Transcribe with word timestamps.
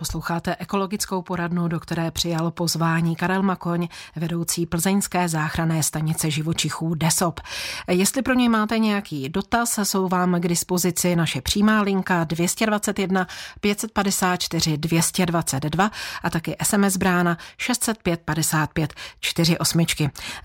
Posloucháte 0.00 0.56
ekologickou 0.58 1.22
poradnu, 1.22 1.68
do 1.68 1.80
které 1.80 2.10
přijal 2.10 2.50
pozvání 2.50 3.16
Karel 3.16 3.42
Makoň, 3.42 3.88
vedoucí 4.16 4.66
plzeňské 4.66 5.28
záchranné 5.28 5.82
stanice 5.82 6.30
živočichů 6.30 6.94
DESOP. 6.94 7.40
Jestli 7.88 8.22
pro 8.22 8.34
něj 8.34 8.48
máte 8.48 8.78
nějaký 8.78 9.28
dotaz, 9.28 9.78
jsou 9.82 10.08
vám 10.08 10.40
k 10.40 10.48
dispozici 10.48 11.16
naše 11.16 11.40
přímá 11.40 11.82
linka 11.82 12.24
221 12.24 13.26
554 13.60 14.78
222 14.78 15.90
a 16.22 16.30
taky 16.30 16.56
SMS 16.62 16.96
brána 16.96 17.38
605 17.58 18.20
55 18.24 18.94
48. 19.20 19.86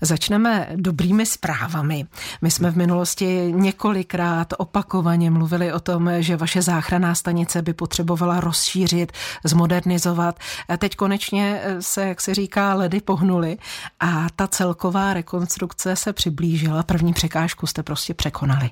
Začneme 0.00 0.68
dobrými 0.74 1.26
zprávami. 1.26 2.06
My 2.42 2.50
jsme 2.50 2.70
v 2.70 2.76
minulosti 2.76 3.52
několikrát 3.56 4.54
opakovaně 4.58 5.30
mluvili 5.30 5.72
o 5.72 5.80
tom, 5.80 6.10
že 6.18 6.36
vaše 6.36 6.62
záchranná 6.62 7.14
stanice 7.14 7.62
by 7.62 7.74
potřebovala 7.74 8.40
rozšířit, 8.40 9.12
zmodernizovat. 9.48 10.38
Teď 10.78 10.96
konečně 10.96 11.62
se, 11.80 12.08
jak 12.08 12.20
se 12.20 12.34
říká, 12.34 12.74
ledy 12.74 13.00
pohnuly 13.00 13.58
a 14.00 14.26
ta 14.36 14.46
celková 14.46 15.14
rekonstrukce 15.14 15.96
se 15.96 16.12
přiblížila. 16.12 16.82
První 16.82 17.12
překážku 17.12 17.66
jste 17.66 17.82
prostě 17.82 18.14
překonali. 18.14 18.70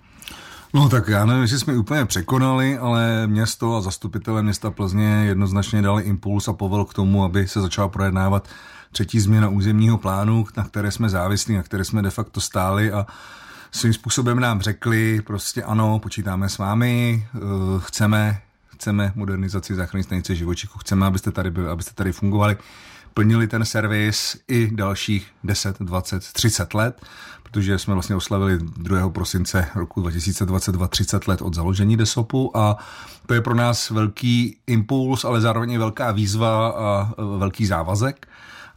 No 0.75 0.89
tak 0.89 1.09
já 1.09 1.27
nevím, 1.27 1.43
jestli 1.43 1.59
jsme 1.59 1.79
úplně 1.79 2.05
překonali, 2.05 2.79
ale 2.79 3.27
město 3.27 3.77
a 3.77 3.81
zastupitelé 3.81 4.43
města 4.43 4.71
Plzně 4.71 5.25
jednoznačně 5.25 5.83
dali 5.83 6.03
impuls 6.03 6.49
a 6.49 6.53
povel 6.53 6.85
k 6.85 6.95
tomu, 6.95 7.25
aby 7.25 7.49
se 7.49 7.61
začala 7.61 7.89
projednávat 7.89 8.49
třetí 8.93 9.21
změna 9.21 9.49
územního 9.49 9.99
plánu, 9.99 10.45
na 10.57 10.65
které 10.65 10.91
jsme 10.91 11.09
závislí, 11.09 11.57
na 11.57 11.63
které 11.63 11.85
jsme 11.85 12.03
de 12.03 12.11
facto 12.11 12.41
stáli 12.41 12.93
a 12.93 13.07
svým 13.71 13.93
způsobem 13.93 14.41
nám 14.41 14.61
řekli 14.61 15.23
prostě 15.27 15.63
ano, 15.63 15.99
počítáme 15.99 16.49
s 16.49 16.59
vámi, 16.59 17.27
eh, 17.35 17.39
chceme, 17.79 18.41
chceme 18.75 19.13
modernizaci 19.15 19.75
záchranné 19.75 20.03
stanice 20.03 20.35
živočichů, 20.35 20.79
chceme, 20.79 21.07
abyste 21.07 21.31
tady 21.33 21.51
byli, 21.51 21.69
abyste 21.69 21.95
tady 21.95 22.13
fungovali, 22.13 22.57
plnili 23.15 23.47
ten 23.47 23.65
servis 23.65 24.37
i 24.49 24.71
dalších 24.75 25.27
10, 25.45 25.79
20, 25.79 26.33
30 26.33 26.75
let, 26.75 27.07
protože 27.43 27.79
jsme 27.79 27.95
vlastně 27.95 28.17
oslavili 28.17 28.59
2. 28.59 29.11
prosince 29.11 29.69
roku 29.75 30.01
2022 30.01 30.89
30 30.89 31.29
let 31.29 31.43
od 31.43 31.55
založení 31.55 31.97
DESOPu 31.97 32.57
a 32.57 32.77
to 33.27 33.35
je 33.35 33.41
pro 33.41 33.55
nás 33.55 33.91
velký 33.91 34.57
impuls, 34.67 35.25
ale 35.25 35.41
zároveň 35.41 35.71
i 35.71 35.79
velká 35.79 36.13
výzva 36.13 36.69
a 36.69 37.15
velký 37.39 37.67
závazek. 37.67 38.29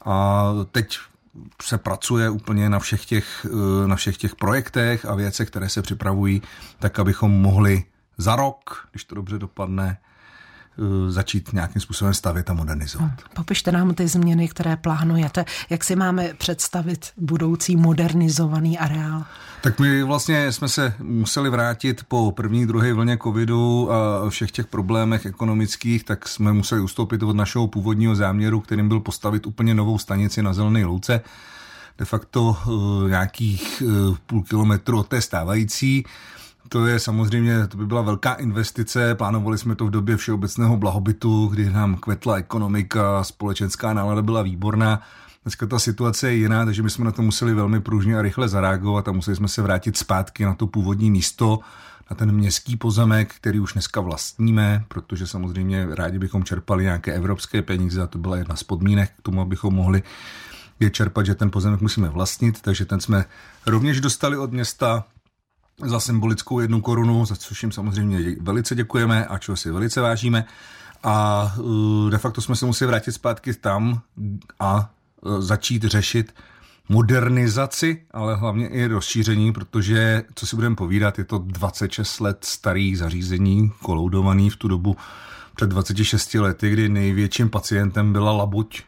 A 0.05 0.45
teď 0.71 0.97
se 1.61 1.77
pracuje 1.77 2.29
úplně 2.29 2.69
na 2.69 2.79
všech, 2.79 3.05
těch, 3.05 3.45
na 3.85 3.95
všech 3.95 4.17
těch 4.17 4.35
projektech 4.35 5.05
a 5.05 5.15
věcech, 5.15 5.47
které 5.47 5.69
se 5.69 5.81
připravují, 5.81 6.41
tak 6.79 6.99
abychom 6.99 7.31
mohli 7.31 7.83
za 8.17 8.35
rok, 8.35 8.87
když 8.91 9.03
to 9.03 9.15
dobře 9.15 9.39
dopadne, 9.39 9.97
Eh, 10.79 11.11
začít 11.11 11.53
nějakým 11.53 11.81
způsobem 11.81 12.13
stavět 12.13 12.49
a 12.49 12.53
modernizovat. 12.53 13.07
Hmm. 13.07 13.17
Popište 13.33 13.71
nám 13.71 13.93
ty 13.93 14.07
změny, 14.07 14.47
které 14.47 14.77
plánujete. 14.77 15.45
Jak 15.69 15.83
si 15.83 15.95
máme 15.95 16.33
představit 16.37 17.11
budoucí 17.17 17.75
modernizovaný 17.75 18.77
areál? 18.77 19.25
Tak 19.61 19.79
my 19.79 20.03
vlastně 20.03 20.51
jsme 20.51 20.69
se 20.69 20.93
museli 20.99 21.49
vrátit 21.49 22.03
po 22.07 22.31
první, 22.31 22.67
druhé 22.67 22.93
vlně 22.93 23.17
covidu 23.23 23.91
a 23.91 24.29
všech 24.29 24.51
těch 24.51 24.67
problémech 24.67 25.25
ekonomických, 25.25 26.03
tak 26.03 26.27
jsme 26.27 26.53
museli 26.53 26.81
ustoupit 26.81 27.23
od 27.23 27.35
našeho 27.35 27.67
původního 27.67 28.15
záměru, 28.15 28.59
kterým 28.59 28.87
byl 28.87 28.99
postavit 28.99 29.47
úplně 29.47 29.73
novou 29.73 29.97
stanici 29.97 30.41
na 30.41 30.53
Zelené 30.53 30.85
louce 30.85 31.21
de 31.97 32.05
facto 32.05 32.57
uh, 32.67 33.09
nějakých 33.09 33.83
uh, 33.85 34.17
půl 34.25 34.43
kilometru 34.43 34.99
od 34.99 35.07
té 35.07 35.21
stávající. 35.21 36.05
To 36.69 36.85
je 36.85 36.99
samozřejmě, 36.99 37.67
to 37.67 37.77
by 37.77 37.85
byla 37.85 38.01
velká 38.01 38.33
investice. 38.33 39.15
Plánovali 39.15 39.57
jsme 39.57 39.75
to 39.75 39.85
v 39.85 39.89
době 39.89 40.17
všeobecného 40.17 40.77
blahobytu, 40.77 41.47
kdy 41.47 41.69
nám 41.69 41.95
kvetla 41.95 42.35
ekonomika, 42.35 43.23
společenská 43.23 43.93
nálada 43.93 44.21
byla 44.21 44.41
výborná. 44.41 45.01
Dneska 45.43 45.65
ta 45.65 45.79
situace 45.79 46.29
je 46.29 46.35
jiná, 46.35 46.65
takže 46.65 46.83
my 46.83 46.89
jsme 46.89 47.05
na 47.05 47.11
to 47.11 47.21
museli 47.21 47.53
velmi 47.53 47.81
pružně 47.81 48.17
a 48.17 48.21
rychle 48.21 48.49
zareagovat 48.49 49.07
a 49.07 49.11
museli 49.11 49.35
jsme 49.35 49.47
se 49.47 49.61
vrátit 49.61 49.97
zpátky 49.97 50.45
na 50.45 50.53
to 50.53 50.67
původní 50.67 51.11
místo, 51.11 51.59
na 52.09 52.15
ten 52.15 52.31
městský 52.31 52.77
pozemek, 52.77 53.33
který 53.35 53.59
už 53.59 53.73
dneska 53.73 54.01
vlastníme, 54.01 54.85
protože 54.87 55.27
samozřejmě 55.27 55.87
rádi 55.89 56.19
bychom 56.19 56.43
čerpali 56.43 56.83
nějaké 56.83 57.13
evropské 57.13 57.61
peníze 57.61 58.01
a 58.01 58.07
to 58.07 58.17
byla 58.17 58.37
jedna 58.37 58.55
z 58.55 58.63
podmínek 58.63 59.11
k 59.17 59.21
tomu, 59.21 59.41
abychom 59.41 59.73
mohli 59.73 60.03
je 60.79 60.89
čerpat, 60.89 61.25
že 61.25 61.35
ten 61.35 61.51
pozemek 61.51 61.81
musíme 61.81 62.09
vlastnit, 62.09 62.61
takže 62.61 62.85
ten 62.85 62.99
jsme 62.99 63.25
rovněž 63.65 64.01
dostali 64.01 64.37
od 64.37 64.51
města 64.51 65.05
za 65.85 65.99
symbolickou 65.99 66.59
jednu 66.59 66.81
korunu, 66.81 67.25
za 67.25 67.35
což 67.35 67.63
jim 67.63 67.71
samozřejmě 67.71 68.35
velice 68.41 68.75
děkujeme 68.75 69.25
a 69.25 69.37
čeho 69.37 69.57
si 69.57 69.71
velice 69.71 70.01
vážíme. 70.01 70.45
A 71.03 71.43
uh, 71.59 72.09
de 72.09 72.17
facto 72.17 72.41
jsme 72.41 72.55
se 72.55 72.65
museli 72.65 72.87
vrátit 72.87 73.11
zpátky 73.11 73.53
tam 73.53 74.01
a 74.59 74.89
uh, 75.21 75.41
začít 75.41 75.83
řešit 75.83 76.33
modernizaci, 76.89 78.01
ale 78.11 78.35
hlavně 78.35 78.67
i 78.67 78.87
rozšíření, 78.87 79.53
protože, 79.53 80.23
co 80.35 80.47
si 80.47 80.55
budeme 80.55 80.75
povídat, 80.75 81.17
je 81.17 81.23
to 81.25 81.37
26 81.37 82.19
let 82.19 82.37
starý 82.41 82.95
zařízení, 82.95 83.71
koloudovaný 83.81 84.49
v 84.49 84.55
tu 84.55 84.67
dobu 84.67 84.97
před 85.55 85.69
26 85.69 86.33
lety, 86.33 86.69
kdy 86.69 86.89
největším 86.89 87.49
pacientem 87.49 88.13
byla 88.13 88.31
labuť 88.31 88.83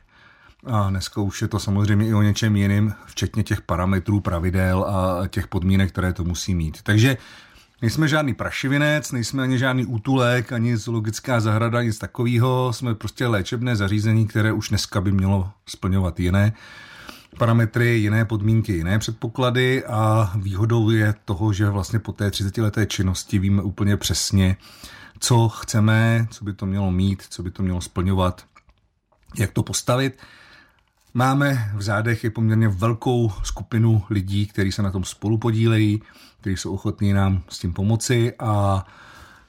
a 0.66 0.90
dneska 0.90 1.22
už 1.22 1.42
je 1.42 1.48
to 1.48 1.60
samozřejmě 1.60 2.08
i 2.08 2.14
o 2.14 2.22
něčem 2.22 2.56
jiným, 2.56 2.94
včetně 3.06 3.44
těch 3.44 3.62
parametrů, 3.62 4.20
pravidel 4.20 4.84
a 4.84 5.28
těch 5.28 5.48
podmínek, 5.48 5.92
které 5.92 6.14
to 6.14 6.24
musí 6.24 6.56
mít. 6.56 6.82
Takže 6.84 7.18
Nejsme 7.82 8.08
žádný 8.08 8.34
prašivinec, 8.34 9.12
nejsme 9.12 9.44
ani 9.44 9.58
žádný 9.58 9.86
útulek, 9.86 10.52
ani 10.52 10.78
zoologická 10.78 11.40
zahrada, 11.40 11.82
nic 11.82 11.98
takového. 11.98 12.74
Jsme 12.74 12.96
prostě 12.96 13.28
léčebné 13.28 13.76
zařízení, 13.76 14.28
které 14.28 14.52
už 14.52 14.70
dneska 14.70 15.02
by 15.02 15.12
mělo 15.12 15.52
splňovat 15.66 16.20
jiné 16.20 16.54
parametry, 17.38 17.98
jiné 17.98 18.26
podmínky, 18.26 18.74
jiné 18.74 19.00
předpoklady 19.00 19.86
a 19.86 20.32
výhodou 20.36 20.90
je 20.90 21.16
toho, 21.26 21.54
že 21.54 21.70
vlastně 21.70 22.00
po 22.00 22.12
té 22.12 22.32
30 22.32 22.58
leté 22.58 22.86
činnosti 22.86 23.40
víme 23.40 23.62
úplně 23.62 23.98
přesně, 23.98 24.58
co 25.20 25.50
chceme, 25.50 26.28
co 26.32 26.46
by 26.46 26.54
to 26.54 26.66
mělo 26.66 26.92
mít, 26.92 27.24
co 27.30 27.44
by 27.44 27.52
to 27.52 27.64
mělo 27.64 27.82
splňovat, 27.82 28.46
jak 29.38 29.52
to 29.52 29.64
postavit. 29.64 30.18
Máme 31.14 31.72
v 31.76 31.82
zádech 31.82 32.24
i 32.24 32.30
poměrně 32.30 32.68
velkou 32.68 33.32
skupinu 33.44 34.04
lidí, 34.10 34.48
kteří 34.48 34.72
se 34.72 34.82
na 34.82 34.92
tom 34.92 35.04
spolu 35.04 35.38
podílejí, 35.38 36.02
kteří 36.42 36.58
jsou 36.58 36.74
ochotní 36.74 37.14
nám 37.14 37.42
s 37.50 37.60
tím 37.60 37.74
pomoci 37.74 38.34
a 38.40 38.86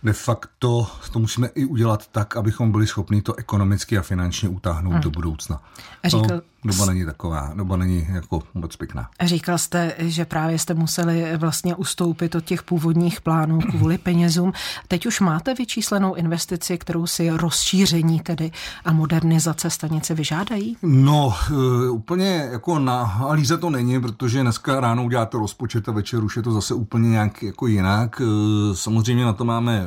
de 0.02 0.12
facto 0.12 0.86
to 1.12 1.18
musíme 1.18 1.48
i 1.54 1.64
udělat 1.64 2.06
tak, 2.06 2.36
abychom 2.36 2.72
byli 2.72 2.86
schopni 2.86 3.22
to 3.22 3.34
ekonomicky 3.34 3.98
a 3.98 4.02
finančně 4.02 4.48
utáhnout 4.48 4.92
hmm. 4.92 5.00
do 5.00 5.10
budoucna. 5.10 5.62
A 6.02 6.08
říkal, 6.08 6.36
no, 6.36 6.40
doba 6.64 6.86
není 6.86 7.04
taková, 7.04 7.52
doba 7.54 7.76
není 7.76 8.06
jako 8.12 8.42
moc 8.54 8.76
pěkná. 8.76 9.08
Říkal 9.22 9.58
jste, 9.58 9.94
že 9.98 10.24
právě 10.24 10.58
jste 10.58 10.74
museli 10.74 11.36
vlastně 11.36 11.74
ustoupit 11.74 12.34
od 12.34 12.44
těch 12.44 12.62
původních 12.62 13.20
plánů 13.20 13.60
kvůli 13.60 13.98
penězům. 13.98 14.52
Teď 14.88 15.06
už 15.06 15.20
máte 15.20 15.54
vyčíslenou 15.54 16.14
investici, 16.14 16.78
kterou 16.78 17.06
si 17.06 17.30
rozšíření 17.30 18.20
tedy 18.20 18.50
a 18.84 18.92
modernizace 18.92 19.70
stanice 19.70 20.14
vyžádají? 20.14 20.76
No, 20.82 21.34
uh, 21.50 21.94
úplně 21.94 22.48
jako 22.52 22.78
na 22.78 23.00
analýze 23.02 23.58
to 23.58 23.70
není, 23.70 24.00
protože 24.00 24.42
dneska 24.42 24.80
ráno 24.80 25.04
uděláte 25.04 25.38
rozpočet 25.38 25.88
a 25.88 25.92
večer 25.92 26.24
už 26.24 26.36
je 26.36 26.42
to 26.42 26.52
zase 26.52 26.74
úplně 26.74 27.08
nějak 27.08 27.42
jako 27.42 27.66
jinak. 27.66 28.20
Uh, 28.20 28.74
samozřejmě 28.74 29.24
na 29.24 29.32
to 29.32 29.44
máme 29.44 29.86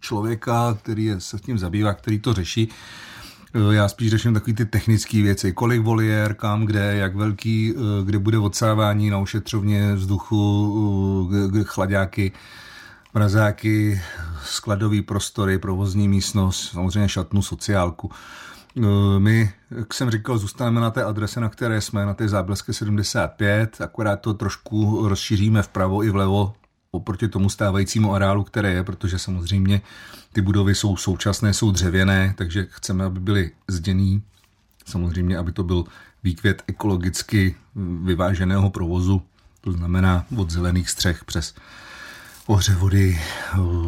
člověka, 0.00 0.76
který 0.82 1.14
se 1.18 1.38
s 1.38 1.40
tím 1.40 1.58
zabývá, 1.58 1.94
který 1.94 2.18
to 2.18 2.34
řeší. 2.34 2.68
Eh, 3.54 3.74
já 3.74 3.88
spíš 3.88 4.10
řeším 4.10 4.34
takové 4.34 4.54
ty 4.54 4.64
technické 4.64 5.22
věci, 5.22 5.52
kolik 5.52 5.82
voliér, 5.82 6.34
kam, 6.34 6.64
kde, 6.64 6.96
jak 6.96 7.16
velký, 7.16 7.74
eh, 7.76 8.04
kde 8.04 8.18
bude 8.18 8.38
odsávání 8.38 9.10
na 9.10 9.18
ošetřovně 9.18 9.94
vzduchu, 9.94 11.30
eh, 11.60 11.64
chladáky, 11.64 12.32
mrazáky, 13.14 14.02
skladový 14.44 15.02
prostory, 15.02 15.58
provozní 15.58 16.08
místnost, 16.08 16.70
samozřejmě 16.70 17.08
šatnu, 17.08 17.42
sociálku. 17.42 18.10
My, 19.18 19.52
jak 19.70 19.94
jsem 19.94 20.10
říkal, 20.10 20.38
zůstaneme 20.38 20.80
na 20.80 20.90
té 20.90 21.04
adrese, 21.04 21.40
na 21.40 21.48
které 21.48 21.80
jsme, 21.80 22.06
na 22.06 22.14
té 22.14 22.28
zábleské 22.28 22.72
75, 22.72 23.80
akorát 23.80 24.20
to 24.20 24.34
trošku 24.34 25.08
rozšíříme 25.08 25.62
vpravo 25.62 26.04
i 26.04 26.10
vlevo 26.10 26.54
oproti 26.90 27.28
tomu 27.28 27.50
stávajícímu 27.50 28.14
areálu, 28.14 28.44
které 28.44 28.72
je, 28.72 28.84
protože 28.84 29.18
samozřejmě 29.18 29.80
ty 30.34 30.40
budovy 30.40 30.74
jsou 30.74 30.96
současné, 30.96 31.54
jsou 31.54 31.70
dřevěné, 31.70 32.34
takže 32.36 32.66
chceme, 32.70 33.04
aby 33.04 33.20
byly 33.20 33.50
zděný. 33.68 34.22
Samozřejmě, 34.86 35.38
aby 35.38 35.52
to 35.52 35.64
byl 35.64 35.84
výkvět 36.24 36.62
ekologicky 36.66 37.54
vyváženého 38.04 38.70
provozu, 38.70 39.22
to 39.60 39.72
znamená 39.72 40.26
od 40.36 40.50
zelených 40.50 40.90
střech 40.90 41.24
přes 41.24 41.54
ohře 42.46 42.74
vody, 42.74 43.20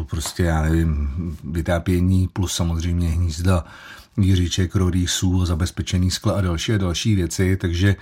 prostě 0.09 0.43
já 0.43 0.61
nevím, 0.61 1.09
vytápění 1.43 2.27
plus 2.27 2.53
samozřejmě 2.53 3.09
hnízda, 3.09 3.65
jiříček, 4.17 4.75
rodýsů, 4.75 5.45
zabezpečený 5.45 6.11
skla 6.11 6.33
a 6.33 6.41
další 6.41 6.73
a 6.73 6.77
další 6.77 7.15
věci, 7.15 7.57
takže 7.57 7.95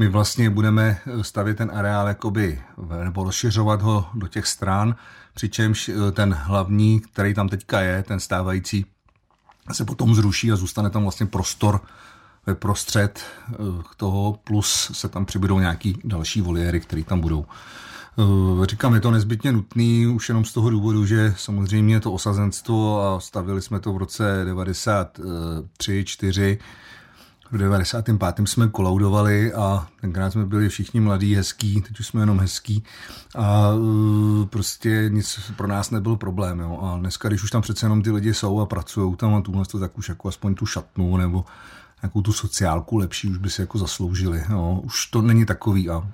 my 0.00 0.08
vlastně 0.08 0.50
budeme 0.50 0.98
stavět 1.22 1.56
ten 1.56 1.70
areál 1.74 2.08
jakoby, 2.08 2.62
nebo 3.04 3.24
rozšiřovat 3.24 3.82
ho 3.82 4.06
do 4.14 4.28
těch 4.28 4.46
stran, 4.46 4.96
přičemž 5.34 5.88
eh, 5.88 6.12
ten 6.12 6.32
hlavní, 6.32 7.00
který 7.00 7.34
tam 7.34 7.48
teďka 7.48 7.80
je, 7.80 8.02
ten 8.02 8.20
stávající, 8.20 8.86
se 9.72 9.84
potom 9.84 10.14
zruší 10.14 10.52
a 10.52 10.56
zůstane 10.56 10.90
tam 10.90 11.02
vlastně 11.02 11.26
prostor 11.26 11.80
ve 12.46 12.54
prostřed 12.54 13.20
eh, 13.52 13.54
toho, 13.96 14.38
plus 14.44 14.90
se 14.94 15.08
tam 15.08 15.26
přibudou 15.26 15.58
nějaký 15.58 15.98
další 16.04 16.40
voliéry, 16.40 16.80
které 16.80 17.04
tam 17.04 17.20
budou. 17.20 17.44
Eh, 18.62 18.66
říkám, 18.66 18.94
je 18.94 19.00
to 19.00 19.10
nezbytně 19.10 19.52
nutný 19.52 20.06
už 20.06 20.28
jenom 20.28 20.44
z 20.44 20.52
toho 20.52 20.70
důvodu, 20.70 21.06
že 21.06 21.34
samozřejmě 21.36 22.00
to 22.00 22.12
osazenstvo 22.12 23.02
a 23.02 23.20
stavili 23.20 23.62
jsme 23.62 23.80
to 23.80 23.92
v 23.92 23.96
roce 23.96 24.42
93, 24.44 26.04
4, 26.06 26.58
v 27.52 27.58
95. 27.58 28.48
jsme 28.48 28.68
kolaudovali 28.68 29.52
a 29.52 29.88
tenkrát 30.00 30.30
jsme 30.30 30.46
byli 30.46 30.68
všichni 30.68 31.00
mladí, 31.00 31.34
hezký, 31.34 31.82
teď 31.82 32.00
už 32.00 32.06
jsme 32.06 32.22
jenom 32.22 32.40
hezký 32.40 32.84
a 33.34 33.74
uh, 33.74 34.46
prostě 34.46 35.04
nic 35.08 35.40
pro 35.56 35.66
nás 35.66 35.90
nebyl 35.90 36.16
problém. 36.16 36.60
Jo. 36.60 36.78
A 36.82 36.98
dneska, 36.98 37.28
když 37.28 37.42
už 37.42 37.50
tam 37.50 37.62
přece 37.62 37.86
jenom 37.86 38.02
ty 38.02 38.10
lidi 38.10 38.34
jsou 38.34 38.60
a 38.60 38.66
pracují 38.66 39.16
tam 39.16 39.34
a 39.34 39.40
tuhle, 39.40 39.64
tak 39.80 39.98
už 39.98 40.08
jako 40.08 40.28
aspoň 40.28 40.54
tu 40.54 40.66
šatnu 40.66 41.16
nebo 41.16 41.44
nějakou 42.02 42.22
tu 42.22 42.32
sociálku 42.32 42.98
lepší 42.98 43.30
už 43.30 43.36
by 43.36 43.50
si 43.50 43.60
jako 43.60 43.78
zasloužili. 43.78 44.44
Jo. 44.50 44.80
Už 44.84 45.06
to 45.06 45.22
není 45.22 45.46
takový 45.46 45.90
a 45.90 46.08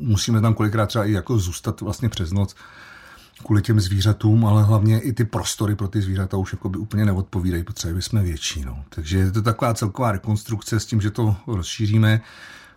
musíme 0.00 0.40
tam 0.40 0.54
kolikrát 0.54 0.86
třeba 0.86 1.04
i 1.04 1.12
jako 1.12 1.38
zůstat 1.38 1.80
vlastně 1.80 2.08
přes 2.08 2.32
noc 2.32 2.54
kvůli 3.44 3.62
těm 3.62 3.80
zvířatům, 3.80 4.46
ale 4.46 4.62
hlavně 4.62 5.00
i 5.00 5.12
ty 5.12 5.24
prostory 5.24 5.74
pro 5.74 5.88
ty 5.88 6.02
zvířata 6.02 6.36
už 6.36 6.52
jako 6.52 6.68
by 6.68 6.78
úplně 6.78 7.04
neodpovídají, 7.04 7.64
protože 7.64 8.02
jsme 8.02 8.22
větší. 8.22 8.64
No. 8.64 8.84
Takže 8.88 9.18
je 9.18 9.32
to 9.32 9.42
taková 9.42 9.74
celková 9.74 10.12
rekonstrukce 10.12 10.80
s 10.80 10.86
tím, 10.86 11.00
že 11.00 11.10
to 11.10 11.36
rozšíříme. 11.46 12.20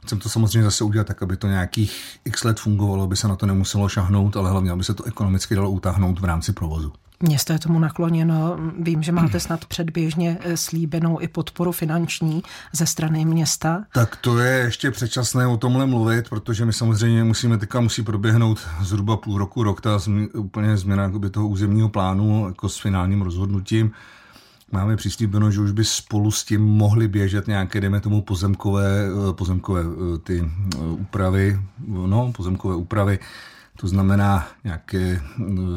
Chcem 0.04 0.20
to 0.20 0.30
samozřejmě 0.30 0.64
zase 0.64 0.84
udělat 0.84 1.08
tak, 1.08 1.24
aby 1.24 1.38
to 1.38 1.48
nějakých 1.48 2.20
x 2.26 2.44
let 2.44 2.60
fungovalo, 2.60 3.04
aby 3.04 3.16
se 3.16 3.28
na 3.28 3.36
to 3.36 3.46
nemuselo 3.46 3.90
šahnout, 3.90 4.38
ale 4.38 4.50
hlavně, 4.50 4.72
aby 4.72 4.84
se 4.84 4.94
to 4.94 5.04
ekonomicky 5.04 5.56
dalo 5.56 5.72
utáhnout 5.72 6.20
v 6.20 6.26
rámci 6.26 6.54
provozu. 6.54 6.94
Město 7.20 7.54
je 7.54 7.60
tomu 7.60 7.80
nakloněno. 7.80 8.58
Vím, 8.80 9.04
že 9.04 9.12
máte 9.12 9.40
snad 9.40 9.66
předběžně 9.66 10.38
eh, 10.42 10.58
slíbenou 10.58 11.22
i 11.22 11.28
podporu 11.28 11.72
finanční 11.72 12.44
ze 12.74 12.86
strany 12.86 13.26
města. 13.26 13.84
Tak 13.94 14.16
to 14.16 14.40
je 14.40 14.58
ještě 14.58 14.92
předčasné 14.92 15.48
o 15.48 15.58
tomhle 15.58 15.86
mluvit, 15.86 16.30
protože 16.30 16.66
my 16.66 16.74
samozřejmě 16.74 17.24
musíme, 17.24 17.58
teďka 17.58 17.80
musí 17.80 18.04
proběhnout 18.04 18.60
zhruba 18.82 19.18
půl 19.18 19.38
roku, 19.38 19.64
rok 19.64 19.82
ta 19.82 20.00
zmi, 20.00 20.28
úplně 20.28 20.78
změna 20.78 21.12
toho 21.32 21.48
územního 21.48 21.90
plánu 21.90 22.48
jako 22.48 22.70
s 22.70 22.80
finálním 22.80 23.22
rozhodnutím. 23.22 23.92
Máme 24.72 24.96
přislíbeno, 24.96 25.52
že 25.52 25.62
už 25.62 25.72
by 25.72 25.86
spolu 25.86 26.32
s 26.32 26.44
tím 26.44 26.62
mohly 26.62 27.08
běžet 27.08 27.48
nějaké, 27.48 27.82
dejme 27.82 28.02
tomu, 28.02 28.22
pozemkové, 28.22 29.06
eh, 29.06 29.34
pozemkové 29.34 29.82
eh, 29.82 30.18
ty 30.18 30.52
úpravy, 30.78 31.60
no, 31.88 32.32
pozemkové 32.36 32.76
úpravy, 32.76 33.20
to 33.76 33.88
znamená 33.88 34.48
nějaké 34.64 35.22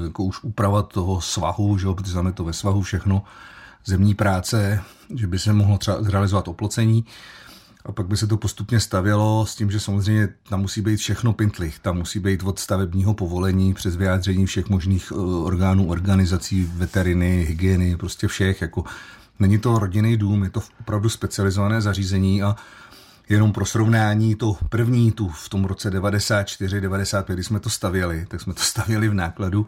jako 0.04 0.24
už 0.24 0.44
úprava 0.44 0.82
toho 0.82 1.20
svahu, 1.20 1.78
že 1.78 1.86
jo, 1.86 1.94
protože 1.94 2.16
máme 2.16 2.32
to 2.32 2.44
ve 2.44 2.52
svahu 2.52 2.82
všechno, 2.82 3.22
zemní 3.84 4.14
práce, 4.14 4.82
že 5.14 5.26
by 5.26 5.38
se 5.38 5.52
mohlo 5.52 5.78
třeba 5.78 6.02
zrealizovat 6.02 6.48
oplocení 6.48 7.04
a 7.84 7.92
pak 7.92 8.06
by 8.06 8.16
se 8.16 8.26
to 8.26 8.36
postupně 8.36 8.80
stavělo 8.80 9.46
s 9.46 9.54
tím, 9.54 9.70
že 9.70 9.80
samozřejmě 9.80 10.28
tam 10.48 10.60
musí 10.60 10.80
být 10.80 10.96
všechno 10.96 11.32
pintlich, 11.32 11.78
tam 11.78 11.96
musí 11.96 12.18
být 12.18 12.42
od 12.42 12.58
stavebního 12.58 13.14
povolení 13.14 13.74
přes 13.74 13.96
vyjádření 13.96 14.46
všech 14.46 14.68
možných 14.68 15.12
eh, 15.12 15.14
orgánů, 15.20 15.88
organizací, 15.88 16.70
veteriny, 16.74 17.44
hygieny, 17.48 17.96
prostě 17.96 18.28
všech, 18.28 18.62
jako 18.62 18.84
není 19.38 19.58
to 19.58 19.78
rodinný 19.78 20.16
dům, 20.16 20.44
je 20.44 20.50
to 20.50 20.60
opravdu 20.80 21.08
specializované 21.08 21.80
zařízení 21.80 22.42
a 22.42 22.56
Jenom 23.28 23.52
pro 23.52 23.66
srovnání, 23.66 24.34
to 24.34 24.56
první 24.68 25.12
tu 25.12 25.28
v 25.28 25.48
tom 25.48 25.64
roce 25.64 25.90
94, 25.90 26.80
95, 26.80 27.34
kdy 27.34 27.44
jsme 27.44 27.60
to 27.60 27.70
stavěli, 27.70 28.26
tak 28.28 28.40
jsme 28.40 28.54
to 28.54 28.62
stavěli 28.62 29.08
v 29.08 29.14
nákladu 29.14 29.66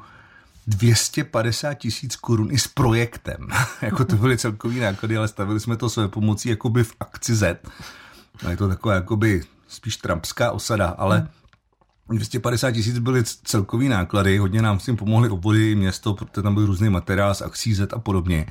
250 0.67 1.75
tisíc 1.75 2.17
korun 2.17 2.49
i 2.51 2.59
s 2.59 2.69
projektem. 2.69 3.49
jako 3.83 4.05
to 4.05 4.17
byly 4.17 4.39
celkový 4.39 4.81
náklady, 4.81 5.17
ale 5.17 5.29
stavili 5.29 5.61
jsme 5.61 5.77
to 5.77 5.91
své 5.91 6.09
pomocí 6.09 6.49
jakoby 6.49 6.85
v 6.85 6.95
akci 7.01 7.35
Z. 7.35 7.61
A 8.47 8.51
je 8.51 8.57
to 8.57 8.69
taková 8.69 8.95
jakoby 8.95 9.43
spíš 9.69 9.97
trampská 9.97 10.51
osada, 10.53 10.89
ale 10.89 11.29
250 12.09 12.73
tisíc 12.73 12.99
byly 12.99 13.23
celkový 13.45 13.89
náklady, 13.89 14.39
hodně 14.39 14.63
nám 14.63 14.81
s 14.81 14.85
tím 14.85 14.97
pomohly 14.97 15.29
obvody, 15.29 15.75
město, 15.75 16.15
protože 16.15 16.43
tam 16.43 16.55
byl 16.55 16.67
různý 16.67 16.89
materiál 16.89 17.35
z 17.35 17.43
akcí 17.43 17.75
Z 17.75 17.93
a 17.93 17.99
podobně. 17.99 18.47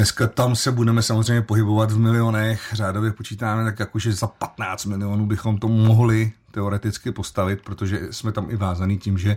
Dneska 0.00 0.26
tam 0.26 0.56
se 0.56 0.72
budeme 0.72 1.02
samozřejmě 1.02 1.42
pohybovat 1.42 1.90
v 1.90 1.98
milionech, 1.98 2.70
řádově 2.72 3.12
počítáme 3.12 3.64
tak 3.64 3.80
jakože 3.80 4.12
za 4.12 4.26
15 4.26 4.84
milionů 4.84 5.26
bychom 5.26 5.58
to 5.58 5.68
mohli 5.68 6.32
teoreticky 6.50 7.12
postavit, 7.12 7.60
protože 7.62 8.00
jsme 8.10 8.32
tam 8.32 8.46
i 8.50 8.56
vázaný 8.56 8.98
tím, 8.98 9.18
že 9.18 9.36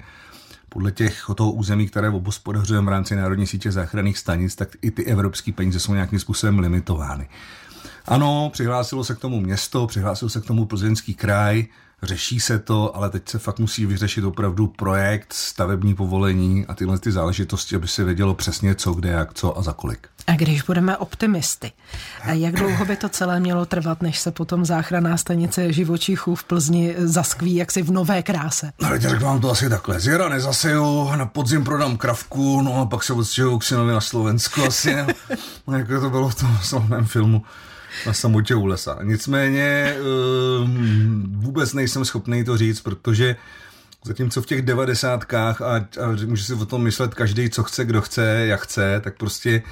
podle 0.69 0.91
těch 0.91 1.23
toho 1.35 1.51
území, 1.51 1.87
které 1.87 2.09
obospodařujeme 2.09 2.85
v 2.85 2.89
rámci 2.89 3.15
Národní 3.15 3.47
sítě 3.47 3.71
záchranných 3.71 4.17
stanic, 4.17 4.55
tak 4.55 4.69
i 4.81 4.91
ty 4.91 5.05
evropské 5.05 5.51
peníze 5.51 5.79
jsou 5.79 5.93
nějakým 5.93 6.19
způsobem 6.19 6.59
limitovány. 6.59 7.29
Ano, 8.05 8.49
přihlásilo 8.53 9.03
se 9.03 9.15
k 9.15 9.19
tomu 9.19 9.39
město, 9.39 9.87
přihlásil 9.87 10.29
se 10.29 10.41
k 10.41 10.45
tomu 10.45 10.65
plzeňský 10.65 11.13
kraj, 11.13 11.65
řeší 12.03 12.39
se 12.39 12.59
to, 12.59 12.95
ale 12.95 13.09
teď 13.09 13.29
se 13.29 13.39
fakt 13.39 13.59
musí 13.59 13.85
vyřešit 13.85 14.23
opravdu 14.23 14.67
projekt, 14.67 15.33
stavební 15.33 15.95
povolení 15.95 16.65
a 16.67 16.73
tyhle 16.73 16.99
ty 16.99 17.11
záležitosti, 17.11 17.75
aby 17.75 17.87
se 17.87 18.03
vědělo 18.03 18.33
přesně 18.33 18.75
co, 18.75 18.93
kde, 18.93 19.09
jak, 19.09 19.33
co 19.33 19.57
a 19.57 19.61
za 19.61 19.73
kolik. 19.73 20.12
A 20.27 20.35
když 20.35 20.61
budeme 20.61 20.97
optimisty, 20.97 21.71
jak 22.31 22.55
dlouho 22.55 22.85
by 22.85 22.95
to 22.95 23.09
celé 23.09 23.39
mělo 23.39 23.65
trvat, 23.65 24.01
než 24.01 24.19
se 24.19 24.31
potom 24.31 24.65
záchranná 24.65 25.17
stanice 25.17 25.73
živočichů 25.73 26.35
v 26.35 26.43
Plzni 26.43 26.95
zaskví 26.97 27.55
jaksi 27.55 27.81
v 27.81 27.91
nové 27.91 28.23
kráse? 28.23 28.71
No, 28.81 28.89
řeknu 28.99 29.25
vám 29.25 29.41
to 29.41 29.51
asi 29.51 29.69
takhle. 29.69 29.99
Z 29.99 30.07
jara 30.07 30.29
nezaseju, 30.29 31.11
na 31.15 31.25
podzim 31.25 31.63
prodám 31.63 31.97
kravku, 31.97 32.61
no 32.61 32.81
a 32.81 32.85
pak 32.85 33.03
se 33.03 33.13
odstěhuju 33.13 33.57
k 33.57 33.63
synovi 33.63 33.91
na 33.91 34.01
Slovensko 34.01 34.65
asi, 34.65 34.95
no, 35.67 35.77
jako 35.77 36.01
to 36.01 36.09
bylo 36.09 36.29
v 36.29 36.35
tom 36.35 36.57
slavném 36.61 37.05
filmu 37.05 37.43
na 38.05 38.13
samotě 38.13 38.55
u 38.55 38.65
lesa. 38.65 38.99
Nicméně 39.03 39.95
ehm, 39.95 41.23
vůbec 41.35 41.73
nejsem 41.73 42.05
schopný 42.05 42.43
to 42.43 42.57
říct, 42.57 42.81
protože 42.81 43.35
Zatímco 44.05 44.41
v 44.41 44.45
těch 44.45 44.61
devadesátkách 44.61 45.61
a, 45.61 45.75
a 45.75 46.07
může 46.25 46.43
si 46.43 46.53
o 46.53 46.65
tom 46.65 46.83
myslet 46.83 47.13
každý, 47.13 47.49
co 47.49 47.63
chce, 47.63 47.85
kdo 47.85 48.01
chce, 48.01 48.45
jak 48.45 48.61
chce, 48.61 49.01
tak 49.03 49.17
prostě 49.17 49.63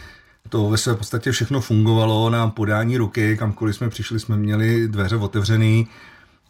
to 0.52 0.70
ve 0.70 0.78
své 0.78 0.96
podstatě 0.96 1.32
všechno 1.32 1.62
fungovalo 1.62 2.30
na 2.30 2.48
podání 2.48 2.98
ruky, 2.98 3.38
kamkoliv 3.38 3.76
jsme 3.76 3.90
přišli, 3.90 4.20
jsme 4.20 4.38
měli 4.38 4.88
dveře 4.88 5.16
otevřený. 5.16 5.88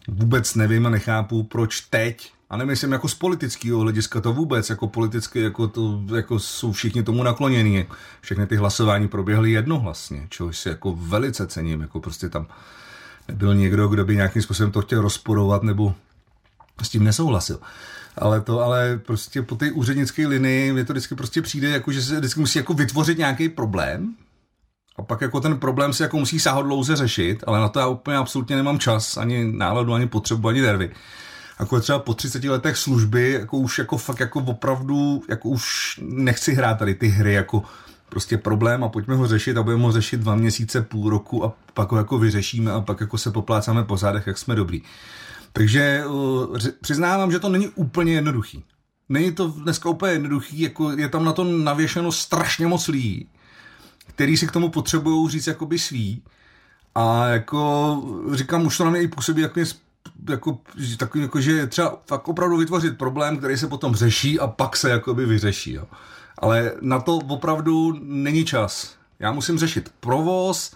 Vůbec 0.08 0.54
nevím 0.54 0.86
a 0.86 0.90
nechápu, 0.90 1.42
proč 1.42 1.80
teď, 1.80 2.32
a 2.50 2.56
nemyslím 2.56 2.92
jako 2.92 3.08
z 3.08 3.14
politického 3.14 3.80
hlediska, 3.80 4.20
to 4.20 4.32
vůbec, 4.32 4.70
jako 4.70 4.88
politicky, 4.88 5.40
jako, 5.40 5.68
to, 5.68 6.02
jako 6.16 6.38
jsou 6.38 6.72
všichni 6.72 7.02
tomu 7.02 7.22
naklonění. 7.22 7.86
Všechny 8.20 8.46
ty 8.46 8.56
hlasování 8.56 9.08
proběhly 9.08 9.50
jednohlasně, 9.50 10.26
čehož 10.28 10.58
si 10.58 10.68
jako 10.68 10.92
velice 10.96 11.46
cením, 11.46 11.80
jako 11.80 12.00
prostě 12.00 12.28
tam 12.28 12.46
nebyl 13.28 13.54
někdo, 13.54 13.88
kdo 13.88 14.04
by 14.04 14.16
nějakým 14.16 14.42
způsobem 14.42 14.72
to 14.72 14.82
chtěl 14.82 15.02
rozporovat 15.02 15.62
nebo 15.62 15.94
s 16.82 16.88
tím 16.88 17.04
nesouhlasil. 17.04 17.58
Ale 18.18 18.40
to 18.40 18.60
ale 18.60 19.00
prostě 19.06 19.42
po 19.42 19.56
té 19.56 19.72
úřednické 19.72 20.26
linii 20.26 20.72
mi 20.72 20.84
to 20.84 20.92
vždycky 20.92 21.14
prostě 21.14 21.42
přijde, 21.42 21.68
jako 21.68 21.92
že 21.92 22.02
se 22.02 22.18
vždycky 22.18 22.40
musí 22.40 22.58
jako 22.58 22.74
vytvořit 22.74 23.18
nějaký 23.18 23.48
problém, 23.48 24.14
a 24.96 25.02
pak 25.02 25.20
jako 25.20 25.40
ten 25.40 25.58
problém 25.58 25.92
se 25.92 26.02
jako 26.02 26.18
musí 26.18 26.40
sáhodlouze 26.40 26.96
řešit, 26.96 27.44
ale 27.46 27.60
na 27.60 27.68
to 27.68 27.78
já 27.78 27.86
úplně 27.86 28.16
absolutně 28.16 28.56
nemám 28.56 28.78
čas, 28.78 29.16
ani 29.16 29.52
náladu, 29.52 29.94
ani 29.94 30.06
potřebu, 30.06 30.48
ani 30.48 30.60
nervy. 30.60 30.90
Jako 31.60 31.80
třeba 31.80 31.98
po 31.98 32.14
30 32.14 32.44
letech 32.44 32.76
služby, 32.76 33.32
jako 33.32 33.56
už 33.56 33.78
jako 33.78 33.96
fakt 33.96 34.20
jako 34.20 34.40
opravdu, 34.40 35.22
jako 35.28 35.48
už 35.48 36.00
nechci 36.02 36.54
hrát 36.54 36.78
tady 36.78 36.94
ty 36.94 37.08
hry 37.08 37.32
jako 37.32 37.62
prostě 38.08 38.38
problém 38.38 38.84
a 38.84 38.88
pojďme 38.88 39.14
ho 39.14 39.26
řešit 39.26 39.56
a 39.56 39.62
budeme 39.62 39.82
ho 39.82 39.92
řešit 39.92 40.20
dva 40.20 40.34
měsíce, 40.34 40.82
půl 40.82 41.10
roku 41.10 41.44
a 41.44 41.52
pak 41.74 41.92
ho 41.92 41.98
jako 41.98 42.18
vyřešíme 42.18 42.72
a 42.72 42.80
pak 42.80 43.00
jako 43.00 43.18
se 43.18 43.30
poplácáme 43.30 43.84
po 43.84 43.96
zádech, 43.96 44.26
jak 44.26 44.38
jsme 44.38 44.54
dobrý. 44.54 44.82
Takže 45.52 46.02
uh, 46.06 46.56
přiznávám, 46.80 47.32
že 47.32 47.38
to 47.38 47.48
není 47.48 47.68
úplně 47.68 48.12
jednoduchý. 48.12 48.64
Není 49.08 49.32
to 49.32 49.48
dneska 49.48 49.88
úplně 49.88 50.12
jednoduchý, 50.12 50.60
jako 50.60 50.90
je 50.90 51.08
tam 51.08 51.24
na 51.24 51.32
to 51.32 51.44
navěšeno 51.44 52.12
strašně 52.12 52.66
moc 52.66 52.88
lidí, 52.88 53.28
který 54.06 54.36
si 54.36 54.46
k 54.46 54.52
tomu 54.52 54.68
potřebují 54.68 55.30
říct 55.30 55.46
jakoby 55.46 55.78
svý. 55.78 56.22
A 56.94 57.26
jako 57.26 58.02
říkám, 58.32 58.66
už 58.66 58.76
to 58.76 58.84
na 58.84 58.90
mě 58.90 59.02
i 59.02 59.08
působí 59.08 59.42
jako, 59.42 59.60
jako, 60.28 60.58
takový, 60.96 61.22
jako 61.22 61.40
že 61.40 61.66
třeba 61.66 61.98
fakt 62.06 62.28
opravdu 62.28 62.56
vytvořit 62.56 62.98
problém, 62.98 63.36
který 63.36 63.56
se 63.56 63.66
potom 63.66 63.94
řeší 63.94 64.40
a 64.40 64.46
pak 64.46 64.76
se 64.76 64.90
jakoby 64.90 65.26
vyřeší. 65.26 65.72
Jo. 65.72 65.84
Ale 66.38 66.72
na 66.80 67.00
to 67.00 67.16
opravdu 67.16 67.98
není 68.02 68.44
čas. 68.44 68.96
Já 69.18 69.32
musím 69.32 69.58
řešit 69.58 69.92
provoz, 70.00 70.74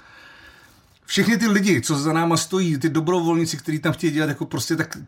všechny 1.06 1.38
ty 1.38 1.48
lidi, 1.48 1.80
co 1.80 1.98
za 1.98 2.12
náma 2.12 2.36
stojí, 2.36 2.78
ty 2.78 2.88
dobrovolníci, 2.88 3.56
kteří 3.56 3.78
tam 3.78 3.92
chtějí 3.92 4.12
dělat, 4.12 4.28
jako 4.28 4.46
prostě 4.46 4.76
tak 4.76 4.98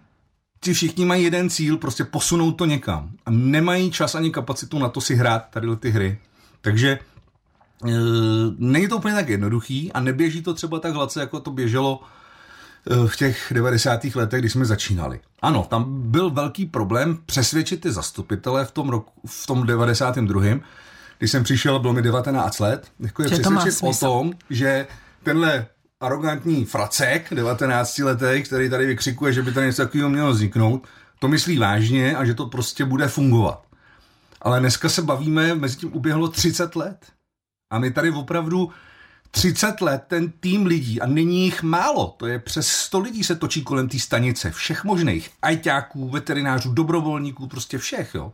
ti 0.60 0.74
všichni 0.74 1.04
mají 1.04 1.24
jeden 1.24 1.50
cíl, 1.50 1.76
prostě 1.76 2.04
posunout 2.04 2.52
to 2.52 2.64
někam. 2.64 3.10
A 3.26 3.30
nemají 3.30 3.90
čas 3.90 4.14
ani 4.14 4.30
kapacitu 4.30 4.78
na 4.78 4.88
to 4.88 5.00
si 5.00 5.14
hrát 5.14 5.44
tady 5.50 5.76
ty 5.76 5.90
hry. 5.90 6.18
Takže 6.60 6.88
e, 6.88 6.98
není 8.58 8.88
to 8.88 8.96
úplně 8.96 9.14
tak 9.14 9.28
jednoduchý 9.28 9.92
a 9.92 10.00
neběží 10.00 10.42
to 10.42 10.54
třeba 10.54 10.80
tak 10.80 10.94
hladce, 10.94 11.20
jako 11.20 11.40
to 11.40 11.50
běželo 11.50 12.00
e, 12.90 13.08
v 13.08 13.16
těch 13.16 13.52
90. 13.54 14.04
letech, 14.14 14.40
kdy 14.40 14.50
jsme 14.50 14.64
začínali. 14.64 15.20
Ano, 15.42 15.66
tam 15.70 16.10
byl 16.10 16.30
velký 16.30 16.66
problém 16.66 17.18
přesvědčit 17.26 17.80
ty 17.80 17.92
zastupitele 17.92 18.64
v 18.64 18.70
tom, 18.70 18.88
roku, 18.88 19.12
v 19.26 19.46
tom 19.46 19.66
92 19.66 20.42
když 21.18 21.30
jsem 21.30 21.44
přišel, 21.44 21.78
bylo 21.78 21.92
mi 21.92 22.02
19 22.02 22.58
let, 22.58 22.88
jako 23.00 23.22
je 23.22 23.28
přesvědčit 23.28 23.82
o 23.82 23.94
tom, 23.94 24.32
že 24.50 24.86
tenhle 25.22 25.66
arrogantní 26.00 26.64
fracek, 26.64 27.34
19 27.34 27.98
letý, 27.98 28.42
který 28.42 28.70
tady 28.70 28.86
vykřikuje, 28.86 29.32
že 29.32 29.42
by 29.42 29.52
tady 29.52 29.66
něco 29.66 29.82
takového 29.82 30.08
mělo 30.08 30.30
vzniknout, 30.30 30.86
to 31.18 31.28
myslí 31.28 31.58
vážně 31.58 32.16
a 32.16 32.24
že 32.24 32.34
to 32.34 32.46
prostě 32.46 32.84
bude 32.84 33.08
fungovat. 33.08 33.66
Ale 34.42 34.60
dneska 34.60 34.88
se 34.88 35.02
bavíme, 35.02 35.54
mezi 35.54 35.76
tím 35.76 35.96
uběhlo 35.96 36.28
30 36.28 36.76
let. 36.76 37.06
A 37.72 37.78
my 37.78 37.90
tady 37.90 38.10
opravdu 38.10 38.70
30 39.30 39.80
let 39.80 40.04
ten 40.08 40.30
tým 40.30 40.66
lidí, 40.66 41.00
a 41.00 41.06
není 41.06 41.44
jich 41.44 41.62
málo, 41.62 42.14
to 42.18 42.26
je 42.26 42.38
přes 42.38 42.68
100 42.68 43.00
lidí 43.00 43.24
se 43.24 43.36
točí 43.36 43.64
kolem 43.64 43.88
té 43.88 43.98
stanice, 43.98 44.50
všech 44.50 44.84
možných, 44.84 45.30
ajťáků, 45.42 46.08
veterinářů, 46.08 46.72
dobrovolníků, 46.72 47.46
prostě 47.46 47.78
všech, 47.78 48.14
jo. 48.14 48.32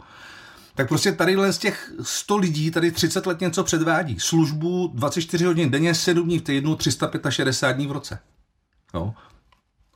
Tak 0.74 0.88
prostě 0.88 1.12
tady 1.12 1.36
z 1.50 1.58
těch 1.58 1.92
100 2.02 2.36
lidí 2.36 2.70
tady 2.70 2.90
30 2.90 3.26
let 3.26 3.40
něco 3.40 3.64
předvádí. 3.64 4.16
Službu 4.20 4.90
24 4.94 5.44
hodin 5.44 5.70
denně, 5.70 5.94
7 5.94 6.24
dní 6.24 6.38
v 6.38 6.42
týdnu, 6.42 6.76
365 6.76 7.74
dní 7.76 7.86
v 7.86 7.92
roce. 7.92 8.18
Jo. 8.94 9.14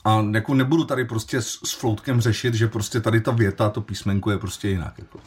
A 0.04 0.24
jako 0.34 0.54
nebudu 0.54 0.84
tady 0.84 1.04
prostě 1.04 1.42
s, 1.42 1.58
s 1.64 1.72
floutkem 1.72 2.20
řešit, 2.20 2.54
že 2.54 2.68
prostě 2.68 3.00
tady 3.00 3.20
ta 3.20 3.30
věta, 3.30 3.70
to 3.70 3.80
písmenko 3.80 4.30
je 4.30 4.38
prostě 4.38 4.68
jinak. 4.68 4.98
Jako. 4.98 5.20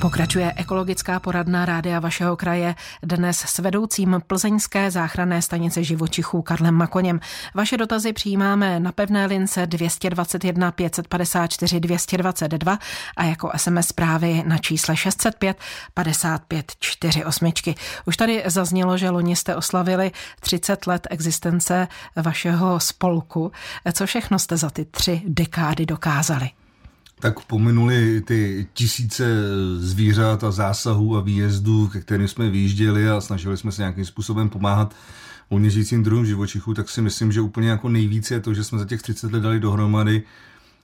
Pokračuje 0.00 0.52
ekologická 0.56 1.20
poradna 1.20 1.64
rádia 1.64 2.00
vašeho 2.00 2.36
kraje 2.36 2.74
dnes 3.02 3.38
s 3.38 3.58
vedoucím 3.58 4.22
plzeňské 4.26 4.90
záchranné 4.90 5.42
stanice 5.42 5.84
živočichů 5.84 6.42
Karlem 6.42 6.74
Makoněm. 6.74 7.20
Vaše 7.54 7.76
dotazy 7.76 8.12
přijímáme 8.12 8.80
na 8.80 8.92
pevné 8.92 9.26
lince 9.26 9.66
221 9.66 10.72
554 10.72 11.80
222 11.80 12.78
a 13.16 13.24
jako 13.24 13.50
SMS 13.56 13.88
zprávy 13.88 14.42
na 14.46 14.58
čísle 14.58 14.96
605 14.96 15.58
55 15.94 16.72
48. 16.78 17.52
Už 18.06 18.16
tady 18.16 18.42
zaznělo, 18.46 18.96
že 18.96 19.10
loni 19.10 19.36
jste 19.36 19.56
oslavili 19.56 20.12
30 20.40 20.86
let 20.86 21.06
existence 21.10 21.88
vašeho 22.16 22.80
spolku. 22.80 23.52
Co 23.92 24.06
všechno 24.06 24.38
jste 24.38 24.56
za 24.56 24.70
ty 24.70 24.84
tři 24.84 25.22
dekády 25.26 25.86
dokázali? 25.86 26.50
Tak 27.20 27.40
pominuli 27.40 28.20
ty 28.20 28.66
tisíce 28.72 29.24
zvířat 29.76 30.44
a 30.44 30.50
zásahů 30.50 31.16
a 31.16 31.20
výjezdů, 31.20 31.88
ke 31.88 32.00
kterým 32.00 32.28
jsme 32.28 32.50
vyjížděli 32.50 33.10
a 33.10 33.20
snažili 33.20 33.56
jsme 33.56 33.72
se 33.72 33.82
nějakým 33.82 34.04
způsobem 34.04 34.48
pomáhat 34.48 34.94
volně 35.50 35.70
žijícím 35.70 36.02
druhům 36.02 36.26
živočichů, 36.26 36.74
tak 36.74 36.88
si 36.88 37.02
myslím, 37.02 37.32
že 37.32 37.40
úplně 37.40 37.68
jako 37.68 37.88
nejvíce 37.88 38.34
je 38.34 38.40
to, 38.40 38.54
že 38.54 38.64
jsme 38.64 38.78
za 38.78 38.84
těch 38.84 39.02
30 39.02 39.32
let 39.32 39.42
dali 39.42 39.60
dohromady 39.60 40.22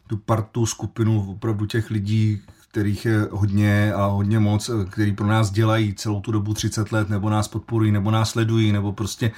tu 0.06 0.16
partu, 0.16 0.66
skupinu 0.66 1.30
opravdu 1.30 1.66
těch 1.66 1.90
lidí, 1.90 2.40
kterých 2.70 3.04
je 3.04 3.28
hodně 3.30 3.92
a 3.92 4.06
hodně 4.06 4.38
moc, 4.38 4.70
který 4.90 5.12
pro 5.12 5.26
nás 5.26 5.50
dělají 5.50 5.94
celou 5.94 6.20
tu 6.20 6.32
dobu 6.32 6.54
30 6.54 6.92
let, 6.92 7.08
nebo 7.08 7.30
nás 7.30 7.48
podporují, 7.48 7.92
nebo 7.92 8.10
nás 8.10 8.30
sledují, 8.30 8.72
nebo 8.72 8.92
prostě 8.92 9.30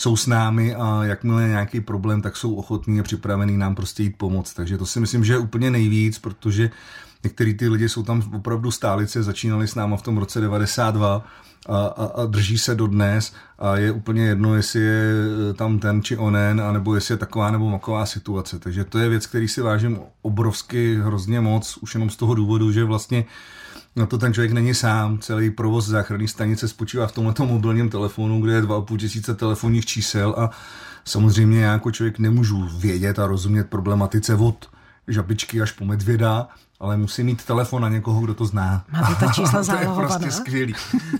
jsou 0.00 0.16
s 0.16 0.26
námi 0.26 0.74
a 0.74 1.04
jakmile 1.04 1.42
je 1.42 1.48
nějaký 1.48 1.80
problém, 1.80 2.22
tak 2.22 2.36
jsou 2.36 2.54
ochotní 2.54 3.00
a 3.00 3.02
připravení 3.02 3.56
nám 3.56 3.74
prostě 3.74 4.02
jít 4.02 4.16
pomoct. 4.16 4.54
Takže 4.54 4.78
to 4.78 4.86
si 4.86 5.00
myslím, 5.00 5.24
že 5.24 5.32
je 5.32 5.38
úplně 5.38 5.70
nejvíc, 5.70 6.18
protože 6.18 6.70
některý 7.24 7.54
ty 7.54 7.68
lidi 7.68 7.88
jsou 7.88 8.02
tam 8.02 8.22
opravdu 8.34 8.70
stálice, 8.70 9.22
začínali 9.22 9.68
s 9.68 9.74
náma 9.74 9.96
v 9.96 10.02
tom 10.02 10.18
roce 10.18 10.40
92 10.40 11.24
a, 11.68 11.76
a, 11.86 12.04
a 12.04 12.26
drží 12.26 12.58
se 12.58 12.74
do 12.74 12.86
dnes 12.86 13.32
a 13.58 13.76
je 13.76 13.92
úplně 13.92 14.22
jedno, 14.22 14.54
jestli 14.54 14.80
je 14.80 15.14
tam 15.54 15.78
ten 15.78 16.02
či 16.02 16.16
onen, 16.16 16.60
anebo 16.60 16.94
jestli 16.94 17.14
je 17.14 17.18
taková 17.18 17.50
nebo 17.50 17.70
maková 17.70 18.06
situace. 18.06 18.58
Takže 18.58 18.84
to 18.84 18.98
je 18.98 19.08
věc, 19.08 19.26
který 19.26 19.48
si 19.48 19.60
vážím 19.60 19.98
obrovsky 20.22 21.00
hrozně 21.00 21.40
moc, 21.40 21.76
už 21.76 21.94
jenom 21.94 22.10
z 22.10 22.16
toho 22.16 22.34
důvodu, 22.34 22.72
že 22.72 22.84
vlastně 22.84 23.24
na 23.96 24.06
to 24.06 24.18
ten 24.18 24.34
člověk 24.34 24.52
není 24.52 24.74
sám. 24.74 25.18
Celý 25.18 25.50
provoz 25.50 25.86
záchranné 25.86 26.28
stanice 26.28 26.68
spočívá 26.68 27.06
v 27.06 27.12
tomto 27.12 27.46
mobilním 27.46 27.88
telefonu, 27.88 28.40
kde 28.40 28.52
je 28.52 28.62
2,5 28.62 28.98
tisíce 28.98 29.34
telefonních 29.34 29.86
čísel 29.86 30.34
a 30.38 30.50
samozřejmě 31.04 31.60
já 31.60 31.72
jako 31.72 31.90
člověk 31.90 32.18
nemůžu 32.18 32.68
vědět 32.78 33.18
a 33.18 33.26
rozumět 33.26 33.70
problematice 33.70 34.34
od 34.34 34.70
žabičky 35.08 35.62
až 35.62 35.72
po 35.72 35.84
medvěda, 35.84 36.48
ale 36.80 36.96
musí 36.96 37.22
mít 37.22 37.44
telefon 37.44 37.82
na 37.82 37.88
někoho, 37.88 38.20
kdo 38.20 38.34
to 38.34 38.44
zná. 38.44 38.84
Máte 38.92 39.26
ta 39.26 39.32
čísla 39.32 39.62
zálohovaná? 39.62 40.08
to 40.08 40.14
je 40.14 40.18
prostě 40.18 40.30
skvělý. 40.30 40.74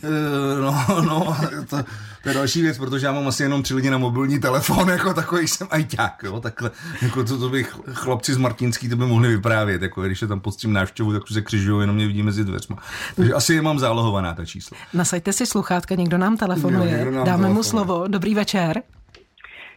Eh, 0.05 0.61
no, 0.61 0.75
no, 1.01 1.37
to, 1.71 1.77
to, 2.23 2.29
je 2.29 2.35
další 2.35 2.63
věc, 2.63 2.79
protože 2.79 3.07
já 3.07 3.13
mám 3.13 3.29
asi 3.29 3.43
jenom 3.43 3.63
tři 3.63 3.75
lidi 3.75 3.91
na 3.91 3.99
mobilní 3.99 4.41
telefon, 4.41 4.89
jako 4.89 5.15
takový 5.15 5.49
jsem 5.49 5.69
ajťák, 5.71 6.23
jo, 6.23 6.41
takhle, 6.41 6.71
jako 7.03 7.25
to, 7.25 7.39
to 7.39 7.49
bych 7.49 7.77
chlapci 7.93 8.35
z 8.35 8.37
Martinský 8.37 8.89
to 8.89 8.97
by 8.97 9.07
mohli 9.07 9.29
vyprávět, 9.29 9.83
jako 9.83 10.03
když 10.03 10.23
je 10.23 10.29
tam 10.29 10.41
pod 10.41 10.57
tím 10.57 10.73
návštěvu, 10.73 11.13
tak 11.13 11.23
už 11.23 11.33
se 11.33 11.43
křižují, 11.43 11.83
jenom 11.83 11.97
mě 11.97 12.07
vidí 12.07 12.23
mezi 12.23 12.45
dveřma. 12.45 12.77
Takže 13.17 13.35
asi 13.35 13.55
je 13.55 13.63
mám 13.63 13.79
zálohovaná 13.79 14.35
ta 14.35 14.45
čísla. 14.45 14.79
Nasaďte 14.95 15.33
si 15.33 15.47
sluchátka, 15.47 15.95
někdo 15.95 16.19
nám 16.19 16.37
telefonuje, 16.37 16.91
jo, 16.91 16.97
někdo 16.97 17.11
nám 17.11 17.25
Dáme 17.25 17.27
telefonuje. 17.27 17.55
mu 17.55 17.63
slovo. 17.63 18.05
Dobrý 18.09 18.35
večer. 18.35 18.83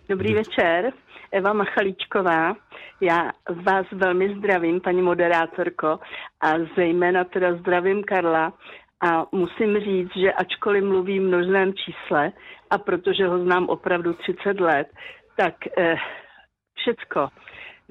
Dobrý 0.09 0.33
večer. 0.33 0.91
Eva 1.31 1.53
Machalíčková. 1.53 2.53
Já 3.03 3.31
vás 3.63 3.85
velmi 3.91 4.35
zdravím, 4.37 4.81
paní 4.81 5.01
moderátorko, 5.01 5.99
a 6.41 6.53
zejména 6.75 7.23
teda 7.23 7.53
zdravím 7.55 8.03
Karla. 8.03 8.53
A 9.01 9.25
musím 9.31 9.79
říct, 9.79 10.11
že 10.15 10.33
ačkoliv 10.33 10.83
mluví 10.83 11.19
v 11.19 11.23
množném 11.23 11.73
čísle, 11.73 12.31
a 12.69 12.77
protože 12.77 13.27
ho 13.27 13.43
znám 13.43 13.69
opravdu 13.69 14.13
30 14.13 14.59
let, 14.59 14.87
tak 15.37 15.55
eh, 15.77 15.95
všecko 16.75 17.27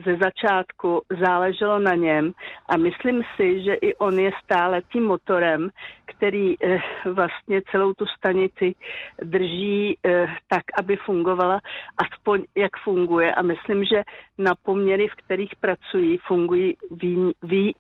ze 0.05 0.17
začátku 0.17 1.03
záleželo 1.27 1.79
na 1.79 1.95
něm 1.95 2.33
a 2.69 2.77
myslím 2.77 3.23
si, 3.37 3.63
že 3.63 3.75
i 3.75 3.95
on 3.95 4.19
je 4.19 4.31
stále 4.45 4.83
tím 4.93 5.05
motorem, 5.05 5.71
který 6.17 6.55
eh, 6.65 6.79
vlastně 7.05 7.63
celou 7.71 7.93
tu 7.95 8.07
stanici 8.07 8.75
drží 9.23 9.99
eh, 10.07 10.27
tak, 10.49 10.63
aby 10.79 10.97
fungovala 10.97 11.61
aspoň 11.97 12.45
jak 12.57 12.77
funguje 12.85 13.35
a 13.35 13.43
myslím, 13.43 13.85
že 13.85 14.03
na 14.39 14.55
poměry, 14.63 15.09
v 15.09 15.15
kterých 15.15 15.57
pracují, 15.57 16.19
fungují 16.19 16.77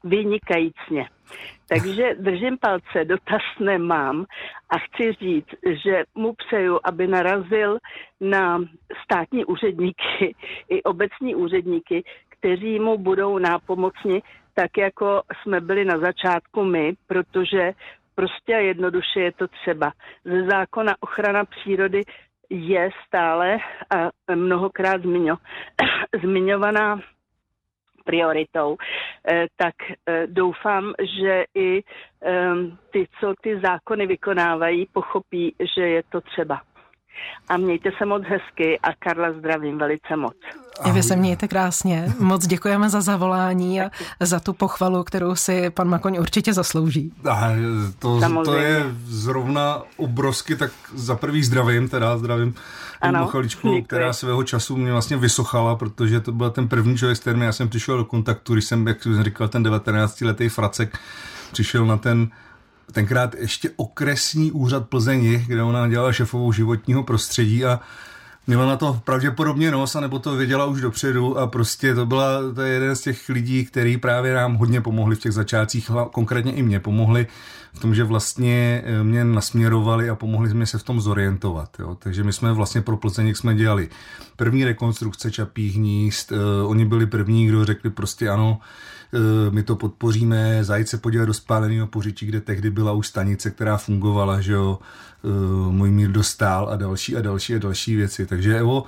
vynikajícně. 0.04 1.08
Takže 1.68 2.14
držím 2.18 2.58
palce, 2.58 3.04
dotaz 3.04 3.42
nemám 3.60 4.24
a 4.70 4.78
chci 4.78 5.12
říct, 5.12 5.54
že 5.84 6.04
mu 6.14 6.32
přeju, 6.32 6.80
aby 6.84 7.06
narazil 7.06 7.78
na 8.20 8.58
státní 9.04 9.44
úředníky 9.44 10.34
i 10.68 10.82
obecní 10.82 11.34
úředníky, 11.34 12.04
kteří 12.28 12.80
mu 12.80 12.98
budou 12.98 13.38
nápomocni, 13.38 14.22
tak 14.54 14.78
jako 14.78 15.22
jsme 15.42 15.60
byli 15.60 15.84
na 15.84 15.98
začátku 15.98 16.64
my, 16.64 16.94
protože 17.06 17.72
prostě 18.14 18.54
a 18.54 18.58
jednoduše 18.58 19.20
je 19.20 19.32
to 19.32 19.48
třeba. 19.48 19.92
Ze 20.24 20.42
zákona 20.42 20.94
ochrana 21.00 21.44
přírody 21.44 22.02
je 22.50 22.90
stále 23.06 23.58
a 23.96 24.34
mnohokrát 24.34 25.02
zmiňo, 25.02 25.36
zmiňovaná 26.22 27.00
prioritou, 28.04 28.76
eh, 29.32 29.46
tak 29.56 29.74
eh, 29.88 30.26
doufám, 30.26 30.92
že 31.18 31.44
i 31.54 31.82
ehm, 32.20 32.78
ty, 32.90 33.06
co 33.20 33.34
ty 33.40 33.60
zákony 33.60 34.06
vykonávají, 34.06 34.86
pochopí, 34.92 35.54
že 35.76 35.88
je 35.88 36.02
to 36.02 36.20
třeba. 36.20 36.60
A 37.48 37.56
mějte 37.56 37.90
se 37.98 38.06
moc 38.06 38.22
hezky 38.22 38.78
a 38.82 38.88
Karla 38.98 39.32
zdravím 39.32 39.78
velice 39.78 40.16
moc. 40.16 40.36
I 40.84 40.92
vy 40.92 41.02
se 41.02 41.16
mějte 41.16 41.48
krásně. 41.48 42.12
Moc 42.18 42.46
děkujeme 42.46 42.90
za 42.90 43.00
zavolání 43.00 43.80
a 43.80 43.90
za 44.20 44.40
tu 44.40 44.52
pochvalu, 44.52 45.04
kterou 45.04 45.34
si 45.34 45.70
pan 45.70 45.88
Makoň 45.88 46.18
určitě 46.18 46.52
zaslouží. 46.52 47.12
A 47.30 47.50
to, 47.98 48.20
to 48.44 48.56
je 48.56 48.84
zrovna 49.04 49.82
obrovsky, 49.96 50.56
tak 50.56 50.70
za 50.94 51.16
prvý 51.16 51.44
zdravím, 51.44 51.88
teda 51.88 52.18
zdravím 52.18 52.54
ano, 53.00 53.26
chaličku, 53.26 53.82
která 53.82 54.12
svého 54.12 54.44
času 54.44 54.76
mě 54.76 54.92
vlastně 54.92 55.16
vysochala, 55.16 55.76
protože 55.76 56.20
to 56.20 56.32
byl 56.32 56.50
ten 56.50 56.68
první 56.68 56.98
člověk, 56.98 57.16
s 57.16 57.20
kterým 57.20 57.42
já 57.42 57.52
jsem 57.52 57.68
přišel 57.68 57.96
do 57.96 58.04
kontaktu, 58.04 58.52
když 58.52 58.64
jsem, 58.64 58.86
jak 58.86 59.02
jsem 59.02 59.22
říkal, 59.22 59.48
ten 59.48 59.62
19-letý 59.62 60.48
fracek 60.48 60.98
přišel 61.52 61.86
na 61.86 61.96
ten 61.96 62.30
tenkrát 62.92 63.34
ještě 63.34 63.70
okresní 63.76 64.52
úřad 64.52 64.88
Plzeň, 64.88 65.44
kde 65.46 65.62
ona 65.62 65.88
dělala 65.88 66.12
šefovou 66.12 66.52
životního 66.52 67.02
prostředí 67.02 67.64
a 67.64 67.80
měla 68.46 68.66
na 68.66 68.76
to 68.76 69.00
pravděpodobně 69.04 69.70
nos, 69.70 69.94
nebo 70.00 70.18
to 70.18 70.36
věděla 70.36 70.64
už 70.64 70.80
dopředu 70.80 71.38
a 71.38 71.46
prostě 71.46 71.94
to 71.94 72.06
byla 72.06 72.52
to 72.54 72.62
je 72.62 72.72
jeden 72.72 72.96
z 72.96 73.00
těch 73.00 73.28
lidí, 73.28 73.64
který 73.64 73.96
právě 73.96 74.34
nám 74.34 74.54
hodně 74.54 74.80
pomohli 74.80 75.16
v 75.16 75.20
těch 75.20 75.32
začátcích, 75.32 75.90
konkrétně 76.12 76.52
i 76.52 76.62
mě 76.62 76.80
pomohli 76.80 77.26
v 77.72 77.80
tom, 77.80 77.94
že 77.94 78.04
vlastně 78.04 78.82
eh, 78.84 79.04
mě 79.04 79.24
nasměrovali 79.24 80.10
a 80.10 80.14
pomohli 80.14 80.54
mi 80.54 80.66
se 80.66 80.78
v 80.78 80.82
tom 80.82 81.00
zorientovat. 81.00 81.76
Jo. 81.78 81.96
Takže 81.98 82.24
my 82.24 82.32
jsme 82.32 82.52
vlastně 82.52 82.80
pro 82.80 82.96
Plzeň 82.96 83.34
jsme 83.34 83.54
dělali 83.54 83.88
první 84.36 84.64
rekonstrukce 84.64 85.30
čapích 85.30 85.76
hnízd, 85.76 86.32
uh, 86.32 86.38
oni 86.70 86.84
byli 86.84 87.06
první, 87.06 87.46
kdo 87.46 87.64
řekli 87.64 87.90
prostě 87.90 88.28
ano, 88.28 88.60
Eh, 89.14 89.50
my 89.50 89.62
to 89.62 89.76
podpoříme, 89.76 90.64
zajít 90.64 90.88
se 90.88 90.98
podívat 90.98 91.24
do 91.24 91.34
spáleného 91.34 91.86
pořičí, 91.86 92.26
kde 92.26 92.40
tehdy 92.40 92.70
byla 92.70 92.92
už 92.92 93.06
stanice, 93.06 93.50
která 93.50 93.76
fungovala, 93.76 94.40
že 94.40 94.52
jo, 94.52 94.78
eh, 95.24 95.28
můj 95.70 95.90
mír 95.90 96.10
dostal 96.10 96.68
a 96.68 96.76
další 96.76 97.16
a 97.16 97.20
další 97.20 97.54
a 97.54 97.58
další 97.58 97.96
věci. 97.96 98.26
Takže 98.26 98.58
Evo, 98.58 98.84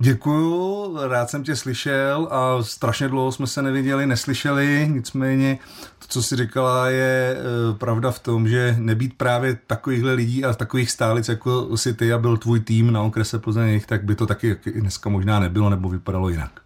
Děkuju, 0.00 0.96
rád 1.08 1.30
jsem 1.30 1.44
tě 1.44 1.56
slyšel 1.56 2.28
a 2.30 2.62
strašně 2.62 3.08
dlouho 3.08 3.32
jsme 3.32 3.46
se 3.46 3.62
neviděli, 3.62 4.06
neslyšeli, 4.06 4.88
nicméně 4.92 5.58
to, 5.98 6.06
co 6.08 6.22
jsi 6.22 6.36
říkala, 6.36 6.88
je 6.88 7.36
e, 7.36 7.78
pravda 7.78 8.10
v 8.10 8.18
tom, 8.18 8.48
že 8.48 8.76
nebýt 8.78 9.16
právě 9.16 9.58
takovýchhle 9.66 10.12
lidí 10.12 10.44
a 10.44 10.52
takových 10.52 10.90
stálic, 10.90 11.28
jako 11.28 11.76
si 11.76 11.94
ty 11.94 12.12
a 12.12 12.18
byl 12.18 12.36
tvůj 12.36 12.60
tým 12.60 12.92
na 12.92 13.02
okrese 13.02 13.38
Plzeň, 13.38 13.80
tak 13.86 14.04
by 14.04 14.14
to 14.14 14.26
taky 14.26 14.56
dneska 14.74 15.10
možná 15.10 15.40
nebylo 15.40 15.70
nebo 15.70 15.88
vypadalo 15.88 16.28
jinak. 16.28 16.60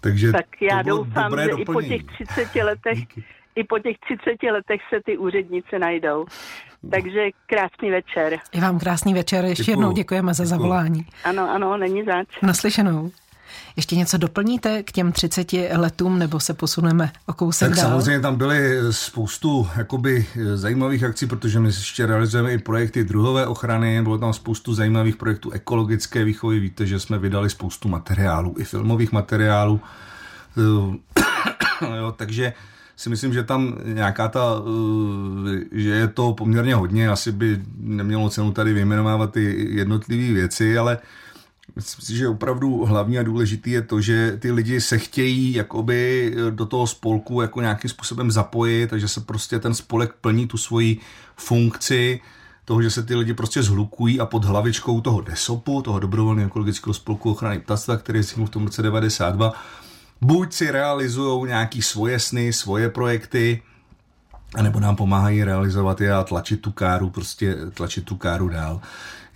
Takže 0.00 0.32
tak 0.32 0.62
já 0.62 0.82
doufám, 0.82 1.32
že 1.38 1.48
doplnění. 1.48 1.62
i 1.62 1.64
po 1.64 1.82
těch 1.82 2.26
30 2.26 2.62
letech 2.62 2.98
Díky. 2.98 3.24
i 3.54 3.64
po 3.64 3.78
těch 3.78 3.96
30 3.98 4.50
letech 4.52 4.80
se 4.94 5.00
ty 5.04 5.18
úřednice 5.18 5.78
najdou. 5.78 6.26
Takže 6.90 7.20
krásný 7.46 7.90
večer. 7.90 8.38
I 8.52 8.60
vám 8.60 8.78
krásný 8.78 9.14
večer. 9.14 9.44
Ještě 9.44 9.62
Děkuju. 9.62 9.72
jednou 9.72 9.92
děkujeme 9.92 10.34
za 10.34 10.44
Děkuju. 10.44 10.58
zavolání. 10.58 11.06
Ano, 11.24 11.50
ano, 11.50 11.76
není 11.76 12.04
zač. 12.04 12.28
Naslyšenou. 12.42 13.10
Ještě 13.76 13.96
něco 13.96 14.18
doplníte 14.18 14.82
k 14.82 14.92
těm 14.92 15.12
30 15.12 15.52
letům, 15.76 16.18
nebo 16.18 16.40
se 16.40 16.54
posuneme 16.54 17.12
o 17.26 17.32
kousek 17.32 17.68
tak 17.68 17.76
dál? 17.76 17.90
samozřejmě 17.90 18.20
tam 18.20 18.36
byly 18.36 18.78
spoustu 18.90 19.68
jakoby, 19.76 20.26
zajímavých 20.54 21.04
akcí, 21.04 21.26
protože 21.26 21.60
my 21.60 21.68
ještě 21.68 22.06
realizujeme 22.06 22.52
i 22.52 22.58
projekty 22.58 23.04
druhové 23.04 23.46
ochrany, 23.46 24.02
bylo 24.02 24.18
tam 24.18 24.32
spoustu 24.32 24.74
zajímavých 24.74 25.16
projektů 25.16 25.50
ekologické 25.50 26.24
výchovy. 26.24 26.60
Víte, 26.60 26.86
že 26.86 27.00
jsme 27.00 27.18
vydali 27.18 27.50
spoustu 27.50 27.88
materiálů, 27.88 28.54
i 28.58 28.64
filmových 28.64 29.12
materiálů. 29.12 29.80
jo, 31.96 32.12
takže 32.16 32.52
si 32.96 33.10
myslím, 33.10 33.32
že 33.32 33.42
tam 33.42 33.78
nějaká 33.84 34.28
ta, 34.28 34.62
že 35.72 35.88
je 35.88 36.08
to 36.08 36.32
poměrně 36.32 36.74
hodně, 36.74 37.08
asi 37.08 37.32
by 37.32 37.62
nemělo 37.78 38.30
cenu 38.30 38.52
tady 38.52 38.72
vyjmenovávat 38.72 39.32
ty 39.32 39.68
jednotlivé 39.70 40.34
věci, 40.34 40.78
ale 40.78 40.98
Myslím 41.76 42.06
si, 42.06 42.16
že 42.16 42.28
opravdu 42.28 42.84
hlavní 42.84 43.18
a 43.18 43.22
důležitý 43.22 43.70
je 43.70 43.82
to, 43.82 44.00
že 44.00 44.36
ty 44.38 44.52
lidi 44.52 44.80
se 44.80 44.98
chtějí 44.98 45.54
jakoby 45.54 46.34
do 46.50 46.66
toho 46.66 46.86
spolku 46.86 47.40
jako 47.40 47.60
nějakým 47.60 47.90
způsobem 47.90 48.30
zapojit, 48.30 48.90
takže 48.90 49.08
se 49.08 49.20
prostě 49.20 49.58
ten 49.58 49.74
spolek 49.74 50.12
plní 50.20 50.46
tu 50.46 50.56
svoji 50.56 51.00
funkci 51.36 52.20
toho, 52.64 52.82
že 52.82 52.90
se 52.90 53.02
ty 53.02 53.14
lidi 53.14 53.34
prostě 53.34 53.62
zhlukují 53.62 54.20
a 54.20 54.26
pod 54.26 54.44
hlavičkou 54.44 55.00
toho 55.00 55.20
DESOPu, 55.20 55.82
toho 55.82 55.98
dobrovolného 55.98 56.46
ekologického 56.46 56.94
spolku 56.94 57.30
ochrany 57.30 57.60
ptactva, 57.60 57.96
který 57.96 58.18
vznikl 58.18 58.46
v 58.46 58.50
tom 58.50 58.64
roce 58.64 58.82
92, 58.82 59.52
buď 60.22 60.52
si 60.52 60.70
realizují 60.70 61.48
nějaký 61.48 61.82
svoje 61.82 62.20
sny, 62.20 62.52
svoje 62.52 62.90
projekty, 62.90 63.62
anebo 64.54 64.80
nám 64.80 64.96
pomáhají 64.96 65.44
realizovat 65.44 66.00
je 66.00 66.14
a 66.14 66.24
tlačit 66.24 66.60
tu 66.60 66.72
káru, 66.72 67.10
prostě 67.10 67.56
tlačit 67.74 68.04
tu 68.04 68.16
káru 68.16 68.48
dál. 68.48 68.80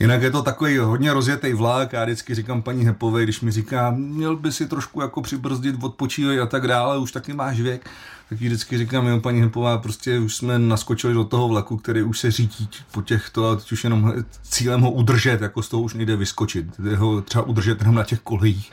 Jinak 0.01 0.23
je 0.23 0.31
to 0.31 0.43
takový 0.43 0.79
hodně 0.79 1.13
rozjetý 1.13 1.53
vlák, 1.53 1.93
já 1.93 2.05
vždycky 2.05 2.35
říkám 2.35 2.63
paní 2.63 2.85
Hepové, 2.85 3.23
když 3.23 3.41
mi 3.41 3.51
říká, 3.51 3.91
měl 3.91 4.37
by 4.37 4.53
si 4.53 4.69
trošku 4.69 5.01
jako 5.01 5.23
přibrzdit, 5.23 5.83
odpočívat 5.83 6.39
a 6.39 6.47
tak 6.47 6.69
dále, 6.69 6.99
už 6.99 7.13
taky 7.13 7.33
máš 7.33 7.61
věk, 7.61 7.91
tak 8.29 8.41
jí 8.41 8.47
vždycky 8.47 8.79
říkám, 8.79 9.07
jo, 9.07 9.21
paní 9.21 9.41
Hepová, 9.41 9.79
prostě 9.79 10.19
už 10.19 10.37
jsme 10.37 10.59
naskočili 10.59 11.15
do 11.15 11.25
toho 11.25 11.49
vlaku, 11.49 11.77
který 11.77 12.03
už 12.03 12.19
se 12.19 12.31
řídí 12.31 12.69
po 12.91 13.03
těchto 13.03 13.51
a 13.51 13.57
teď 13.57 13.73
už 13.73 13.85
jenom 13.85 14.15
cílem 14.43 14.81
ho 14.81 14.91
udržet, 14.91 15.41
jako 15.41 15.63
z 15.63 15.69
toho 15.69 15.83
už 15.83 15.95
nejde 15.95 16.17
vyskočit, 16.17 16.67
ho 16.97 17.23
třeba 17.23 17.45
udržet 17.45 17.81
jenom 17.81 17.95
na 17.95 18.05
těch 18.05 18.21
kolejích, 18.21 18.71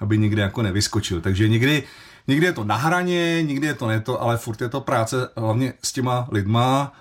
aby 0.00 0.18
nikde 0.18 0.42
jako 0.42 0.62
nevyskočil. 0.62 1.20
Takže 1.20 1.48
někdy, 1.48 1.82
někdy 2.28 2.46
je 2.46 2.52
to 2.52 2.64
na 2.64 2.76
hraně, 2.76 3.42
někdy 3.42 3.66
je 3.66 3.74
to 3.74 3.88
neto, 3.88 4.22
ale 4.22 4.36
furt 4.36 4.60
je 4.60 4.68
to 4.68 4.80
práce 4.80 5.28
hlavně 5.36 5.72
s 5.82 5.92
těma 5.92 6.28
lidma, 6.30 6.92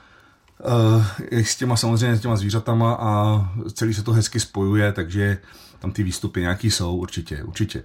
uh, 0.95 1.05
s 1.31 1.55
těma 1.55 1.77
samozřejmě 1.77 2.15
s 2.15 2.21
těma 2.21 2.35
zvířatama 2.35 2.93
a 2.93 3.41
celý 3.73 3.93
se 3.93 4.03
to 4.03 4.13
hezky 4.13 4.39
spojuje, 4.39 4.91
takže 4.91 5.37
tam 5.79 5.91
ty 5.91 6.03
výstupy 6.03 6.41
nějaký 6.41 6.71
jsou 6.71 6.95
určitě, 6.95 7.43
určitě. 7.43 7.83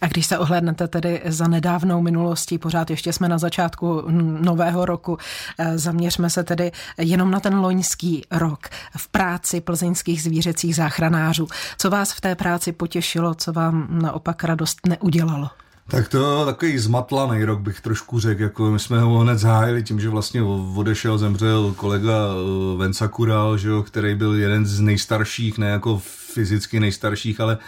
A 0.00 0.06
když 0.06 0.26
se 0.26 0.38
ohlédnete 0.38 0.88
tedy 0.88 1.22
za 1.26 1.48
nedávnou 1.48 2.02
minulostí, 2.02 2.58
pořád 2.58 2.90
ještě 2.90 3.12
jsme 3.12 3.28
na 3.28 3.38
začátku 3.38 4.02
nového 4.40 4.84
roku, 4.84 5.18
eh, 5.58 5.78
zaměřme 5.78 6.30
se 6.30 6.44
tedy 6.44 6.72
jenom 6.98 7.30
na 7.30 7.40
ten 7.40 7.58
loňský 7.58 8.26
rok 8.30 8.68
v 8.96 9.08
práci 9.08 9.60
plzeňských 9.60 10.22
zvířecích 10.22 10.76
záchranářů. 10.76 11.48
Co 11.78 11.90
vás 11.90 12.12
v 12.12 12.20
té 12.20 12.34
práci 12.34 12.72
potěšilo, 12.72 13.34
co 13.34 13.52
vám 13.52 13.86
naopak 13.90 14.44
radost 14.44 14.78
neudělalo? 14.86 15.50
Tak 15.88 16.08
to 16.08 16.46
takový 16.46 16.78
zmatlaný 16.78 17.44
rok 17.44 17.60
bych 17.60 17.80
trošku 17.80 18.20
řekl, 18.20 18.42
jako 18.42 18.70
my 18.70 18.78
jsme 18.78 19.00
ho 19.00 19.18
hned 19.18 19.38
zahájili 19.38 19.82
tím, 19.82 20.00
že 20.00 20.08
vlastně 20.08 20.42
odešel, 20.76 21.18
zemřel 21.18 21.74
kolega 21.76 22.12
eh, 22.12 22.76
Venca 22.76 23.08
Kural, 23.08 23.58
že 23.58 23.68
jo, 23.68 23.82
který 23.82 24.14
byl 24.14 24.34
jeden 24.34 24.66
z 24.66 24.80
nejstarších, 24.80 25.58
ne 25.58 25.68
jako 25.68 26.02
fyzicky 26.34 26.80
nejstarších, 26.80 27.40
ale 27.40 27.58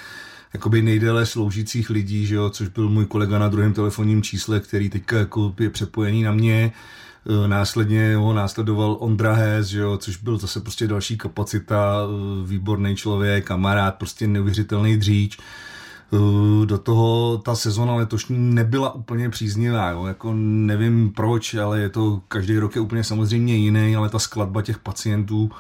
jakoby 0.57 0.83
nejdéle 0.83 1.27
sloužících 1.27 1.91
lidí, 1.91 2.27
že 2.27 2.35
jo, 2.35 2.51
což 2.51 2.69
byl 2.69 2.89
můj 2.89 3.07
kolega 3.07 3.39
na 3.39 3.49
druhém 3.49 3.73
telefonním 3.73 4.23
čísle, 4.23 4.61
který 4.61 4.91
teďka 4.91 5.19
jako 5.19 5.55
je 5.61 5.71
přepojený 5.71 6.23
na 6.23 6.33
mě. 6.33 6.73
Eh, 6.73 7.49
následně 7.49 8.17
ho 8.17 8.33
následoval 8.33 8.97
Ondra 9.01 9.33
Hez, 9.35 9.67
že 9.67 9.81
jo, 9.81 9.97
což 9.97 10.17
byl 10.17 10.39
zase 10.39 10.61
prostě 10.61 10.87
další 10.87 11.17
kapacita, 11.19 11.97
eh, 12.03 12.47
výborný 12.47 12.97
člověk, 12.97 13.45
kamarád, 13.45 13.95
prostě 13.95 14.27
neuvěřitelný 14.27 14.97
dříč. 14.97 15.39
Eh, 15.39 16.67
do 16.67 16.79
toho 16.79 17.39
ta 17.45 17.55
sezona 17.55 17.95
letošní 17.95 18.55
nebyla 18.55 18.95
úplně 18.95 19.31
příznivá, 19.31 19.91
jo. 19.91 20.07
Jako 20.07 20.33
nevím 20.37 21.13
proč, 21.13 21.55
ale 21.55 21.81
je 21.81 21.89
to 21.89 22.21
každý 22.29 22.59
rok 22.59 22.77
je 22.77 22.81
úplně 22.81 23.05
samozřejmě 23.05 23.57
jiný, 23.57 23.97
ale 23.97 24.09
ta 24.09 24.19
skladba 24.19 24.63
těch 24.63 24.79
pacientů 24.79 25.51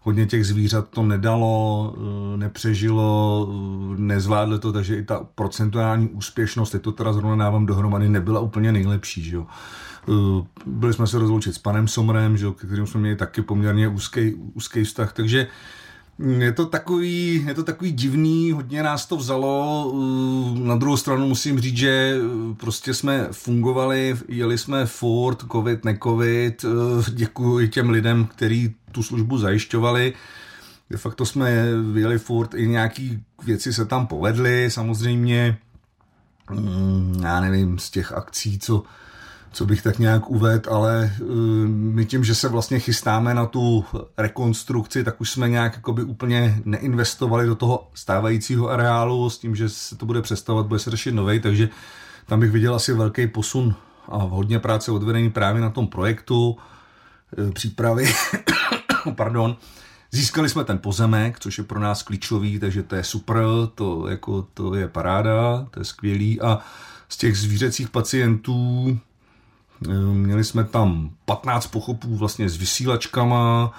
hodně 0.00 0.26
těch 0.26 0.46
zvířat 0.46 0.88
to 0.88 1.02
nedalo, 1.02 1.94
eh, 1.96 2.36
nepřežilo, 2.36 3.48
eh, 3.52 4.00
nezvládlo 4.00 4.58
to, 4.58 4.72
takže 4.72 4.96
i 4.96 5.04
ta 5.04 5.26
procentuální 5.34 6.08
úspěšnost, 6.08 6.70
teď 6.70 6.82
to 6.82 6.92
teda 6.92 7.12
zrovna 7.12 7.44
dávám 7.44 7.66
dohromady, 7.66 8.08
nebyla 8.08 8.40
úplně 8.40 8.72
nejlepší. 8.72 9.22
Že 9.22 9.36
jo. 9.36 9.46
Eh, 10.08 10.46
byli 10.66 10.92
jsme 10.92 11.06
se 11.06 11.18
rozloučit 11.18 11.54
s 11.54 11.58
panem 11.58 11.88
Somrem, 11.88 12.36
že 12.36 12.44
jo, 12.44 12.52
kterým 12.52 12.86
jsme 12.86 13.00
měli 13.00 13.16
taky 13.16 13.42
poměrně 13.42 13.88
úzký, 13.88 14.34
úzký 14.34 14.84
vztah, 14.84 15.12
takže 15.12 15.46
je 16.28 16.52
to, 16.52 16.66
takový, 16.66 17.44
je 17.46 17.54
to 17.54 17.64
takový 17.64 17.92
divný, 17.92 18.52
hodně 18.52 18.82
nás 18.82 19.06
to 19.06 19.16
vzalo. 19.16 19.92
Na 20.58 20.76
druhou 20.76 20.96
stranu 20.96 21.28
musím 21.28 21.60
říct, 21.60 21.76
že 21.76 22.18
prostě 22.56 22.94
jsme 22.94 23.28
fungovali, 23.32 24.16
jeli 24.28 24.58
jsme 24.58 24.86
furt, 24.86 25.44
covid, 25.52 25.84
necovid. 25.84 26.64
Děkuji 27.10 27.68
těm 27.68 27.90
lidem, 27.90 28.24
kteří 28.24 28.74
tu 28.92 29.02
službu 29.02 29.38
zajišťovali. 29.38 30.12
De 30.90 30.96
facto 30.96 31.26
jsme 31.26 31.66
vyjeli 31.92 32.18
furt, 32.18 32.54
i 32.54 32.68
nějaký 32.68 33.22
věci 33.44 33.72
se 33.72 33.84
tam 33.84 34.06
povedly, 34.06 34.70
samozřejmě, 34.70 35.58
mm, 36.50 37.20
já 37.22 37.40
nevím, 37.40 37.78
z 37.78 37.90
těch 37.90 38.12
akcí, 38.12 38.58
co, 38.58 38.82
co 39.52 39.66
bych 39.66 39.82
tak 39.82 39.98
nějak 39.98 40.30
uvedl, 40.30 40.70
ale 40.74 41.12
uh, 41.20 41.28
my 41.68 42.04
tím, 42.04 42.24
že 42.24 42.34
se 42.34 42.48
vlastně 42.48 42.78
chystáme 42.78 43.34
na 43.34 43.46
tu 43.46 43.84
rekonstrukci, 44.18 45.04
tak 45.04 45.20
už 45.20 45.30
jsme 45.30 45.48
nějak 45.48 45.74
jakoby 45.74 46.02
úplně 46.02 46.60
neinvestovali 46.64 47.46
do 47.46 47.54
toho 47.54 47.88
stávajícího 47.94 48.68
areálu 48.68 49.30
s 49.30 49.38
tím, 49.38 49.56
že 49.56 49.68
se 49.68 49.96
to 49.96 50.06
bude 50.06 50.22
přestavovat, 50.22 50.66
bude 50.66 50.80
se 50.80 50.90
řešit 50.90 51.12
novej, 51.12 51.40
takže 51.40 51.68
tam 52.26 52.40
bych 52.40 52.50
viděl 52.50 52.74
asi 52.74 52.92
velký 52.92 53.26
posun 53.26 53.74
a 54.08 54.16
hodně 54.16 54.58
práce 54.58 54.92
odvedení 54.92 55.30
právě 55.30 55.62
na 55.62 55.70
tom 55.70 55.86
projektu, 55.86 56.56
e, 57.48 57.52
přípravy 57.52 58.12
pardon, 59.16 59.56
Získali 60.12 60.48
jsme 60.48 60.64
ten 60.64 60.78
pozemek, 60.78 61.38
což 61.40 61.58
je 61.58 61.64
pro 61.64 61.80
nás 61.80 62.02
klíčový, 62.02 62.58
takže 62.58 62.82
to 62.82 62.96
je 62.96 63.04
super, 63.04 63.36
to, 63.74 64.08
jako, 64.08 64.46
to 64.54 64.74
je 64.74 64.88
paráda, 64.88 65.66
to 65.70 65.80
je 65.80 65.84
skvělý. 65.84 66.40
A 66.40 66.58
z 67.08 67.16
těch 67.16 67.38
zvířecích 67.38 67.88
pacientů 67.88 68.86
eh, 68.90 69.09
měli 70.12 70.44
jsme 70.44 70.64
tam 70.64 71.10
15 71.24 71.66
pochopů 71.66 72.16
vlastně 72.16 72.48
s 72.48 72.56
vysílačkama. 72.56 73.72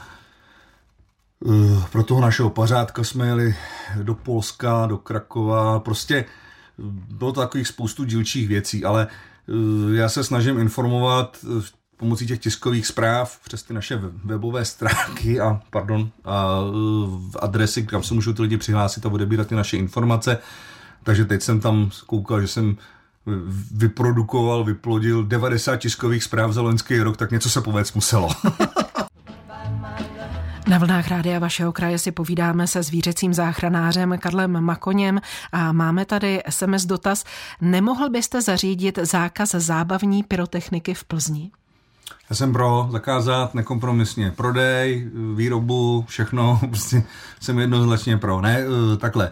Eh, 1.45 1.83
pro 1.91 2.03
toho 2.03 2.21
našeho 2.21 2.49
pařádka 2.49 3.03
jsme 3.03 3.27
jeli 3.27 3.55
do 4.03 4.15
Polska, 4.15 4.85
do 4.85 4.97
Krakova, 4.97 5.79
prostě 5.79 6.25
bylo 7.11 7.31
to 7.31 7.41
takových 7.41 7.67
spoustu 7.67 8.03
dílčích 8.03 8.47
věcí, 8.47 8.85
ale 8.85 9.07
eh, 9.07 9.95
já 9.95 10.09
se 10.09 10.23
snažím 10.23 10.59
informovat 10.59 11.45
pomocí 12.01 12.27
těch 12.27 12.39
tiskových 12.39 12.87
zpráv 12.87 13.39
přes 13.43 13.63
ty 13.63 13.73
naše 13.73 14.01
webové 14.23 14.65
stránky 14.65 15.39
a, 15.39 15.61
pardon, 15.69 16.09
a 16.25 16.59
adresy, 17.39 17.83
kam 17.83 18.03
se 18.03 18.13
můžou 18.13 18.33
ty 18.33 18.41
lidi 18.41 18.57
přihlásit 18.57 19.05
a 19.05 19.09
odebírat 19.09 19.47
ty 19.47 19.55
naše 19.55 19.77
informace. 19.77 20.37
Takže 21.03 21.25
teď 21.25 21.41
jsem 21.41 21.59
tam 21.59 21.89
koukal, 22.05 22.41
že 22.41 22.47
jsem 22.47 22.77
vyprodukoval, 23.71 24.63
vyplodil 24.63 25.23
90 25.23 25.77
tiskových 25.77 26.23
zpráv 26.23 26.51
za 26.51 26.61
loňský 26.61 26.99
rok, 26.99 27.17
tak 27.17 27.31
něco 27.31 27.49
se 27.49 27.61
povést 27.61 27.95
muselo. 27.95 28.29
Na 30.67 30.77
vlnách 30.77 31.07
rádia 31.07 31.39
vašeho 31.39 31.71
kraje 31.71 31.99
si 31.99 32.11
povídáme 32.11 32.67
se 32.67 32.83
zvířecím 32.83 33.33
záchranářem 33.33 34.17
Karlem 34.19 34.61
Makoněm 34.61 35.21
a 35.51 35.71
máme 35.71 36.05
tady 36.05 36.41
SMS 36.49 36.85
dotaz. 36.85 37.23
Nemohl 37.61 38.09
byste 38.09 38.41
zařídit 38.41 38.99
zákaz 39.01 39.51
zábavní 39.51 40.23
pyrotechniky 40.23 40.93
v 40.93 41.03
Plzni? 41.03 41.51
Já 42.29 42.35
jsem 42.35 42.53
pro 42.53 42.87
zakázat 42.91 43.53
nekompromisně 43.53 44.31
prodej, 44.31 45.11
výrobu, 45.35 46.05
všechno, 46.07 46.59
prostě 46.69 47.03
jsem 47.39 47.59
jednoznačně 47.59 48.17
pro. 48.17 48.41
Ne, 48.41 48.59
eh, 48.59 48.97
takhle. 48.97 49.31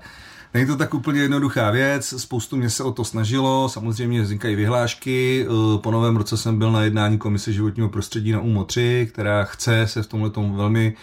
Není 0.54 0.66
to 0.66 0.76
tak 0.76 0.94
úplně 0.94 1.22
jednoduchá 1.22 1.72
věc, 1.72 2.14
spoustu 2.18 2.58
mě 2.58 2.70
se 2.70 2.84
o 2.84 2.92
to 2.92 3.04
snažilo, 3.04 3.70
samozřejmě 3.70 4.22
vznikají 4.22 4.56
vyhlášky, 4.56 5.46
eh, 5.46 5.78
po 5.78 5.92
novém 5.92 6.18
roce 6.18 6.38
jsem 6.38 6.60
byl 6.60 6.72
na 6.72 6.84
jednání 6.84 7.18
Komise 7.18 7.54
životního 7.54 7.90
prostředí 7.90 8.32
na 8.32 8.40
UMO 8.40 8.64
3, 8.64 9.08
která 9.12 9.44
chce 9.44 9.88
se 9.88 10.04
v 10.04 10.08
tomhle 10.08 10.32
velmi 10.36 10.96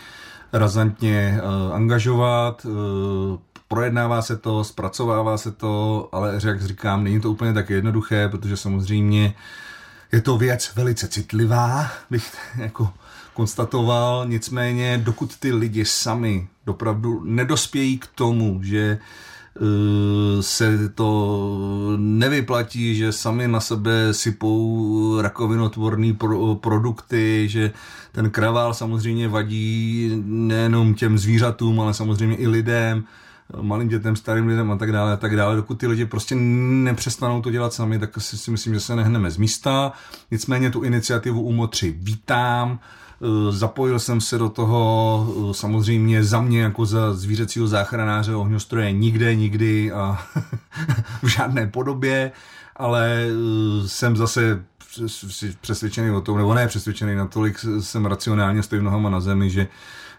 razantně 0.52 1.40
uh, 1.42 1.74
angažovat, 1.74 2.64
uh, 2.64 2.72
projednává 3.68 4.22
se 4.22 4.36
to, 4.36 4.64
zpracovává 4.64 5.38
se 5.38 5.52
to, 5.52 6.08
ale 6.12 6.40
jak 6.44 6.62
říkám, 6.62 7.04
není 7.04 7.20
to 7.20 7.30
úplně 7.30 7.52
tak 7.52 7.70
jednoduché, 7.70 8.28
protože 8.28 8.56
samozřejmě 8.56 9.34
je 10.12 10.20
to 10.20 10.38
věc 10.38 10.72
velice 10.76 11.08
citlivá, 11.08 11.90
bych 12.10 12.36
jako 12.56 12.88
konstatoval, 13.34 14.26
nicméně 14.28 14.98
dokud 14.98 15.36
ty 15.36 15.52
lidi 15.52 15.84
sami 15.84 16.48
dopravdu 16.66 17.22
nedospějí 17.24 17.98
k 17.98 18.06
tomu, 18.06 18.60
že 18.62 18.98
Eh, 18.98 19.00
se 20.40 20.88
to 20.88 21.96
nevyplatí, 21.96 22.94
že 22.96 23.12
sami 23.12 23.48
na 23.48 23.60
sebe 23.60 24.14
sypou 24.14 25.20
rakovinotvorné 25.20 26.12
pro, 26.12 26.54
produkty, 26.54 27.48
že 27.48 27.72
ten 28.12 28.30
kravál 28.30 28.74
samozřejmě 28.74 29.28
vadí 29.28 30.10
nejenom 30.24 30.94
těm 30.94 31.18
zvířatům, 31.18 31.80
ale 31.80 31.94
samozřejmě 31.94 32.36
i 32.36 32.46
lidem, 32.46 33.04
malým 33.60 33.88
dětem, 33.88 34.16
starým 34.16 34.46
lidem 34.46 34.70
a 34.70 34.76
tak 34.76 34.92
dále 34.92 35.12
a 35.12 35.16
tak 35.16 35.36
dále. 35.36 35.56
Dokud 35.56 35.74
ty 35.74 35.86
lidi 35.86 36.06
prostě 36.06 36.34
nepřestanou 36.34 37.42
to 37.42 37.50
dělat 37.50 37.72
sami, 37.72 37.98
tak 37.98 38.10
si, 38.20 38.38
si 38.38 38.50
myslím, 38.50 38.74
že 38.74 38.80
se 38.80 38.96
nehneme 38.96 39.30
z 39.30 39.36
místa. 39.36 39.92
Nicméně 40.30 40.70
tu 40.70 40.82
iniciativu 40.82 41.42
UMO 41.42 41.66
3 41.66 41.94
vítám. 41.98 42.78
Eh, 42.82 43.05
zapojil 43.50 43.98
jsem 43.98 44.20
se 44.20 44.38
do 44.38 44.48
toho 44.48 45.26
eh, 45.50 45.54
samozřejmě 45.54 46.24
za 46.24 46.40
mě 46.40 46.60
jako 46.60 46.86
za 46.86 47.14
zvířecího 47.14 47.66
záchranáře 47.66 48.34
ohňostroje 48.34 48.92
nikde, 48.92 49.34
nikdy 49.34 49.92
a 49.92 50.18
v 51.22 51.28
žádné 51.28 51.66
podobě, 51.66 52.32
ale 52.76 53.26
eh, 53.28 53.88
jsem 53.88 54.16
zase 54.16 54.64
přesvědčený 55.60 56.10
o 56.10 56.20
tom, 56.20 56.38
nebo 56.38 56.54
ne 56.54 56.68
přesvědčený, 56.68 57.14
natolik 57.14 57.58
jsem 57.80 58.06
racionálně 58.06 58.62
stojím 58.62 58.84
nohama 58.84 59.10
na 59.10 59.20
zemi, 59.20 59.50
že 59.50 59.66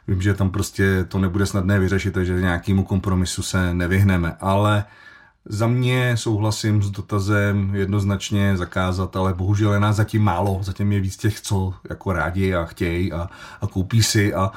vím, 0.07 0.21
že 0.21 0.33
tam 0.33 0.49
prostě 0.49 1.03
to 1.03 1.19
nebude 1.19 1.45
snadné 1.45 1.79
vyřešit, 1.79 2.13
takže 2.13 2.41
nějakému 2.41 2.83
kompromisu 2.83 3.41
se 3.43 3.73
nevyhneme, 3.73 4.35
ale 4.39 4.83
uh, 4.87 5.06
za 5.49 5.67
mě 5.67 6.17
souhlasím 6.17 6.83
s 6.83 6.91
dotazem 6.91 7.75
jednoznačně 7.75 8.57
zakázat, 8.57 9.15
ale 9.15 9.33
bohužel 9.33 9.73
je 9.73 9.79
nás 9.79 9.95
zatím 9.95 10.23
málo. 10.23 10.59
Zatím 10.61 10.91
je 10.91 10.99
víc 10.99 11.17
těch, 11.17 11.41
co 11.41 11.73
jako 11.89 12.13
rádi 12.13 12.55
a 12.55 12.65
chtějí 12.65 13.13
a, 13.13 13.29
a 13.61 13.67
koupí 13.67 14.03
si 14.03 14.33
a 14.33 14.51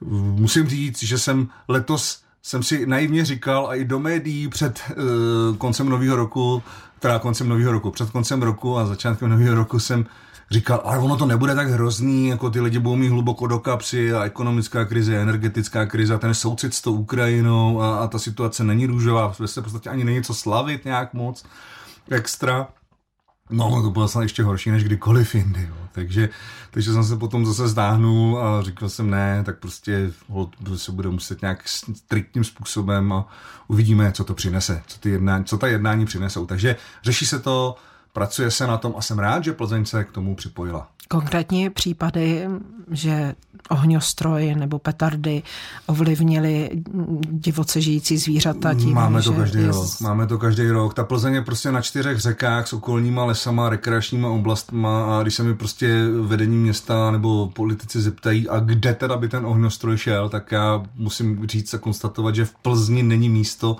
musím 0.00 0.68
říct, 0.68 1.02
že 1.02 1.18
jsem 1.18 1.48
letos 1.68 2.22
jsem 2.42 2.62
si 2.62 2.86
naivně 2.86 3.24
říkal 3.24 3.66
a 3.66 3.74
i 3.74 3.84
do 3.84 3.98
médií 3.98 4.48
před 4.48 4.80
uh, 4.90 5.56
koncem 5.56 5.88
nového 5.88 6.16
roku, 6.16 6.62
teda 6.98 7.18
koncem 7.18 7.48
nového 7.48 7.72
roku, 7.72 7.90
před 7.90 8.10
koncem 8.10 8.42
roku 8.42 8.78
a 8.78 8.86
začátkem 8.86 9.30
nového 9.30 9.54
roku 9.54 9.78
jsem 9.80 10.06
říkal, 10.50 10.80
ale 10.84 10.98
ono 10.98 11.16
to 11.16 11.26
nebude 11.26 11.54
tak 11.54 11.68
hrozný, 11.68 12.28
jako 12.28 12.50
ty 12.50 12.60
lidi 12.60 12.78
budou 12.78 12.96
mít 12.96 13.08
hluboko 13.08 13.46
do 13.46 13.58
kapsy 13.58 14.12
a 14.12 14.24
ekonomická 14.24 14.84
krize, 14.84 15.16
energetická 15.16 15.86
krize 15.86 16.18
ten 16.18 16.34
soucit 16.34 16.74
s 16.74 16.82
tou 16.82 16.94
Ukrajinou 16.94 17.82
a, 17.82 17.98
a 17.98 18.06
ta 18.06 18.18
situace 18.18 18.64
není 18.64 18.86
růžová, 18.86 19.34
se 19.46 19.60
v 19.60 19.64
podstatě 19.64 19.90
ani 19.90 20.04
není 20.04 20.22
co 20.22 20.34
slavit 20.34 20.84
nějak 20.84 21.14
moc 21.14 21.44
extra. 22.10 22.68
No, 23.50 23.82
to 23.82 23.90
bylo 23.90 24.08
snad 24.08 24.22
ještě 24.22 24.42
horší 24.42 24.70
než 24.70 24.84
kdykoliv 24.84 25.34
jindy. 25.34 25.66
Jo. 25.68 25.74
Takže, 25.92 26.28
takže 26.70 26.92
jsem 26.92 27.04
se 27.04 27.16
potom 27.16 27.46
zase 27.46 27.68
zdáhnul 27.68 28.38
a 28.42 28.62
říkal 28.62 28.88
jsem 28.88 29.10
ne, 29.10 29.42
tak 29.44 29.58
prostě 29.58 30.12
se 30.76 30.92
bude 30.92 31.08
muset 31.08 31.42
nějak 31.42 31.68
striktním 31.68 32.44
způsobem 32.44 33.12
a 33.12 33.28
uvidíme, 33.68 34.12
co 34.12 34.24
to 34.24 34.34
přinese, 34.34 34.82
co, 34.86 34.98
ty 34.98 35.10
jednání, 35.10 35.44
co 35.44 35.58
ta 35.58 35.66
jednání 35.66 36.06
přinesou. 36.06 36.46
Takže 36.46 36.76
řeší 37.02 37.26
se 37.26 37.38
to, 37.38 37.76
Pracuje 38.12 38.50
se 38.50 38.66
na 38.66 38.76
tom 38.76 38.94
a 38.96 39.02
jsem 39.02 39.18
rád, 39.18 39.44
že 39.44 39.52
Plzeň 39.52 39.84
se 39.84 40.04
k 40.04 40.12
tomu 40.12 40.34
připojila. 40.34 40.88
Konkrétní 41.08 41.70
případy, 41.70 42.48
že 42.90 43.34
ohňostroj 43.68 44.54
nebo 44.54 44.78
petardy 44.78 45.42
ovlivnili 45.86 46.70
divoce 47.30 47.80
žijící 47.80 48.18
zvířata 48.18 48.74
tím, 48.74 48.94
Máme 48.94 49.22
to 49.22 49.32
že 49.32 49.38
každý 49.38 49.60
je... 49.60 49.66
rok. 49.66 50.00
Máme 50.00 50.26
to 50.26 50.38
každý 50.38 50.70
rok. 50.70 50.94
Ta 50.94 51.04
Plzeň 51.04 51.34
je 51.34 51.42
prostě 51.42 51.72
na 51.72 51.82
čtyřech 51.82 52.18
řekách 52.18 52.68
s 52.68 52.72
okolníma 52.72 53.24
lesama, 53.24 53.68
rekreačníma 53.68 54.28
oblastma 54.28 55.18
a 55.18 55.22
když 55.22 55.34
se 55.34 55.42
mi 55.42 55.54
prostě 55.54 56.04
vedení 56.22 56.56
města 56.56 57.10
nebo 57.10 57.50
politici 57.54 58.00
zeptají, 58.00 58.48
a 58.48 58.60
kde 58.60 58.94
teda 58.94 59.16
by 59.16 59.28
ten 59.28 59.46
ohňostroj 59.46 59.96
šel, 59.96 60.28
tak 60.28 60.52
já 60.52 60.82
musím 60.94 61.46
říct 61.46 61.74
a 61.74 61.78
konstatovat, 61.78 62.34
že 62.34 62.44
v 62.44 62.54
Plzni 62.54 63.02
není 63.02 63.28
místo, 63.28 63.76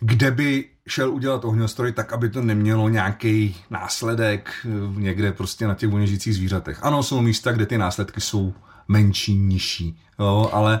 kde 0.00 0.30
by 0.30 0.64
šel 0.88 1.10
udělat 1.10 1.44
ohňostroj 1.44 1.92
tak, 1.92 2.12
aby 2.12 2.28
to 2.28 2.42
nemělo 2.42 2.88
nějaký 2.88 3.56
následek 3.70 4.50
eh, 4.64 5.00
někde 5.00 5.32
prostě 5.32 5.66
na 5.66 5.74
těch 5.74 5.88
voněžících 5.88 6.34
zvířatech. 6.34 6.78
Ano, 6.82 7.02
jsou 7.02 7.20
místa, 7.20 7.52
kde 7.52 7.66
ty 7.66 7.78
následky 7.78 8.20
jsou 8.20 8.54
menší, 8.88 9.34
nižší, 9.34 9.98
jo, 10.18 10.50
ale 10.52 10.80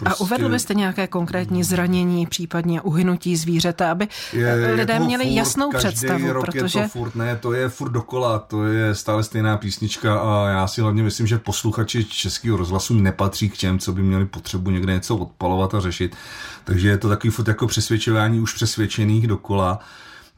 Prostě... 0.00 0.22
A 0.22 0.26
uvedl 0.26 0.48
byste 0.48 0.74
nějaké 0.74 1.06
konkrétní 1.06 1.64
zranění, 1.64 2.26
případně 2.26 2.80
uhynutí 2.80 3.36
zvířete, 3.36 3.88
aby 3.88 4.08
je, 4.32 4.72
lidé 4.74 4.92
jako 4.92 5.04
měli 5.04 5.24
furt, 5.24 5.34
jasnou 5.34 5.70
představu, 5.70 6.32
rok 6.32 6.44
protože... 6.44 6.78
Je 6.78 6.84
to 6.84 6.88
furt, 6.88 7.14
ne, 7.14 7.36
to 7.36 7.52
je 7.52 7.68
furt 7.68 7.90
dokola, 7.90 8.38
to 8.38 8.64
je 8.64 8.94
stále 8.94 9.22
stejná 9.22 9.56
písnička 9.56 10.20
a 10.20 10.48
já 10.48 10.66
si 10.66 10.80
hlavně 10.80 11.02
myslím, 11.02 11.26
že 11.26 11.38
posluchači 11.38 12.04
českého 12.04 12.56
rozhlasu 12.56 12.94
nepatří 12.94 13.50
k 13.50 13.56
těm, 13.56 13.78
co 13.78 13.92
by 13.92 14.02
měli 14.02 14.26
potřebu 14.26 14.70
někde 14.70 14.92
něco 14.92 15.16
odpalovat 15.16 15.74
a 15.74 15.80
řešit. 15.80 16.16
Takže 16.64 16.88
je 16.88 16.98
to 16.98 17.08
takový 17.08 17.30
furt 17.30 17.48
jako 17.48 17.66
přesvědčování 17.66 18.40
už 18.40 18.54
přesvědčených 18.54 19.26
dokola. 19.26 19.78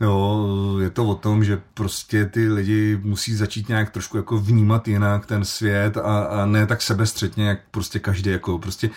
Jo, 0.01 0.47
je 0.81 0.91
to 0.91 1.05
o 1.05 1.15
tom, 1.15 1.45
že 1.45 1.61
prostě 1.75 2.27
ty 2.27 2.49
lidi 2.49 3.01
musí 3.03 3.35
začít 3.35 3.69
nějak 3.69 3.91
trošku 3.91 4.17
jako 4.17 4.39
vnímat 4.39 4.89
jinak 4.89 5.27
ten 5.27 5.45
svět 5.45 5.97
a, 5.97 6.23
a 6.23 6.47
ne 6.47 6.67
tak 6.67 6.83
sebestřetně, 6.83 7.49
jak 7.49 7.59
prostě 7.71 7.99
každý 7.99 8.31
jako 8.31 8.59
prostě 8.59 8.91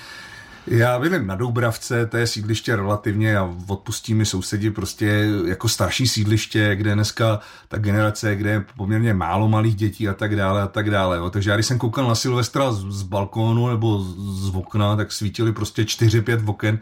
já 0.67 0.99
bydlím 0.99 1.27
na 1.27 1.35
Doubravce, 1.35 2.05
to 2.05 2.17
je 2.17 2.27
sídliště 2.27 2.75
relativně 2.75 3.37
a 3.37 3.55
odpustí 3.67 4.13
mi 4.13 4.25
sousedi 4.25 4.71
prostě 4.71 5.29
jako 5.45 5.69
starší 5.69 6.07
sídliště, 6.07 6.75
kde 6.75 6.93
dneska 6.93 7.39
ta 7.67 7.77
generace, 7.77 8.35
kde 8.35 8.49
je 8.49 8.65
poměrně 8.77 9.13
málo 9.13 9.49
malých 9.49 9.75
dětí 9.75 10.09
a 10.09 10.13
tak 10.13 10.35
dále 10.35 10.61
a 10.61 10.67
tak 10.67 10.89
dále. 10.89 11.17
Jo. 11.17 11.29
Takže 11.29 11.49
já 11.49 11.55
když 11.55 11.65
jsem 11.65 11.79
koukal 11.79 12.07
na 12.07 12.15
Silvestra 12.15 12.71
z, 12.71 12.85
z 12.85 13.03
balkónu 13.03 13.67
nebo 13.67 13.99
z, 13.99 14.15
z 14.17 14.55
okna, 14.55 14.95
tak 14.95 15.11
svítili 15.11 15.53
prostě 15.53 15.85
čtyři, 15.85 16.21
pět 16.21 16.41
oken 16.45 16.79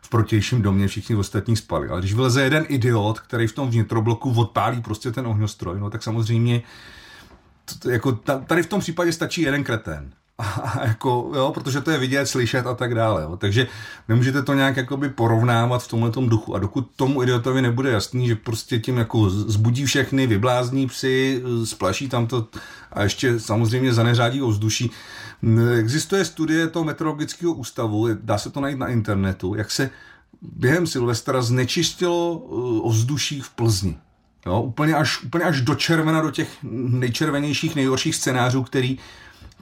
v 0.00 0.08
protějším 0.08 0.62
domě, 0.62 0.88
všichni 0.88 1.16
ostatní 1.16 1.56
spali. 1.56 1.88
Ale 1.88 2.00
když 2.00 2.14
vyleze 2.14 2.42
jeden 2.42 2.64
idiot, 2.68 3.20
který 3.20 3.46
v 3.46 3.52
tom 3.52 3.70
vnitrobloku 3.70 4.30
odpálí 4.30 4.82
prostě 4.82 5.12
ten 5.12 5.26
ohňostroj, 5.26 5.80
no 5.80 5.90
tak 5.90 6.02
samozřejmě 6.02 6.62
jako 7.90 8.12
tady 8.46 8.62
v 8.62 8.66
tom 8.66 8.80
případě 8.80 9.12
stačí 9.12 9.42
jeden 9.42 9.64
kretén 9.64 10.12
a 10.38 10.86
jako, 10.86 11.32
jo, 11.34 11.50
protože 11.54 11.80
to 11.80 11.90
je 11.90 11.98
vidět, 11.98 12.26
slyšet 12.26 12.66
a 12.66 12.74
tak 12.74 12.94
dále. 12.94 13.22
Jo. 13.22 13.36
Takže 13.36 13.66
nemůžete 14.08 14.42
to 14.42 14.54
nějak 14.54 14.76
jakoby 14.76 15.08
porovnávat 15.08 15.82
v 15.82 15.88
tomhle 15.88 16.10
duchu. 16.28 16.54
A 16.54 16.58
dokud 16.58 16.90
tomu 16.96 17.22
idiotovi 17.22 17.62
nebude 17.62 17.90
jasný, 17.90 18.28
že 18.28 18.36
prostě 18.36 18.78
tím 18.78 18.98
jako 18.98 19.30
zbudí 19.30 19.84
všechny, 19.84 20.26
vyblázní 20.26 20.86
psy, 20.86 21.42
splaší 21.64 22.08
tam 22.08 22.26
to 22.26 22.48
a 22.92 23.02
ještě 23.02 23.40
samozřejmě 23.40 23.94
zaneřádí 23.94 24.42
ovzduší. 24.42 24.90
Existuje 25.78 26.24
studie 26.24 26.66
toho 26.66 26.84
meteorologického 26.84 27.52
ústavu, 27.52 28.08
dá 28.20 28.38
se 28.38 28.50
to 28.50 28.60
najít 28.60 28.78
na 28.78 28.88
internetu, 28.88 29.54
jak 29.54 29.70
se 29.70 29.90
během 30.42 30.86
Silvestra 30.86 31.42
znečistilo 31.42 32.32
uh, 32.32 32.86
ovzduší 32.86 33.40
v 33.40 33.50
Plzni. 33.50 33.98
Jo, 34.46 34.60
úplně, 34.60 34.94
až, 34.94 35.22
úplně 35.22 35.44
až 35.44 35.60
do 35.60 35.74
červena, 35.74 36.22
do 36.22 36.30
těch 36.30 36.48
nejčervenějších, 36.62 37.76
nejhorších 37.76 38.16
scénářů, 38.16 38.62
který 38.62 38.98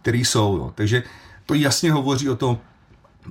který 0.04 0.24
jsou. 0.24 0.56
Jo. 0.56 0.72
Takže 0.74 1.02
to 1.46 1.54
jasně 1.54 1.92
hovoří 1.92 2.28
o 2.28 2.36
tom, 2.36 2.58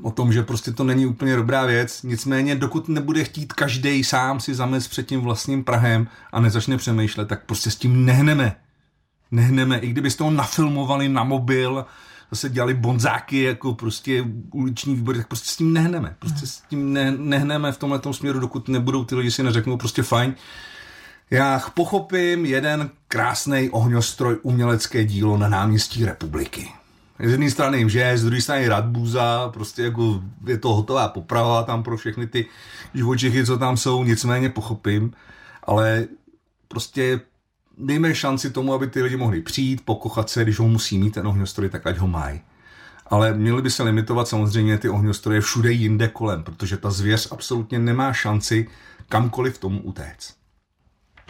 o 0.01 0.11
tom, 0.11 0.33
že 0.33 0.43
prostě 0.43 0.71
to 0.71 0.83
není 0.83 1.05
úplně 1.05 1.35
dobrá 1.35 1.65
věc, 1.65 2.03
nicméně 2.03 2.55
dokud 2.55 2.89
nebude 2.89 3.23
chtít 3.23 3.53
každý 3.53 4.03
sám 4.03 4.39
si 4.39 4.55
zamést 4.55 4.89
před 4.89 5.07
tím 5.07 5.21
vlastním 5.21 5.63
Prahem 5.63 6.07
a 6.31 6.39
nezačne 6.39 6.77
přemýšlet, 6.77 7.27
tak 7.27 7.45
prostě 7.45 7.71
s 7.71 7.75
tím 7.75 8.05
nehneme. 8.05 8.55
Nehneme, 9.31 9.77
i 9.77 9.87
kdybyste 9.87 10.17
toho 10.17 10.31
nafilmovali 10.31 11.09
na 11.09 11.23
mobil, 11.23 11.85
zase 12.31 12.49
dělali 12.49 12.73
bonzáky 12.73 13.43
jako 13.43 13.73
prostě 13.73 14.25
uliční 14.51 14.95
výbory, 14.95 15.17
tak 15.17 15.27
prostě 15.27 15.49
s 15.49 15.57
tím 15.57 15.73
nehneme. 15.73 16.15
Prostě 16.19 16.47
s 16.47 16.61
tím 16.69 16.93
ne, 16.93 17.11
nehneme 17.11 17.71
v 17.71 17.77
tomhle 17.77 18.01
směru, 18.11 18.39
dokud 18.39 18.67
nebudou 18.67 19.05
ty 19.05 19.15
lidi 19.15 19.31
si 19.31 19.43
neřeknou 19.43 19.77
prostě 19.77 20.03
fajn, 20.03 20.35
já 21.33 21.61
pochopím 21.73 22.45
jeden 22.45 22.89
krásný 23.07 23.69
ohňostroj 23.69 24.37
umělecké 24.41 25.03
dílo 25.03 25.37
na 25.37 25.49
náměstí 25.49 26.05
republiky. 26.05 26.69
Z 27.19 27.31
jedné 27.31 27.51
strany 27.51 27.77
jim 27.77 27.89
že, 27.89 28.17
z 28.17 28.23
druhé 28.23 28.41
strany 28.41 28.67
Radbuza, 28.67 29.49
prostě 29.53 29.83
jako 29.83 30.21
je 30.47 30.57
to 30.57 30.75
hotová 30.75 31.07
poprava 31.07 31.63
tam 31.63 31.83
pro 31.83 31.97
všechny 31.97 32.27
ty 32.27 32.45
živočichy, 32.93 33.45
co 33.45 33.57
tam 33.57 33.77
jsou, 33.77 34.03
nicméně 34.03 34.49
pochopím, 34.49 35.13
ale 35.63 36.07
prostě 36.67 37.21
dejme 37.77 38.15
šanci 38.15 38.51
tomu, 38.51 38.73
aby 38.73 38.87
ty 38.87 39.03
lidi 39.03 39.17
mohli 39.17 39.41
přijít, 39.41 39.81
pokochat 39.85 40.29
se, 40.29 40.43
když 40.43 40.59
ho 40.59 40.67
musí 40.67 40.97
mít 40.97 41.13
ten 41.13 41.27
ohňostroj, 41.27 41.69
tak 41.69 41.87
ať 41.87 41.97
ho 41.97 42.07
mají. 42.07 42.41
ale 43.07 43.33
měly 43.33 43.61
by 43.61 43.71
se 43.71 43.83
limitovat 43.83 44.27
samozřejmě 44.27 44.77
ty 44.77 44.89
ohňostroje 44.89 45.41
všude 45.41 45.71
jinde 45.71 46.07
kolem, 46.07 46.43
protože 46.43 46.77
ta 46.77 46.91
zvěř 46.91 47.31
absolutně 47.31 47.79
nemá 47.79 48.13
šanci 48.13 48.67
kamkoliv 49.09 49.57
tomu 49.57 49.81
utéct. 49.81 50.42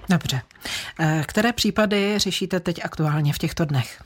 Dobře. 0.09 0.41
Eh, 0.99 1.23
které 1.27 1.53
případy 1.53 2.19
řešíte 2.19 2.59
teď 2.59 2.85
aktuálně 2.85 3.33
v 3.33 3.37
těchto 3.37 3.65
dnech? 3.65 4.03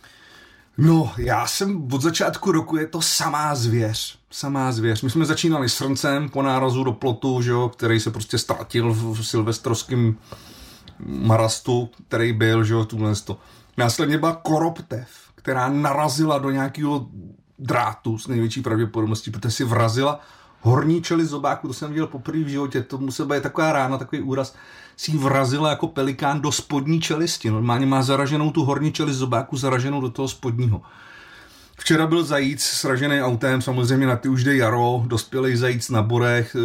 No, 0.77 1.11
já 1.17 1.47
jsem 1.47 1.93
od 1.93 2.01
začátku 2.01 2.51
roku, 2.51 2.77
je 2.77 2.87
to 2.87 3.01
samá 3.01 3.55
zvěř. 3.55 4.19
Samá 4.31 4.71
zvěř. 4.71 5.01
My 5.01 5.09
jsme 5.09 5.25
začínali 5.25 5.69
srncem 5.69 6.29
po 6.29 6.41
nárazu 6.41 6.83
do 6.83 6.91
plotu, 6.91 7.41
že 7.41 7.51
jo, 7.51 7.69
který 7.69 7.99
se 7.99 8.11
prostě 8.11 8.37
ztratil 8.37 8.93
v 8.93 9.23
silvestrovském 9.23 10.15
marastu, 11.05 11.89
který 12.07 12.33
byl, 12.33 12.63
že 12.63 12.73
jo, 12.73 12.85
tuhle 12.85 13.15
to. 13.15 13.39
Následně 13.77 14.17
byla 14.17 14.35
koroptev, 14.35 15.09
která 15.35 15.69
narazila 15.69 16.37
do 16.37 16.51
nějakého 16.51 17.07
drátu 17.59 18.17
s 18.17 18.27
největší 18.27 18.61
pravděpodobností, 18.61 19.31
protože 19.31 19.51
si 19.51 19.63
vrazila 19.63 20.19
horní 20.61 21.01
čeli 21.01 21.25
zobáku, 21.25 21.67
to 21.67 21.73
jsem 21.73 21.89
viděl 21.89 22.07
poprvé 22.07 22.43
v 22.43 22.47
životě, 22.47 22.83
to 22.83 22.97
musel 22.97 23.25
být 23.25 23.43
taková 23.43 23.71
rána, 23.73 23.97
takový 23.97 24.21
úraz, 24.21 24.55
si 24.97 25.17
vrazila 25.17 25.69
jako 25.69 25.87
pelikán 25.87 26.41
do 26.41 26.51
spodní 26.51 27.01
čelisti. 27.01 27.49
Normálně 27.49 27.85
má 27.85 28.01
zaraženou 28.01 28.51
tu 28.51 28.63
horní 28.63 28.91
čelist 28.91 29.19
zobáku, 29.19 29.57
zaraženou 29.57 30.01
do 30.01 30.09
toho 30.09 30.27
spodního. 30.27 30.81
Včera 31.79 32.07
byl 32.07 32.23
zajíc 32.23 32.61
sražený 32.61 33.21
autem, 33.21 33.61
samozřejmě 33.61 34.07
na 34.07 34.15
ty 34.15 34.29
už 34.29 34.43
jde 34.43 34.55
jaro, 34.55 35.03
dospělý 35.07 35.55
zajíc 35.55 35.89
na 35.89 36.01
borech, 36.01 36.55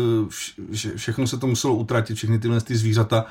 eh, 0.75 0.97
všechno 0.97 1.27
se 1.27 1.39
to 1.39 1.47
muselo 1.47 1.75
utratit, 1.75 2.15
všechny 2.15 2.39
tyhle 2.39 2.61
ty 2.61 2.77
zvířata. 2.77 3.25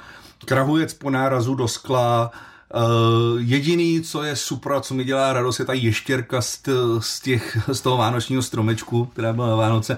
Krahujec 0.45 0.93
po 0.93 1.10
nárazu 1.10 1.56
do 1.56 1.67
skla, 1.67 2.32
Uh, 2.74 3.39
jediný, 3.39 4.02
co 4.02 4.24
je 4.24 4.36
super, 4.36 4.80
co 4.82 4.93
mi 4.93 5.04
dělá 5.04 5.34
radost, 5.34 5.60
je 5.60 5.65
ta 5.65 5.74
ještěrka 5.74 6.41
z, 6.41 6.60
z, 7.00 7.19
těch, 7.19 7.58
z 7.67 7.82
toho 7.82 7.97
vánočního 7.97 8.41
stromečku, 8.41 9.06
která 9.06 9.34
byla 9.34 9.47
na 9.47 9.56
Vánoce. 9.56 9.97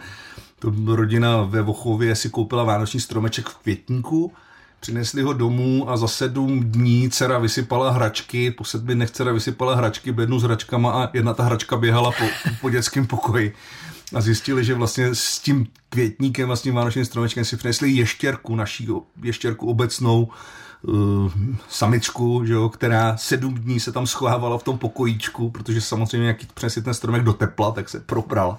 Rodina 0.86 1.44
ve 1.44 1.62
Vochově 1.62 2.16
si 2.16 2.30
koupila 2.30 2.64
vánoční 2.64 3.00
stromeček 3.00 3.50
v 3.50 3.58
květníku, 3.58 4.34
přinesli 4.80 5.22
ho 5.22 5.34
domů 5.34 5.90
a 5.90 5.98
za 5.98 6.08
sedm 6.08 6.64
dní 6.64 7.10
dcera 7.10 7.38
vysypala 7.38 7.92
hračky, 7.92 8.52
po 8.52 8.64
sedmi 8.64 8.96
dnech 8.96 9.12
dcera 9.12 9.32
vysypala 9.32 9.76
hračky, 9.76 10.12
bednu 10.12 10.40
s 10.40 10.44
hračkama 10.44 11.04
a 11.04 11.10
jedna 11.14 11.34
ta 11.34 11.44
hračka 11.44 11.78
běhala 11.78 12.12
po, 12.12 12.26
po 12.62 12.70
dětském 12.70 13.08
pokoji. 13.08 13.54
A 14.16 14.22
zjistili, 14.22 14.66
že 14.66 14.74
vlastně 14.74 15.16
s 15.16 15.40
tím 15.40 15.68
květníkem, 15.90 16.48
vlastně 16.48 16.72
vánočním 16.72 17.06
stromečkem 17.06 17.46
si 17.46 17.58
přinesli 17.58 17.92
ještěrku, 17.92 18.56
naší 18.56 18.88
ještěrku 19.24 19.68
obecnou, 19.68 20.30
uh, 20.82 21.32
samičku, 21.70 22.46
že 22.46 22.54
jo, 22.54 22.70
která 22.70 23.18
sedm 23.18 23.54
dní 23.54 23.80
se 23.80 23.92
tam 23.92 24.08
schovávala 24.08 24.58
v 24.58 24.64
tom 24.64 24.78
pokojíčku, 24.78 25.50
protože 25.50 25.82
samozřejmě 25.82 26.28
jak 26.28 26.38
přinesli 26.54 26.82
ten 26.82 26.94
stromek 26.94 27.24
do 27.24 27.34
tepla, 27.34 27.72
tak 27.72 27.90
se 27.90 28.00
propral. 28.00 28.58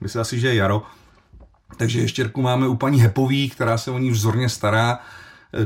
Myslím 0.00 0.22
asi, 0.22 0.40
že 0.40 0.48
je 0.48 0.54
jaro. 0.54 0.82
Takže 1.76 2.00
ještěrku 2.00 2.42
máme 2.42 2.68
u 2.68 2.76
paní 2.76 3.00
Hepový, 3.00 3.50
která 3.50 3.78
se 3.78 3.90
o 3.90 3.98
ní 3.98 4.10
vzorně 4.10 4.48
stará. 4.48 4.98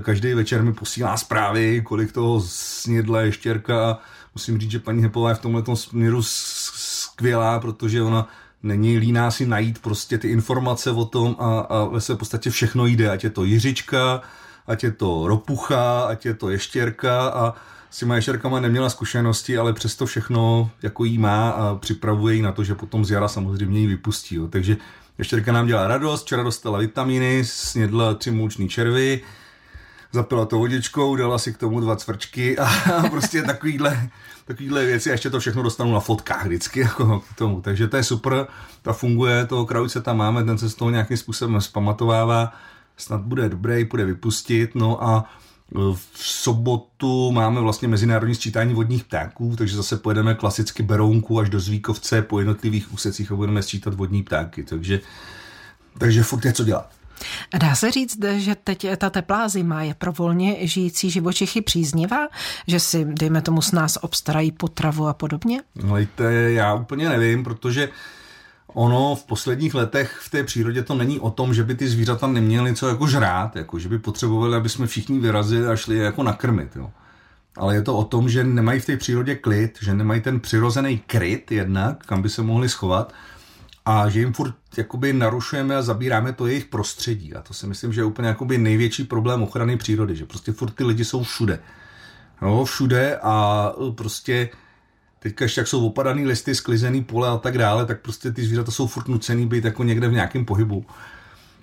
Každý 0.02 0.34
večer 0.34 0.62
mi 0.62 0.72
posílá 0.72 1.16
zprávy, 1.16 1.82
kolik 1.82 2.12
toho 2.12 2.40
snědla 2.46 3.20
ještěrka. 3.20 3.98
Musím 4.34 4.58
říct, 4.58 4.70
že 4.70 4.78
paní 4.78 5.02
Hepová 5.02 5.28
je 5.28 5.34
v 5.34 5.38
tomhle 5.38 5.62
směru 5.74 6.22
skvělá, 6.22 7.60
protože 7.60 8.02
ona 8.02 8.28
není 8.62 8.98
líná 8.98 9.30
si 9.30 9.46
najít 9.46 9.78
prostě 9.78 10.18
ty 10.18 10.28
informace 10.28 10.90
o 10.90 11.04
tom 11.04 11.36
a, 11.38 11.58
a 11.58 11.84
ve 11.84 12.00
v 12.00 12.16
podstatě 12.16 12.50
všechno 12.50 12.86
jde, 12.86 13.10
ať 13.10 13.24
je 13.24 13.30
to 13.30 13.44
jiřička, 13.44 14.22
ať 14.66 14.84
je 14.84 14.92
to 14.92 15.26
ropucha, 15.26 16.00
ať 16.00 16.26
je 16.26 16.34
to 16.34 16.50
ještěrka 16.50 17.28
a 17.28 17.54
s 17.90 17.98
těma 17.98 18.16
ještěrkama 18.16 18.60
neměla 18.60 18.90
zkušenosti, 18.90 19.58
ale 19.58 19.72
přesto 19.72 20.06
všechno 20.06 20.70
jako 20.82 21.04
jí 21.04 21.18
má 21.18 21.50
a 21.50 21.74
připravuje 21.74 22.34
ji 22.34 22.42
na 22.42 22.52
to, 22.52 22.64
že 22.64 22.74
potom 22.74 23.04
z 23.04 23.10
jara 23.10 23.28
samozřejmě 23.28 23.80
ji 23.80 23.86
vypustí. 23.86 24.34
Jo. 24.34 24.48
Takže 24.48 24.76
ještěrka 25.18 25.52
nám 25.52 25.66
dělá 25.66 25.86
radost, 25.86 26.22
včera 26.22 26.42
dostala 26.42 26.78
vitamíny, 26.78 27.44
snědla 27.44 28.14
tři 28.14 28.30
mouční 28.30 28.68
červy, 28.68 29.20
zapila 30.12 30.44
to 30.44 30.58
vodičkou, 30.58 31.16
dala 31.16 31.38
si 31.38 31.52
k 31.52 31.58
tomu 31.58 31.80
dva 31.80 31.96
cvrčky 31.96 32.58
a 32.58 32.68
prostě 33.10 33.42
takovýhle, 33.42 34.10
takovýhle 34.44 34.86
věci 34.86 35.10
a 35.10 35.12
ještě 35.12 35.30
to 35.30 35.40
všechno 35.40 35.62
dostanu 35.62 35.92
na 35.92 36.00
fotkách 36.00 36.46
vždycky 36.46 36.80
jako 36.80 37.20
k 37.20 37.34
tomu. 37.34 37.60
Takže 37.60 37.88
to 37.88 37.96
je 37.96 38.04
super, 38.04 38.46
ta 38.82 38.92
funguje, 38.92 39.46
toho 39.46 39.66
kravice 39.66 40.00
tam 40.00 40.16
máme, 40.16 40.44
ten 40.44 40.58
se 40.58 40.70
z 40.70 40.74
toho 40.74 40.90
nějakým 40.90 41.16
způsobem 41.16 41.60
zpamatovává, 41.60 42.52
snad 42.96 43.20
bude 43.20 43.48
dobrý, 43.48 43.84
bude 43.84 44.04
vypustit, 44.04 44.74
no 44.74 45.04
a 45.04 45.24
v 45.74 46.08
sobotu 46.14 47.32
máme 47.32 47.60
vlastně 47.60 47.88
mezinárodní 47.88 48.34
sčítání 48.34 48.74
vodních 48.74 49.04
ptáků, 49.04 49.56
takže 49.56 49.76
zase 49.76 49.96
pojedeme 49.96 50.34
klasicky 50.34 50.82
Berounku 50.82 51.40
až 51.40 51.50
do 51.50 51.60
Zvíkovce 51.60 52.22
po 52.22 52.38
jednotlivých 52.38 52.92
úsecích 52.92 53.32
a 53.32 53.36
budeme 53.36 53.62
sčítat 53.62 53.94
vodní 53.94 54.22
ptáky, 54.22 54.62
takže, 54.62 55.00
takže 55.98 56.22
furt 56.22 56.44
je 56.44 56.52
co 56.52 56.64
dělat. 56.64 56.90
Dá 57.60 57.74
se 57.74 57.90
říct, 57.90 58.24
že 58.36 58.54
teď 58.54 58.86
ta 58.96 59.10
teplá 59.10 59.48
zima 59.48 59.82
je 59.82 59.94
pro 59.94 60.12
volně 60.12 60.56
žijící 60.60 61.10
živočichy 61.10 61.60
příznivá? 61.60 62.28
Že 62.66 62.80
si, 62.80 63.04
dejme 63.04 63.42
tomu, 63.42 63.62
s 63.62 63.72
nás 63.72 63.98
obstarají 64.00 64.52
potravu 64.52 65.06
a 65.06 65.14
podobně? 65.14 65.60
No, 65.74 65.96
to 66.14 66.22
já 66.22 66.74
úplně 66.74 67.08
nevím, 67.08 67.44
protože 67.44 67.88
ono 68.74 69.14
v 69.14 69.24
posledních 69.24 69.74
letech 69.74 70.18
v 70.20 70.30
té 70.30 70.44
přírodě 70.44 70.82
to 70.82 70.94
není 70.94 71.20
o 71.20 71.30
tom, 71.30 71.54
že 71.54 71.64
by 71.64 71.74
ty 71.74 71.88
zvířata 71.88 72.26
neměly 72.26 72.74
co 72.74 72.88
jako 72.88 73.06
žrát, 73.06 73.56
jako 73.56 73.78
že 73.78 73.88
by 73.88 73.98
potřebovali, 73.98 74.56
aby 74.56 74.68
jsme 74.68 74.86
všichni 74.86 75.18
vyrazili 75.18 75.66
a 75.66 75.76
šli 75.76 75.96
je 75.96 76.04
jako 76.04 76.22
nakrmit. 76.22 76.76
Jo. 76.76 76.90
Ale 77.56 77.74
je 77.74 77.82
to 77.82 77.96
o 77.96 78.04
tom, 78.04 78.28
že 78.28 78.44
nemají 78.44 78.80
v 78.80 78.86
té 78.86 78.96
přírodě 78.96 79.34
klid, 79.34 79.78
že 79.82 79.94
nemají 79.94 80.20
ten 80.20 80.40
přirozený 80.40 80.98
kryt 81.06 81.52
jednak, 81.52 82.06
kam 82.06 82.22
by 82.22 82.28
se 82.28 82.42
mohli 82.42 82.68
schovat 82.68 83.14
a 83.86 84.08
že 84.08 84.20
jim 84.20 84.32
furt 84.32 84.54
jakoby 84.76 85.12
narušujeme 85.12 85.76
a 85.76 85.82
zabíráme 85.82 86.32
to 86.32 86.46
jejich 86.46 86.64
prostředí. 86.64 87.34
A 87.34 87.42
to 87.42 87.54
si 87.54 87.66
myslím, 87.66 87.92
že 87.92 88.00
je 88.00 88.04
úplně 88.04 88.28
jakoby 88.28 88.58
největší 88.58 89.04
problém 89.04 89.42
ochrany 89.42 89.76
přírody, 89.76 90.16
že 90.16 90.26
prostě 90.26 90.52
furt 90.52 90.70
ty 90.70 90.84
lidi 90.84 91.04
jsou 91.04 91.22
všude. 91.22 91.58
No, 92.42 92.64
všude 92.64 93.18
a 93.22 93.72
prostě 93.94 94.48
teďka 95.18 95.44
ještě 95.44 95.60
jak 95.60 95.68
jsou 95.68 95.86
opadaný 95.86 96.26
listy, 96.26 96.54
sklizený 96.54 97.04
pole 97.04 97.28
a 97.28 97.36
tak 97.36 97.58
dále, 97.58 97.86
tak 97.86 98.00
prostě 98.00 98.32
ty 98.32 98.44
zvířata 98.44 98.72
jsou 98.72 98.86
furt 98.86 99.08
nucený 99.08 99.46
být 99.46 99.64
jako 99.64 99.84
někde 99.84 100.08
v 100.08 100.12
nějakém 100.12 100.44
pohybu. 100.44 100.86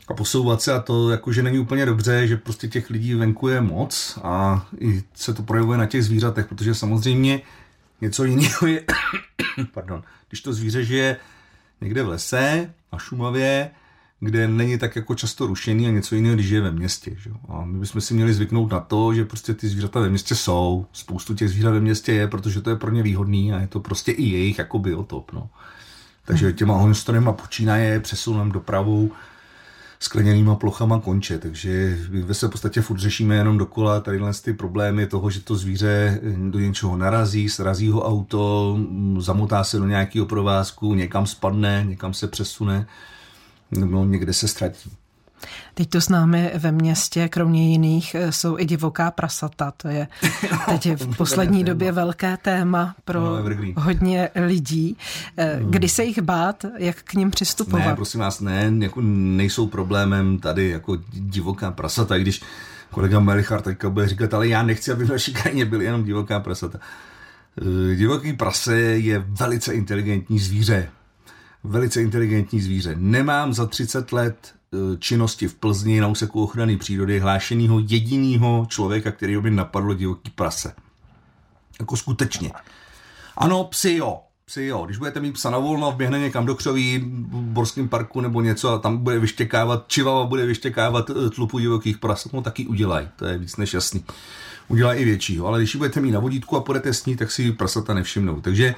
A 0.07 0.13
posouvat 0.13 0.61
se 0.61 0.73
a 0.73 0.79
to 0.79 1.09
jakože 1.09 1.43
není 1.43 1.59
úplně 1.59 1.85
dobře, 1.85 2.27
že 2.27 2.37
prostě 2.37 2.67
těch 2.67 2.89
lidí 2.89 3.15
venku 3.15 3.47
je 3.47 3.61
moc 3.61 4.19
a 4.23 4.65
i 4.79 5.03
se 5.13 5.33
to 5.33 5.43
projevuje 5.43 5.77
na 5.77 5.85
těch 5.85 6.03
zvířatech, 6.03 6.45
protože 6.45 6.75
samozřejmě 6.75 7.41
něco 8.01 8.23
jiného 8.23 8.67
je, 8.67 8.83
pardon, 9.73 10.03
když 10.29 10.41
to 10.41 10.53
zvíře 10.53 10.85
žije 10.85 11.17
někde 11.81 12.03
v 12.03 12.09
lese, 12.09 12.73
na 12.93 12.99
Šumavě, 12.99 13.71
kde 14.19 14.47
není 14.47 14.78
tak 14.78 14.95
jako 14.95 15.15
často 15.15 15.47
rušený 15.47 15.88
a 15.88 15.91
něco 15.91 16.15
jiného, 16.15 16.36
když 16.36 16.49
je 16.49 16.62
ve 16.62 16.71
městě. 16.71 17.15
Že? 17.17 17.30
A 17.49 17.65
my 17.65 17.80
bychom 17.80 18.01
si 18.01 18.13
měli 18.13 18.34
zvyknout 18.34 18.71
na 18.71 18.80
to, 18.80 19.13
že 19.13 19.25
prostě 19.25 19.54
ty 19.54 19.67
zvířata 19.67 19.99
ve 19.99 20.10
městě 20.10 20.36
jsou, 20.36 20.86
spoustu 20.93 21.36
těch 21.36 21.49
zvířat 21.49 21.73
ve 21.73 21.80
městě 21.80 22.13
je, 22.13 22.28
protože 22.28 22.62
to 22.62 22.69
je 22.69 22.75
pro 22.75 22.91
ně 22.91 23.04
výhodný 23.04 23.54
a 23.54 23.60
je 23.60 23.67
to 23.67 23.80
prostě 23.80 24.12
i 24.12 24.23
jejich 24.23 24.58
jako 24.58 24.80
biotop. 24.80 25.32
No. 25.34 25.49
Takže 26.25 26.54
těma 26.54 26.73
honostorema 26.73 27.34
počínaje 27.34 27.99
přesunem 27.99 28.51
dopravou 28.51 29.12
skleněnýma 29.99 30.56
plochama 30.56 30.99
konče, 30.99 31.38
takže 31.38 31.97
my 32.10 32.34
se 32.34 32.47
v 32.47 32.49
podstatě 32.49 32.82
furt 32.82 32.99
řešíme 32.99 33.36
jenom 33.36 33.58
dokola 33.58 33.99
tady 33.99 34.19
ty 34.43 34.54
problémy 34.54 35.08
toho, 35.08 35.30
že 35.30 35.41
to 35.41 35.56
zvíře 35.56 36.19
do 36.49 36.60
něčeho 36.60 36.97
narazí, 36.97 37.49
srazí 37.49 37.89
ho 37.89 38.04
auto, 38.08 38.78
zamotá 39.17 39.63
se 39.63 39.78
do 39.78 39.88
nějakého 39.88 40.25
provázku, 40.25 40.93
někam 40.93 41.25
spadne, 41.28 41.86
někam 41.88 42.13
se 42.13 42.28
přesune, 42.28 42.88
nebo 43.77 44.05
někde 44.05 44.33
se 44.33 44.47
ztratí. 44.47 44.91
Teď 45.73 45.89
to 45.89 46.01
s 46.01 46.09
námi 46.09 46.51
ve 46.55 46.71
městě, 46.71 47.29
kromě 47.29 47.71
jiných, 47.71 48.15
eh, 48.15 48.31
jsou 48.31 48.59
i 48.59 48.65
divoká 48.65 49.11
prasata. 49.11 49.71
To 49.77 49.88
je 49.88 50.07
teď 50.65 50.95
v 50.95 51.17
poslední 51.17 51.63
době 51.63 51.91
velké 51.91 52.38
téma 52.38 52.95
pro 53.05 53.19
no, 53.19 53.43
hodně 53.77 54.29
lidí. 54.35 54.97
Eh, 55.38 55.55
hmm. 55.55 55.71
Kdy 55.71 55.89
se 55.89 56.03
jich 56.03 56.21
bát, 56.21 56.65
jak 56.77 57.03
k 57.03 57.13
ním 57.13 57.31
přistupovat? 57.31 57.85
Ne, 57.85 57.95
prosím 57.95 58.19
vás, 58.19 58.39
ne, 58.39 58.71
jako 58.79 59.01
nejsou 59.01 59.67
problémem 59.67 60.38
tady 60.39 60.69
jako 60.69 60.97
divoká 61.13 61.71
prasata, 61.71 62.17
když 62.17 62.41
kolega 62.91 63.19
Melichar 63.19 63.61
teďka 63.61 63.89
bude 63.89 64.07
říkat, 64.07 64.33
ale 64.33 64.47
já 64.47 64.63
nechci, 64.63 64.91
aby 64.91 65.05
v 65.05 65.09
naší 65.09 65.33
krajině 65.33 65.65
byly 65.65 65.85
jenom 65.85 66.03
divoká 66.03 66.39
prasata. 66.39 66.79
Eh, 67.61 67.95
divoký 67.95 68.33
prase 68.33 68.75
je 68.79 69.25
velice 69.27 69.73
inteligentní 69.73 70.39
zvíře. 70.39 70.89
Velice 71.67 72.01
inteligentní 72.01 72.62
zvíře. 72.62 72.95
Nemám 72.97 73.54
za 73.54 73.65
30 73.65 74.12
let 74.12 74.56
E, 74.75 74.97
činnosti 74.97 75.47
v 75.47 75.56
Plzni 75.56 76.01
na 76.01 76.08
úseku 76.08 76.43
ochrany 76.43 76.78
přírody 76.78 77.19
hlášeného 77.19 77.80
jediného 77.80 78.65
člověka, 78.69 79.12
který 79.12 79.38
by 79.38 79.51
napadlo 79.51 79.93
divoký 79.93 80.32
prase. 80.36 80.73
Jako 81.80 81.97
skutečně. 81.97 82.51
Ano, 83.38 83.63
psi 83.63 83.91
jo. 83.91 84.19
Psi 84.45 84.63
jo. 84.63 84.86
Když 84.86 84.97
budete 84.97 85.19
mít 85.19 85.32
psa 85.32 85.49
na 85.49 85.58
volno, 85.58 85.91
vběhne 85.91 86.19
někam 86.19 86.45
do 86.45 86.56
křoví 86.56 86.99
v 86.99 87.41
Borském 87.41 87.89
parku 87.89 88.21
nebo 88.21 88.41
něco 88.41 88.69
a 88.69 88.80
tam 88.80 88.97
bude 88.97 89.19
vyštěkávat, 89.19 89.86
čivava 89.88 90.25
bude 90.25 90.45
vyštěkávat 90.45 91.10
e, 91.10 91.30
tlupu 91.30 91.60
divokých 91.60 91.97
prasat, 91.97 92.34
no 92.34 92.41
taky 92.41 92.67
udělají. 92.67 93.10
To 93.15 93.25
je 93.25 93.38
víc 93.38 93.58
než 93.58 93.73
jasný. 93.73 94.06
Udělají 94.67 95.01
i 95.01 95.06
většího. 95.06 95.47
Ale 95.47 95.60
když 95.60 95.73
ji 95.73 95.78
budete 95.78 96.01
mít 96.01 96.12
na 96.12 96.19
vodítku 96.19 96.58
a 96.58 96.62
půjdete 96.62 96.93
s 96.93 97.06
ní, 97.06 97.15
tak 97.15 97.32
si 97.32 97.51
prasata 97.51 97.93
nevšimnou. 97.93 98.41
Takže 98.41 98.75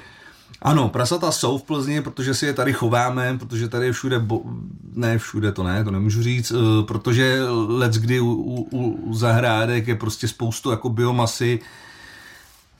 Ano, 0.61 0.89
prasata 0.89 1.31
jsou 1.31 1.57
v 1.57 1.63
Plzni, 1.63 2.01
protože 2.01 2.33
si 2.33 2.45
je 2.45 2.53
tady 2.53 2.73
chováme, 2.73 3.37
protože 3.37 3.67
tady 3.67 3.85
je 3.85 3.91
všude, 3.91 4.19
bo... 4.19 4.41
ne 4.93 5.17
všude 5.17 5.51
to 5.51 5.63
ne, 5.63 5.83
to 5.83 5.91
nemůžu 5.91 6.23
říct, 6.23 6.51
uh, 6.51 6.85
protože 6.85 7.39
let 7.67 7.93
kdy 7.93 8.19
u, 8.19 8.31
u, 8.31 8.87
u 8.91 9.13
zahrádek 9.13 9.87
je 9.87 9.95
prostě 9.95 10.27
spoustu 10.27 10.71
jako 10.71 10.89
biomasy, 10.89 11.59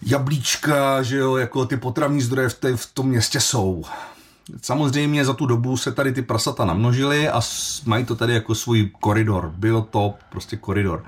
jablíčka, 0.02 1.04
že 1.04 1.18
jo, 1.18 1.36
jako 1.36 1.66
ty 1.66 1.78
potravní 1.78 2.22
zdroje 2.22 2.50
v, 2.50 2.54
té, 2.54 2.78
v 2.78 2.86
tom 2.94 3.08
městě 3.08 3.40
jsou. 3.40 3.84
Samozřejmě 4.62 5.26
za 5.26 5.34
tu 5.34 5.46
dobu 5.46 5.78
se 5.78 5.92
tady 5.92 6.13
ty 6.13 6.22
prasata 6.22 6.66
namnožily 6.66 7.30
a 7.30 7.42
mají 7.86 8.06
to 8.06 8.16
tady 8.16 8.34
jako 8.34 8.56
svůj 8.56 8.90
koridor, 9.00 9.54
biotop, 9.58 10.16
prostě 10.30 10.58
koridor. 10.58 11.04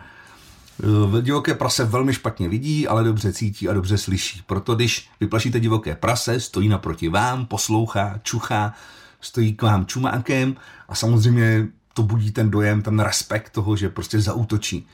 Eh, 0.83 1.21
divoké 1.21 1.53
prase 1.53 1.85
velmi 1.85 2.13
špatně 2.13 2.49
vidí, 2.49 2.87
ale 2.87 3.03
dobře 3.03 3.33
cítí 3.33 3.69
a 3.69 3.73
dobře 3.73 3.97
slyší. 3.97 4.41
Proto 4.45 4.75
když 4.75 5.09
vyplašíte 5.19 5.59
divoké 5.59 5.95
prase, 5.95 6.39
stojí 6.39 6.69
naproti 6.69 7.09
vám, 7.09 7.45
poslouchá, 7.45 8.19
čuchá, 8.23 8.73
stojí 9.21 9.53
k 9.53 9.61
vám 9.61 9.85
čumákem 9.85 10.55
a 10.89 10.95
samozřejmě 10.95 11.67
to 11.93 12.03
budí 12.03 12.31
ten 12.31 12.51
dojem, 12.51 12.81
ten 12.81 12.99
respekt 12.99 13.49
toho, 13.49 13.75
že 13.75 13.89
prostě 13.89 14.21
zautočí. 14.21 14.87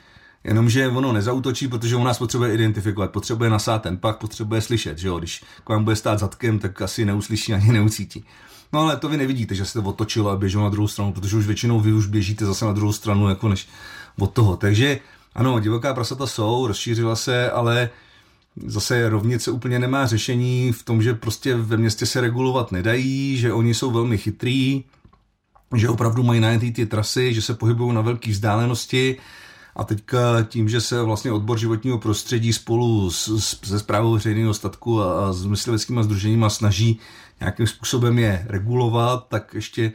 Jenomže 0.44 0.88
ono 0.88 1.14
nezautočí, 1.14 1.68
protože 1.68 1.96
on 1.96 2.04
nás 2.04 2.18
potřebuje 2.18 2.54
identifikovat, 2.54 3.12
potřebuje 3.12 3.50
nasát 3.50 3.82
ten 3.82 3.98
pak, 3.98 4.18
potřebuje 4.18 4.62
slyšet, 4.62 4.98
že 4.98 5.08
jo? 5.08 5.20
Když 5.20 5.44
k 5.64 5.70
vám 5.70 5.84
bude 5.84 5.96
stát 5.96 6.20
zadkem, 6.20 6.60
tak 6.60 6.82
asi 6.82 7.06
neuslyší 7.06 7.54
ani 7.54 7.72
neucítí. 7.72 8.26
No 8.74 8.80
ale 8.80 8.98
to 8.98 9.10
vy 9.10 9.18
nevidíte, 9.18 9.56
že 9.56 9.66
se 9.66 9.74
to 9.74 9.90
otočilo 9.90 10.30
a 10.30 10.38
běželo 10.38 10.64
na 10.64 10.70
druhou 10.70 10.88
stranu, 10.88 11.14
protože 11.14 11.38
už 11.38 11.46
většinou 11.46 11.80
vy 11.80 11.94
už 11.94 12.08
běžíte 12.08 12.46
zase 12.46 12.66
na 12.66 12.74
druhou 12.74 12.94
stranu, 12.94 13.30
jako 13.30 13.50
než 13.50 13.68
od 14.20 14.34
toho. 14.34 14.58
Takže 14.58 15.00
ano, 15.36 15.60
divoká 15.60 15.94
prasata 15.94 16.28
jsou, 16.28 16.68
rozšířila 16.68 17.16
se, 17.16 17.52
ale 17.52 17.90
zase 18.66 19.10
rovnice 19.10 19.52
úplně 19.52 19.80
nemá 19.80 20.06
řešení 20.06 20.72
v 20.72 20.84
tom, 20.84 21.02
že 21.02 21.14
prostě 21.14 21.56
ve 21.56 21.78
městě 21.78 22.06
se 22.06 22.22
regulovat 22.22 22.72
nedají, 22.72 23.38
že 23.38 23.54
oni 23.54 23.74
jsou 23.74 23.92
velmi 23.92 24.18
chytrý, 24.18 24.84
že 25.76 25.90
opravdu 25.90 26.24
mají 26.24 26.40
najetý 26.40 26.72
ty 26.72 26.86
trasy, 26.86 27.34
že 27.34 27.42
se 27.42 27.54
pohybují 27.54 27.94
na 27.94 28.02
velké 28.02 28.32
vzdálenosti. 28.32 29.18
A 29.76 29.84
teďka 29.84 30.44
tím, 30.44 30.70
že 30.70 30.82
se 30.82 31.02
vlastně 31.02 31.32
odbor 31.32 31.58
životního 31.58 31.98
prostředí 31.98 32.54
spolu 32.54 33.12
s, 33.12 33.40
se 33.64 33.80
zprávou 33.80 34.14
veřejného 34.14 34.54
statku 34.54 35.02
a, 35.02 35.28
a 35.28 35.34
s 35.34 35.46
mysliveckými 35.46 36.04
združeníma 36.04 36.50
snaží 36.50 37.00
nějakým 37.40 37.68
způsobem 37.68 38.20
je 38.20 38.46
regulovat, 38.50 39.28
tak 39.28 39.54
ještě 39.54 39.92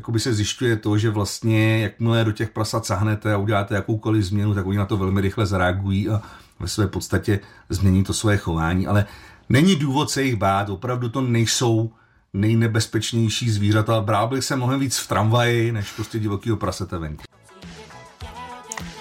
jakoby 0.00 0.20
se 0.20 0.34
zjišťuje 0.34 0.76
to, 0.76 0.98
že 0.98 1.10
vlastně 1.10 1.82
jakmile 1.82 2.24
do 2.24 2.32
těch 2.32 2.50
prasat 2.50 2.86
sahnete 2.86 3.34
a 3.34 3.38
uděláte 3.38 3.74
jakoukoliv 3.74 4.24
změnu, 4.24 4.54
tak 4.54 4.66
oni 4.66 4.78
na 4.78 4.86
to 4.86 4.96
velmi 4.96 5.20
rychle 5.20 5.46
zareagují 5.46 6.08
a 6.08 6.22
ve 6.60 6.68
své 6.68 6.86
podstatě 6.86 7.40
změní 7.68 8.04
to 8.04 8.12
své 8.12 8.36
chování. 8.36 8.86
Ale 8.86 9.06
není 9.48 9.76
důvod 9.76 10.10
se 10.10 10.22
jich 10.22 10.36
bát, 10.36 10.68
opravdu 10.68 11.08
to 11.08 11.20
nejsou 11.20 11.92
nejnebezpečnější 12.32 13.50
zvířata. 13.50 14.00
Bral 14.00 14.28
bych 14.28 14.44
se 14.44 14.56
mnohem 14.56 14.80
víc 14.80 14.98
v 14.98 15.08
tramvaji, 15.08 15.72
než 15.72 15.92
prostě 15.92 16.18
divokýho 16.18 16.56
prasete 16.56 16.98
venku. 16.98 17.22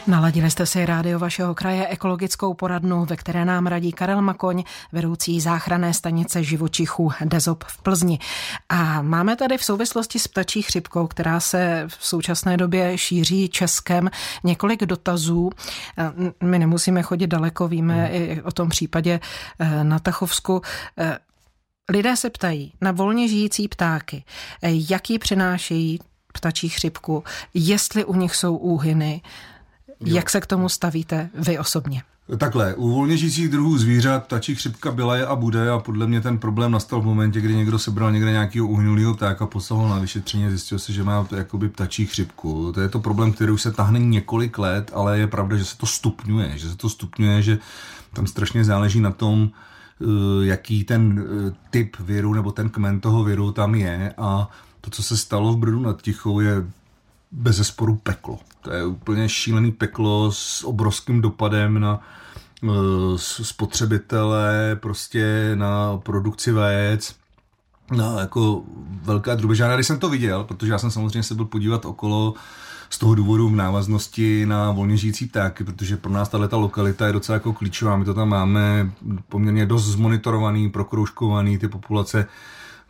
Naladili 0.09 0.51
jste 0.51 0.65
si 0.65 0.85
rádio 0.85 1.19
vašeho 1.19 1.55
kraje 1.55 1.87
ekologickou 1.87 2.53
poradnu, 2.53 3.05
ve 3.05 3.15
které 3.15 3.45
nám 3.45 3.67
radí 3.67 3.91
Karel 3.91 4.21
Makoň, 4.21 4.63
vedoucí 4.91 5.41
záchranné 5.41 5.93
stanice 5.93 6.43
živočichů 6.43 7.11
Dezop 7.25 7.63
v 7.63 7.81
Plzni. 7.81 8.19
A 8.69 9.01
máme 9.01 9.35
tady 9.35 9.57
v 9.57 9.63
souvislosti 9.63 10.19
s 10.19 10.27
ptačí 10.27 10.61
chřipkou, 10.61 11.07
která 11.07 11.39
se 11.39 11.83
v 11.87 12.05
současné 12.05 12.57
době 12.57 12.97
šíří 12.97 13.49
Českem, 13.49 14.09
několik 14.43 14.85
dotazů. 14.85 15.49
My 16.43 16.59
nemusíme 16.59 17.01
chodit 17.01 17.27
daleko, 17.27 17.67
víme 17.67 18.05
hmm. 18.05 18.15
i 18.15 18.41
o 18.41 18.51
tom 18.51 18.69
případě 18.69 19.19
eh, 19.59 19.83
na 19.83 19.99
Tachovsku. 19.99 20.61
Eh, 20.97 21.17
lidé 21.89 22.15
se 22.15 22.29
ptají 22.29 22.73
na 22.81 22.91
volně 22.91 23.27
žijící 23.27 23.67
ptáky, 23.67 24.23
jaký 24.61 25.19
přinášejí 25.19 25.99
ptačí 26.33 26.69
chřipku, 26.69 27.23
jestli 27.53 28.05
u 28.05 28.15
nich 28.15 28.35
jsou 28.35 28.57
úhyny, 28.57 29.21
Jo. 30.05 30.15
Jak 30.15 30.29
se 30.29 30.41
k 30.41 30.45
tomu 30.45 30.69
stavíte 30.69 31.29
vy 31.33 31.59
osobně? 31.59 32.01
Takhle, 32.37 32.75
u 32.75 32.89
volně 32.89 33.17
žijících 33.17 33.49
druhů 33.49 33.77
zvířat 33.77 34.23
ptačí 34.23 34.55
chřipka 34.55 34.91
byla 34.91 35.15
je 35.15 35.25
a 35.25 35.35
bude 35.35 35.69
a 35.69 35.79
podle 35.79 36.07
mě 36.07 36.21
ten 36.21 36.37
problém 36.37 36.71
nastal 36.71 37.01
v 37.01 37.05
momentě, 37.05 37.41
kdy 37.41 37.55
někdo 37.55 37.79
sebral 37.79 38.11
někde 38.11 38.31
nějakého 38.31 38.67
uhnulého 38.67 39.13
ptáka, 39.13 39.45
poslal 39.45 39.89
na 39.89 39.99
vyšetření 39.99 40.45
a 40.45 40.49
zjistil 40.49 40.79
se, 40.79 40.93
že 40.93 41.03
má 41.03 41.27
jakoby 41.35 41.69
ptačí 41.69 42.05
chřipku. 42.05 42.71
To 42.71 42.81
je 42.81 42.89
to 42.89 42.99
problém, 42.99 43.31
který 43.31 43.51
už 43.51 43.61
se 43.61 43.71
tahne 43.71 43.99
několik 43.99 44.57
let, 44.57 44.91
ale 44.93 45.19
je 45.19 45.27
pravda, 45.27 45.57
že 45.57 45.65
se 45.65 45.77
to 45.77 45.85
stupňuje, 45.85 46.57
že 46.57 46.69
se 46.69 46.77
to 46.77 46.89
stupňuje, 46.89 47.41
že 47.41 47.57
tam 48.13 48.27
strašně 48.27 48.63
záleží 48.63 48.99
na 48.99 49.11
tom, 49.11 49.49
eh, 50.01 50.05
jaký 50.45 50.83
ten 50.83 51.25
eh, 51.27 51.55
typ 51.69 51.97
viru 51.99 52.33
nebo 52.33 52.51
ten 52.51 52.69
kmen 52.69 52.99
toho 52.99 53.23
viru 53.23 53.51
tam 53.51 53.75
je 53.75 54.13
a 54.17 54.49
to, 54.81 54.89
co 54.89 55.03
se 55.03 55.17
stalo 55.17 55.53
v 55.53 55.57
Brdu 55.57 55.79
nad 55.79 56.01
Tichou, 56.01 56.39
je 56.39 56.65
bez 57.31 57.55
zesporu 57.55 57.95
peklo. 57.95 58.39
To 58.69 58.75
je 58.75 58.85
úplně 58.85 59.29
šílený 59.29 59.71
peklo 59.71 60.31
s 60.31 60.63
obrovským 60.63 61.21
dopadem 61.21 61.79
na 61.79 61.99
eh, 62.63 62.67
spotřebitele, 63.17 64.77
prostě 64.79 65.51
na 65.55 65.97
produkci 65.97 66.51
vajec, 66.51 67.15
na 67.91 68.19
jako 68.19 68.63
velká 69.01 69.35
drubežána. 69.35 69.75
Když 69.75 69.87
jsem 69.87 69.99
to 69.99 70.09
viděl, 70.09 70.43
protože 70.43 70.71
já 70.71 70.77
jsem 70.77 70.91
samozřejmě 70.91 71.23
se 71.23 71.35
byl 71.35 71.45
podívat 71.45 71.85
okolo 71.85 72.33
z 72.89 72.97
toho 72.97 73.15
důvodu 73.15 73.49
v 73.49 73.55
návaznosti 73.55 74.45
na 74.45 74.71
volně 74.71 74.97
žijící 74.97 75.25
ptáky, 75.25 75.63
protože 75.63 75.97
pro 75.97 76.11
nás 76.11 76.29
tato 76.29 76.59
lokalita 76.59 77.07
je 77.07 77.13
docela 77.13 77.33
jako 77.33 77.53
klíčová. 77.53 77.97
My 77.97 78.05
to 78.05 78.13
tam 78.13 78.29
máme 78.29 78.91
poměrně 79.29 79.65
dost 79.65 79.85
zmonitorovaný, 79.85 80.69
prokroužkovaný, 80.69 81.57
ty 81.57 81.67
populace 81.67 82.27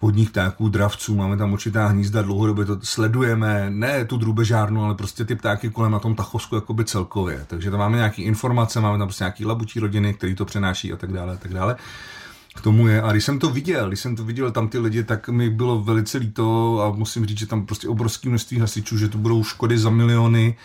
vodních 0.01 0.29
ptáků, 0.29 0.69
dravců, 0.69 1.15
máme 1.15 1.37
tam 1.37 1.53
určitá 1.53 1.87
hnízda, 1.87 2.21
dlouhodobě 2.21 2.65
to 2.65 2.79
sledujeme, 2.83 3.69
ne 3.69 4.05
tu 4.05 4.17
drubežárnu, 4.17 4.83
ale 4.83 4.95
prostě 4.95 5.25
ty 5.25 5.35
ptáky 5.35 5.69
kolem 5.69 5.91
na 5.91 5.99
tom 5.99 6.15
Tachovsku 6.15 6.55
jakoby 6.55 6.85
celkově. 6.85 7.45
Takže 7.47 7.71
tam 7.71 7.79
máme 7.79 7.97
nějaké 7.97 8.21
informace, 8.21 8.81
máme 8.81 8.97
tam 8.97 9.07
prostě 9.07 9.23
nějaký 9.23 9.45
labutí 9.45 9.79
rodiny, 9.79 10.13
který 10.13 10.35
to 10.35 10.45
přenáší 10.45 10.93
a 10.93 10.97
tak 10.97 11.11
dále, 11.11 11.33
a 11.33 11.37
tak 11.37 11.53
dále. 11.53 11.75
K 12.55 12.61
tomu 12.61 12.87
je. 12.87 13.01
A 13.01 13.11
když 13.11 13.25
jsem 13.25 13.39
to 13.39 13.49
viděl, 13.49 13.87
když 13.87 13.99
jsem 13.99 14.15
to 14.15 14.23
viděl 14.23 14.51
tam 14.51 14.67
ty 14.67 14.79
lidi, 14.79 15.03
tak 15.03 15.29
mi 15.29 15.49
bylo 15.49 15.81
velice 15.81 16.17
líto 16.17 16.79
a 16.81 16.91
musím 16.91 17.25
říct, 17.25 17.39
že 17.39 17.47
tam 17.47 17.65
prostě 17.65 17.87
obrovské 17.87 18.29
množství 18.29 18.59
hasičů, 18.59 18.97
že 18.97 19.09
to 19.09 19.17
budou 19.17 19.43
škody 19.43 19.77
za 19.77 19.89
miliony, 19.89 20.55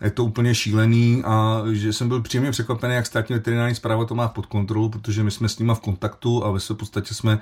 je 0.00 0.10
to 0.10 0.24
úplně 0.24 0.54
šílený 0.54 1.22
a 1.24 1.62
že 1.72 1.92
jsem 1.92 2.08
byl 2.08 2.22
příjemně 2.22 2.50
překvapený, 2.50 2.94
jak 2.94 3.06
státní 3.06 3.34
veterinární 3.34 3.74
zpráva 3.74 4.04
to 4.04 4.14
má 4.14 4.28
pod 4.28 4.46
kontrolu, 4.46 4.88
protože 4.88 5.22
my 5.22 5.30
jsme 5.30 5.48
s 5.48 5.58
nima 5.58 5.74
v 5.74 5.80
kontaktu 5.80 6.44
a 6.44 6.50
ve 6.50 6.60
své 6.60 6.74
podstatě 6.74 7.14
jsme 7.14 7.38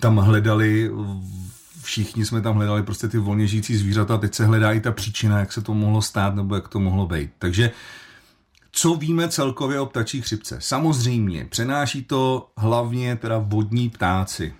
tam 0.00 0.16
hledali, 0.16 0.90
všichni 1.82 2.26
jsme 2.26 2.40
tam 2.40 2.54
hledali 2.54 2.82
prostě 2.82 3.08
ty 3.08 3.18
volně 3.18 3.46
žijící 3.46 3.76
zvířata, 3.76 4.18
teď 4.18 4.34
se 4.34 4.46
hledá 4.46 4.72
i 4.72 4.80
ta 4.80 4.92
příčina, 4.92 5.38
jak 5.38 5.52
se 5.52 5.62
to 5.62 5.74
mohlo 5.74 6.02
stát 6.02 6.34
nebo 6.34 6.54
jak 6.54 6.68
to 6.68 6.80
mohlo 6.80 7.06
být. 7.06 7.30
Takže 7.38 7.70
co 8.72 8.94
víme 8.94 9.28
celkově 9.28 9.80
o 9.80 9.86
ptačí 9.86 10.22
chřipce? 10.22 10.56
Samozřejmě, 10.60 11.44
přenáší 11.44 12.04
to 12.04 12.48
hlavně 12.56 13.16
teda 13.16 13.38
vodní 13.38 13.90
ptáci. 13.90 14.54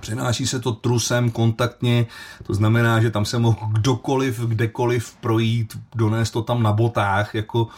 Přenáší 0.00 0.46
se 0.46 0.60
to 0.60 0.72
trusem 0.72 1.30
kontaktně, 1.30 2.06
to 2.42 2.54
znamená, 2.54 3.00
že 3.00 3.10
tam 3.10 3.24
se 3.24 3.38
mohl 3.38 3.58
kdokoliv, 3.72 4.40
kdekoliv 4.40 5.16
projít, 5.20 5.78
donést 5.94 6.32
to 6.32 6.42
tam 6.42 6.62
na 6.62 6.72
botách, 6.72 7.34
jako 7.34 7.68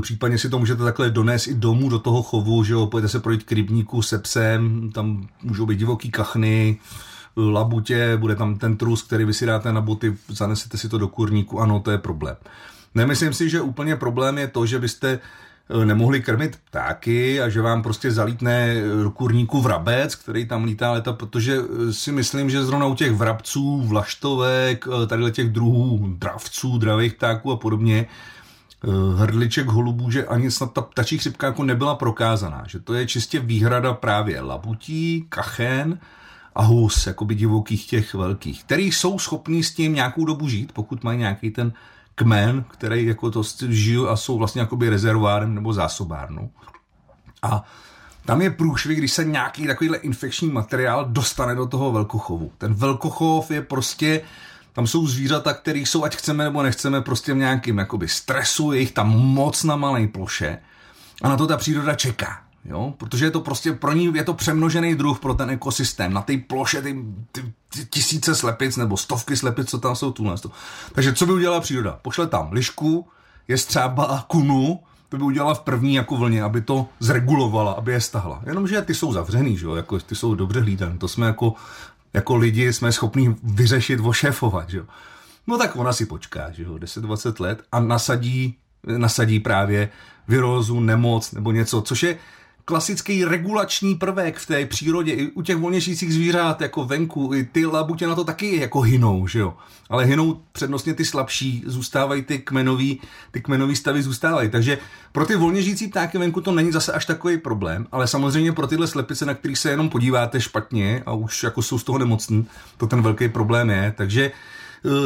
případně 0.00 0.38
si 0.38 0.48
to 0.48 0.58
můžete 0.58 0.82
takhle 0.82 1.10
donést 1.10 1.48
i 1.48 1.54
domů 1.54 1.88
do 1.88 1.98
toho 1.98 2.22
chovu, 2.22 2.64
že 2.64 2.72
jo, 2.72 2.86
pojďte 2.86 3.08
se 3.08 3.20
projít 3.20 3.42
k 3.42 3.52
rybníku 3.52 4.02
se 4.02 4.18
psem, 4.18 4.90
tam 4.94 5.28
můžou 5.42 5.66
být 5.66 5.78
divoký 5.78 6.10
kachny, 6.10 6.78
eh, 6.78 7.40
labutě, 7.40 8.16
bude 8.16 8.34
tam 8.34 8.58
ten 8.58 8.76
trus, 8.76 9.02
který 9.02 9.24
vy 9.24 9.34
si 9.34 9.46
dáte 9.46 9.72
na 9.72 9.80
boty, 9.80 10.16
zanesete 10.28 10.78
si 10.78 10.88
to 10.88 10.98
do 10.98 11.08
kurníku, 11.08 11.60
ano, 11.60 11.80
to 11.80 11.90
je 11.90 11.98
problém. 11.98 12.36
Nemyslím 12.94 13.32
si, 13.32 13.48
že 13.48 13.60
úplně 13.60 13.96
problém 13.96 14.38
je 14.38 14.48
to, 14.48 14.66
že 14.66 14.78
byste 14.78 15.18
eh, 15.70 15.86
nemohli 15.86 16.22
krmit 16.22 16.58
ptáky 16.70 17.40
a 17.40 17.48
že 17.48 17.62
vám 17.62 17.82
prostě 17.82 18.10
zalítne 18.10 18.74
do 19.02 19.10
kurníku 19.10 19.60
vrabec, 19.60 20.14
který 20.14 20.46
tam 20.46 20.64
lítá 20.64 20.92
leta, 20.92 21.12
protože 21.12 21.58
si 21.90 22.12
myslím, 22.12 22.50
že 22.50 22.64
zrovna 22.64 22.86
u 22.86 22.94
těch 22.94 23.12
vrabců, 23.12 23.82
vlaštovek, 23.82 24.88
tady 25.06 25.32
těch 25.32 25.48
druhů 25.48 26.14
dravců, 26.18 26.78
dravých 26.78 27.14
ptáků 27.14 27.52
a 27.52 27.56
podobně, 27.56 28.06
Eh, 28.06 28.35
hrdliček 29.16 29.66
holubů, 29.66 30.10
že 30.10 30.26
ani 30.26 30.50
snad 30.50 30.72
ta 30.72 30.80
ptačí 30.80 31.18
chřipka 31.18 31.46
jako 31.46 31.64
nebyla 31.64 31.94
prokázaná, 31.94 32.64
že 32.66 32.80
to 32.80 32.94
je 32.94 33.06
čistě 33.06 33.40
výhrada 33.40 33.92
právě 33.92 34.40
labutí, 34.40 35.26
kachen 35.28 35.98
a 36.54 36.62
hus, 36.62 37.08
by 37.24 37.34
divokých 37.34 37.86
těch 37.86 38.14
velkých, 38.14 38.64
který 38.64 38.92
jsou 38.92 39.18
schopní 39.18 39.62
s 39.62 39.74
tím 39.74 39.94
nějakou 39.94 40.24
dobu 40.24 40.48
žít, 40.48 40.72
pokud 40.72 41.04
mají 41.04 41.18
nějaký 41.18 41.50
ten 41.50 41.72
kmen, 42.14 42.64
který 42.68 43.06
jako 43.06 43.30
to 43.30 43.42
žijou 43.68 44.08
a 44.08 44.16
jsou 44.16 44.38
vlastně 44.38 44.60
jakoby 44.60 44.88
rezervoárem 44.88 45.54
nebo 45.54 45.72
zásobárnou. 45.72 46.50
A 47.42 47.64
tam 48.24 48.42
je 48.42 48.50
průšvih, 48.50 48.98
když 48.98 49.12
se 49.12 49.24
nějaký 49.24 49.66
takovýhle 49.66 49.98
infekční 49.98 50.48
materiál 50.50 51.04
dostane 51.04 51.54
do 51.54 51.66
toho 51.66 51.92
velkochovu. 51.92 52.52
Ten 52.58 52.74
velkochov 52.74 53.50
je 53.50 53.62
prostě 53.62 54.22
tam 54.76 54.86
jsou 54.86 55.06
zvířata, 55.06 55.54
které 55.54 55.78
jsou, 55.78 56.04
ať 56.04 56.16
chceme 56.16 56.44
nebo 56.44 56.62
nechceme, 56.62 57.00
prostě 57.00 57.34
v 57.34 57.36
nějakém 57.36 57.78
jakoby 57.78 58.08
stresu, 58.08 58.72
je 58.72 58.80
jich 58.80 58.92
tam 58.92 59.08
moc 59.08 59.64
na 59.64 59.76
malé 59.76 60.06
ploše 60.06 60.58
a 61.22 61.28
na 61.28 61.36
to 61.36 61.46
ta 61.46 61.56
příroda 61.56 61.94
čeká. 61.94 62.40
Jo? 62.64 62.94
Protože 62.98 63.24
je 63.24 63.30
to 63.30 63.40
prostě 63.40 63.72
pro 63.72 63.92
ní 63.92 64.12
je 64.14 64.24
to 64.24 64.34
přemnožený 64.34 64.94
druh 64.94 65.18
pro 65.18 65.34
ten 65.34 65.50
ekosystém. 65.50 66.12
Na 66.12 66.22
té 66.22 66.38
ploše 66.38 66.82
ty, 66.82 67.04
ty, 67.32 67.52
ty, 67.68 67.86
tisíce 67.90 68.34
slepic 68.34 68.76
nebo 68.76 68.96
stovky 68.96 69.36
slepic, 69.36 69.70
co 69.70 69.78
tam 69.78 69.96
jsou 69.96 70.12
tu. 70.12 70.32
Takže 70.92 71.12
co 71.12 71.26
by 71.26 71.32
udělala 71.32 71.60
příroda? 71.60 71.98
Pošle 72.02 72.26
tam 72.26 72.52
lišku, 72.52 73.08
je 73.48 73.56
třeba 73.56 74.24
kunu, 74.28 74.80
to 75.08 75.16
by 75.16 75.22
udělala 75.22 75.54
v 75.54 75.60
první 75.60 75.94
jako 75.94 76.16
vlně, 76.16 76.42
aby 76.42 76.60
to 76.60 76.88
zregulovala, 77.00 77.72
aby 77.72 77.92
je 77.92 78.00
stahla. 78.00 78.42
Jenomže 78.46 78.82
ty 78.82 78.94
jsou 78.94 79.12
zavřený, 79.12 79.56
že 79.56 79.66
jo? 79.66 79.74
Jako, 79.74 79.98
ty 79.98 80.14
jsou 80.14 80.34
dobře 80.34 80.60
hlídan. 80.60 80.98
To 80.98 81.08
jsme 81.08 81.26
jako, 81.26 81.54
jako 82.16 82.36
lidi 82.36 82.72
jsme 82.72 82.92
schopni 82.92 83.36
vyřešit, 83.42 84.00
ošéfovat. 84.00 84.70
Že 84.70 84.78
jo? 84.78 84.84
No 85.46 85.58
tak 85.58 85.76
ona 85.76 85.92
si 85.92 86.06
počká, 86.06 86.50
že 86.50 86.62
jo, 86.62 86.74
10-20 86.74 87.40
let 87.40 87.62
a 87.72 87.80
nasadí, 87.80 88.56
nasadí 88.86 89.40
právě 89.40 89.88
virózu, 90.28 90.80
nemoc 90.80 91.32
nebo 91.32 91.52
něco, 91.52 91.82
což 91.82 92.02
je 92.02 92.18
klasický 92.68 93.24
regulační 93.24 93.94
prvek 93.94 94.38
v 94.38 94.46
té 94.46 94.66
přírodě, 94.66 95.12
i 95.12 95.30
u 95.30 95.42
těch 95.42 95.56
volnějších 95.56 96.14
zvířat, 96.14 96.60
jako 96.60 96.84
venku, 96.84 97.30
i 97.34 97.44
ty 97.44 97.66
labutě 97.66 98.06
na 98.06 98.14
to 98.14 98.24
taky 98.24 98.60
jako 98.60 98.80
hynou, 98.80 99.26
že 99.26 99.38
jo. 99.38 99.54
Ale 99.90 100.04
hynou 100.04 100.40
přednostně 100.52 100.94
ty 100.94 101.04
slabší, 101.04 101.64
zůstávají 101.66 102.22
ty 102.22 102.38
kmenový, 102.38 103.00
ty 103.30 103.40
kmenový 103.40 103.76
stavy 103.76 104.02
zůstávají. 104.02 104.50
Takže 104.50 104.78
pro 105.12 105.26
ty 105.26 105.36
volně 105.36 105.62
žijící 105.62 105.88
ptáky 105.88 106.18
venku 106.18 106.40
to 106.40 106.52
není 106.52 106.72
zase 106.72 106.92
až 106.92 107.06
takový 107.06 107.38
problém, 107.38 107.86
ale 107.92 108.06
samozřejmě 108.06 108.52
pro 108.52 108.66
tyhle 108.66 108.86
slepice, 108.86 109.26
na 109.26 109.34
kterých 109.34 109.58
se 109.58 109.70
jenom 109.70 109.88
podíváte 109.88 110.40
špatně 110.40 111.02
a 111.06 111.12
už 111.12 111.42
jako 111.42 111.62
jsou 111.62 111.78
z 111.78 111.84
toho 111.84 111.98
nemocní, 111.98 112.46
to 112.76 112.86
ten 112.86 113.02
velký 113.02 113.28
problém 113.28 113.70
je. 113.70 113.94
Takže 113.96 114.32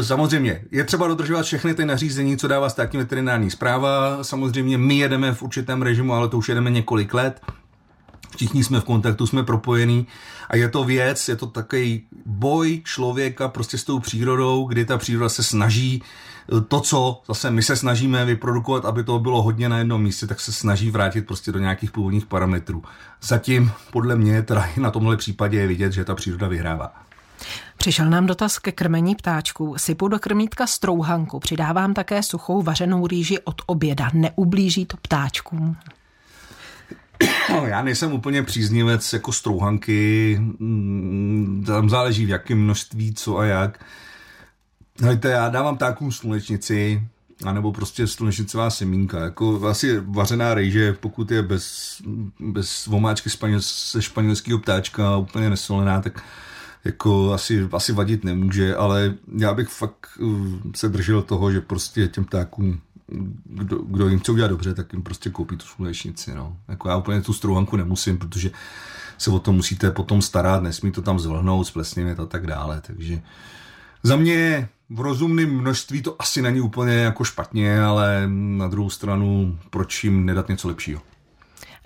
samozřejmě, 0.02 0.64
je 0.70 0.84
třeba 0.84 1.08
dodržovat 1.08 1.42
všechny 1.42 1.74
ty 1.74 1.84
nařízení, 1.84 2.36
co 2.36 2.48
dává 2.48 2.68
státní 2.68 2.98
veterinární 2.98 3.50
zpráva. 3.50 4.24
Samozřejmě 4.24 4.78
my 4.78 4.98
jedeme 4.98 5.34
v 5.34 5.42
určitém 5.42 5.82
režimu, 5.82 6.14
ale 6.14 6.28
to 6.28 6.38
už 6.38 6.48
jedeme 6.48 6.70
několik 6.70 7.14
let. 7.14 7.40
Všichni 8.36 8.64
jsme 8.64 8.80
v 8.80 8.84
kontaktu, 8.84 9.26
jsme 9.26 9.42
propojení 9.42 10.06
a 10.48 10.56
je 10.56 10.68
to 10.68 10.84
věc, 10.84 11.28
je 11.28 11.36
to 11.36 11.46
takový 11.46 12.02
boj 12.26 12.82
člověka 12.84 13.48
prostě 13.48 13.78
s 13.78 13.84
tou 13.84 14.00
přírodou, 14.00 14.64
kdy 14.64 14.84
ta 14.84 14.98
příroda 14.98 15.28
se 15.28 15.42
snaží 15.42 16.02
eh, 16.02 16.60
to, 16.60 16.80
co 16.80 17.22
zase 17.28 17.50
my 17.50 17.62
se 17.62 17.76
snažíme 17.76 18.24
vyprodukovat, 18.24 18.84
aby 18.84 19.04
to 19.04 19.18
bylo 19.18 19.42
hodně 19.42 19.68
na 19.68 19.78
jednom 19.78 20.02
místě, 20.02 20.26
tak 20.26 20.40
se 20.40 20.52
snaží 20.52 20.90
vrátit 20.90 21.26
prostě 21.26 21.52
do 21.52 21.58
nějakých 21.58 21.90
původních 21.90 22.26
parametrů. 22.26 22.82
Zatím, 23.22 23.70
podle 23.92 24.16
mě, 24.16 24.42
teda 24.42 24.68
na 24.76 24.90
tomhle 24.90 25.16
případě 25.16 25.58
je 25.58 25.66
vidět, 25.66 25.92
že 25.92 26.04
ta 26.04 26.14
příroda 26.14 26.48
vyhrává. 26.48 27.09
Přišel 27.80 28.10
nám 28.10 28.26
dotaz 28.26 28.58
ke 28.58 28.72
krmení 28.72 29.14
ptáčků. 29.14 29.74
Sypu 29.78 30.08
do 30.08 30.18
krmítka 30.18 30.66
strouhanku. 30.66 31.40
Přidávám 31.40 31.94
také 31.94 32.22
suchou 32.22 32.62
vařenou 32.62 33.06
rýži 33.06 33.38
od 33.38 33.62
oběda. 33.66 34.10
Neublíží 34.14 34.86
to 34.86 34.96
ptáčkům? 34.96 35.76
No, 37.50 37.66
já 37.66 37.82
nejsem 37.82 38.12
úplně 38.12 38.42
příznivec 38.42 39.12
jako 39.12 39.32
strouhanky. 39.32 40.36
Mm, 40.40 41.64
tam 41.66 41.90
záleží 41.90 42.26
v 42.26 42.28
jakém 42.28 42.58
množství, 42.58 43.14
co 43.14 43.38
a 43.38 43.44
jak. 43.44 43.84
Hejte, 45.02 45.30
já 45.30 45.48
dávám 45.48 45.76
ptákům 45.76 46.12
slunečnici, 46.12 47.02
anebo 47.44 47.72
prostě 47.72 48.06
slunečnicová 48.06 48.70
semínka. 48.70 49.18
Jako 49.18 49.68
asi 49.68 50.00
vařená 50.00 50.54
rejže, 50.54 50.92
pokud 50.92 51.30
je 51.30 51.42
bez, 51.42 51.96
bez 52.40 52.86
vomáčky 52.86 53.30
španěl, 53.30 53.60
ze 53.92 54.02
španělského 54.02 54.58
ptáčka 54.58 55.16
úplně 55.16 55.50
nesolená, 55.50 56.00
tak 56.00 56.22
jako 56.84 57.32
asi, 57.32 57.68
asi 57.72 57.92
vadit 57.92 58.24
nemůže, 58.24 58.76
ale 58.76 59.14
já 59.38 59.54
bych 59.54 59.68
fakt 59.68 60.06
uh, 60.20 60.46
se 60.74 60.88
držel 60.88 61.22
toho, 61.22 61.52
že 61.52 61.60
prostě 61.60 62.08
těm 62.08 62.24
ptákům 62.24 62.80
kdo, 63.44 63.78
kdo 63.78 64.08
jim 64.08 64.18
chce 64.18 64.32
udělat 64.32 64.48
dobře, 64.48 64.74
tak 64.74 64.92
jim 64.92 65.02
prostě 65.02 65.30
koupí 65.30 65.56
tu 65.56 65.66
slunečnici. 65.66 66.34
No. 66.34 66.56
Jako 66.68 66.88
já 66.88 66.96
úplně 66.96 67.20
tu 67.20 67.32
strouhanku 67.32 67.76
nemusím, 67.76 68.18
protože 68.18 68.50
se 69.18 69.30
o 69.30 69.38
to 69.38 69.52
musíte 69.52 69.90
potom 69.90 70.22
starat, 70.22 70.62
nesmí 70.62 70.92
to 70.92 71.02
tam 71.02 71.18
zvlhnout, 71.18 71.66
splesnit 71.66 72.20
a 72.20 72.26
tak 72.26 72.46
dále. 72.46 72.80
Takže 72.86 73.22
za 74.02 74.16
mě 74.16 74.68
v 74.90 75.00
rozumném 75.00 75.50
množství 75.50 76.02
to 76.02 76.16
asi 76.18 76.42
není 76.42 76.60
úplně 76.60 76.94
jako 76.94 77.24
špatně, 77.24 77.82
ale 77.82 78.22
na 78.28 78.68
druhou 78.68 78.90
stranu, 78.90 79.58
proč 79.70 80.04
jim 80.04 80.26
nedat 80.26 80.48
něco 80.48 80.68
lepšího? 80.68 81.02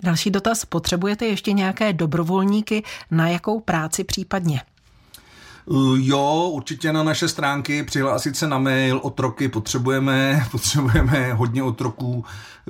Další 0.03 0.31
dotaz. 0.31 0.65
Potřebujete 0.65 1.25
ještě 1.25 1.53
nějaké 1.53 1.93
dobrovolníky? 1.93 2.83
Na 3.11 3.27
jakou 3.27 3.59
práci 3.59 4.03
případně? 4.03 4.61
Uh, 5.67 5.97
jo, 5.99 6.49
určitě 6.51 6.93
na 6.93 7.03
naše 7.03 7.27
stránky, 7.27 7.83
přihlásit 7.83 8.35
se 8.35 8.47
na 8.47 8.57
mail, 8.57 8.99
otroky 9.03 9.47
potřebujeme, 9.47 10.45
potřebujeme 10.51 11.33
hodně 11.33 11.63
otroků, 11.63 12.25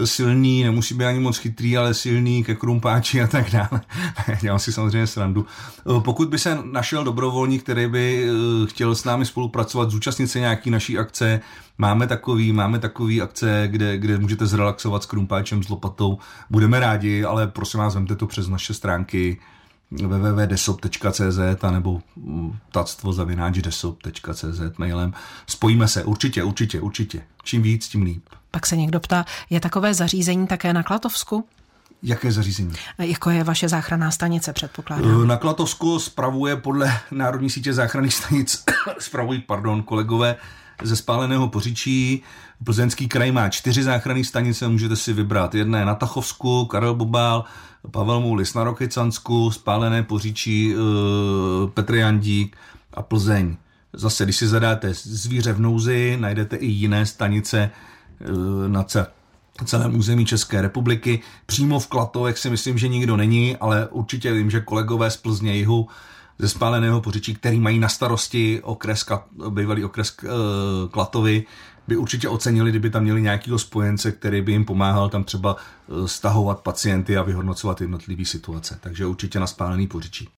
silný, 0.06 0.64
nemusí 0.64 0.96
být 0.96 1.06
ani 1.06 1.20
moc 1.20 1.38
chytrý, 1.38 1.78
ale 1.78 1.94
silný 1.94 2.44
ke 2.44 2.56
krumpáči 2.56 3.22
a 3.22 3.28
tak 3.28 3.52
dále. 3.52 3.82
Dělám 4.42 4.60
si 4.60 4.72
samozřejmě 4.72 5.08
srandu. 5.08 5.46
Uh, 5.84 6.04
pokud 6.04 6.30
by 6.30 6.40
se 6.40 6.58
našel 6.72 7.04
dobrovolník, 7.04 7.64
který 7.64 7.88
by 7.88 8.30
uh, 8.30 8.68
chtěl 8.68 8.96
s 8.96 9.04
námi 9.04 9.26
spolupracovat, 9.26 9.92
zúčastnit 9.92 10.28
se 10.28 10.40
nějaký 10.40 10.70
naší 10.70 10.98
akce, 10.98 11.42
máme 11.78 12.08
takový, 12.08 12.52
máme 12.52 12.80
takový 12.80 13.22
akce, 13.22 13.68
kde, 13.72 13.98
kde 13.98 14.18
můžete 14.18 14.46
zrelaxovat 14.46 15.04
s 15.04 15.06
krumpáčem, 15.06 15.64
s 15.64 15.70
lopatou. 15.70 16.18
Budeme 16.50 16.80
rádi, 16.80 17.24
ale 17.24 17.48
prosím 17.48 17.80
vás, 17.80 17.96
vemte 17.96 18.16
to 18.16 18.28
přes 18.28 18.48
naše 18.48 18.74
stránky 18.74 19.38
www.desop.cz 19.92 21.64
a 21.64 21.72
nebo 21.72 22.02
tactvo 22.72 23.14
desop.cz 23.62 24.78
mailem. 24.78 25.14
Spojíme 25.48 25.88
se, 25.88 26.04
určitě, 26.04 26.44
určitě, 26.44 26.82
určitě. 26.82 27.22
Čím 27.44 27.62
víc, 27.62 27.88
tím 27.88 28.02
líp. 28.02 28.24
Pak 28.52 28.66
se 28.66 28.78
někdo 28.78 29.00
ptá, 29.00 29.26
je 29.50 29.60
takové 29.60 29.94
zařízení 29.94 30.48
také 30.48 30.74
na 30.74 30.84
Klatovsku? 30.84 31.48
Jaké 32.04 32.32
zařízení? 32.32 32.74
Jako 32.98 33.30
je 33.30 33.44
vaše 33.44 33.70
záchranná 33.70 34.12
stanice, 34.12 34.54
předpokládám. 34.54 35.28
Na 35.28 35.38
Klatovsku 35.38 36.00
spravuje 36.00 36.56
podle 36.56 37.00
Národní 37.12 37.50
sítě 37.50 37.74
záchranných 37.74 38.14
stanic, 38.14 38.64
spravují, 39.00 39.42
pardon, 39.42 39.84
kolegové 39.84 40.36
ze 40.84 40.96
spáleného 40.96 41.48
poříčí. 41.48 42.22
Plzeňský 42.64 43.08
kraj 43.08 43.32
má 43.32 43.50
čtyři 43.50 43.84
záchranné 43.84 44.24
stanice, 44.24 44.68
můžete 44.68 44.96
si 44.96 45.14
vybrat. 45.14 45.56
Jedna 45.56 45.80
je 45.80 45.86
na 45.86 45.96
Tachovsku, 45.96 46.66
Karel 46.66 46.96
Bobál, 46.96 47.44
Pavel 47.92 48.20
Moulis 48.20 48.54
na 48.54 48.64
Rokycansku, 48.64 49.52
Spálené 49.52 50.04
poříčí 50.04 50.74
eh, 50.74 50.78
Petr 51.74 51.96
Jandík 51.96 52.58
a 52.94 53.02
Plzeň. 53.02 53.58
Zase, 53.94 54.24
když 54.24 54.36
si 54.36 54.48
zadáte 54.48 54.94
zvíře 54.94 55.54
v 55.54 55.60
nouzi, 55.60 56.18
najdete 56.20 56.56
i 56.56 56.66
jiné 56.66 57.06
stanice 57.06 57.72
eh, 58.22 58.26
na 58.68 58.86
celém 59.66 59.96
území 59.96 60.26
České 60.26 60.62
republiky. 60.62 61.22
Přímo 61.46 61.80
v 61.80 61.88
Klatovech 61.88 62.38
si 62.38 62.50
myslím, 62.50 62.78
že 62.78 62.88
nikdo 62.88 63.18
není, 63.18 63.58
ale 63.58 63.88
určitě 63.88 64.34
vím, 64.34 64.52
že 64.52 64.62
kolegové 64.62 65.12
z 65.12 65.18
Plzně 65.18 65.56
jihu 65.56 65.88
ze 66.40 66.50
spáleného 66.50 67.02
pořečí, 67.02 67.36
který 67.36 67.60
mají 67.60 67.80
na 67.80 67.90
starosti 67.90 68.62
okres, 68.64 69.06
bývalý 69.50 69.86
okres 69.86 70.18
eh, 70.24 70.28
Klatovy, 70.92 71.46
by 71.88 71.98
určitě 71.98 72.30
ocenili, 72.30 72.70
kdyby 72.70 72.90
tam 72.90 73.04
měli 73.04 73.22
nějakého 73.22 73.60
spojence, 73.60 74.12
který 74.12 74.42
by 74.42 74.52
jim 74.52 74.66
pomáhal 74.66 75.10
tam 75.10 75.24
třeba 75.24 75.56
eh, 75.56 76.08
stahovat 76.08 76.60
pacienty 76.60 77.18
a 77.18 77.24
vyhodnocovat 77.24 77.82
jednotlivé 77.82 78.26
situace. 78.26 78.78
Takže 78.82 79.06
určitě 79.06 79.40
na 79.40 79.48
spálený 79.48 79.88
pořečí. 79.88 80.30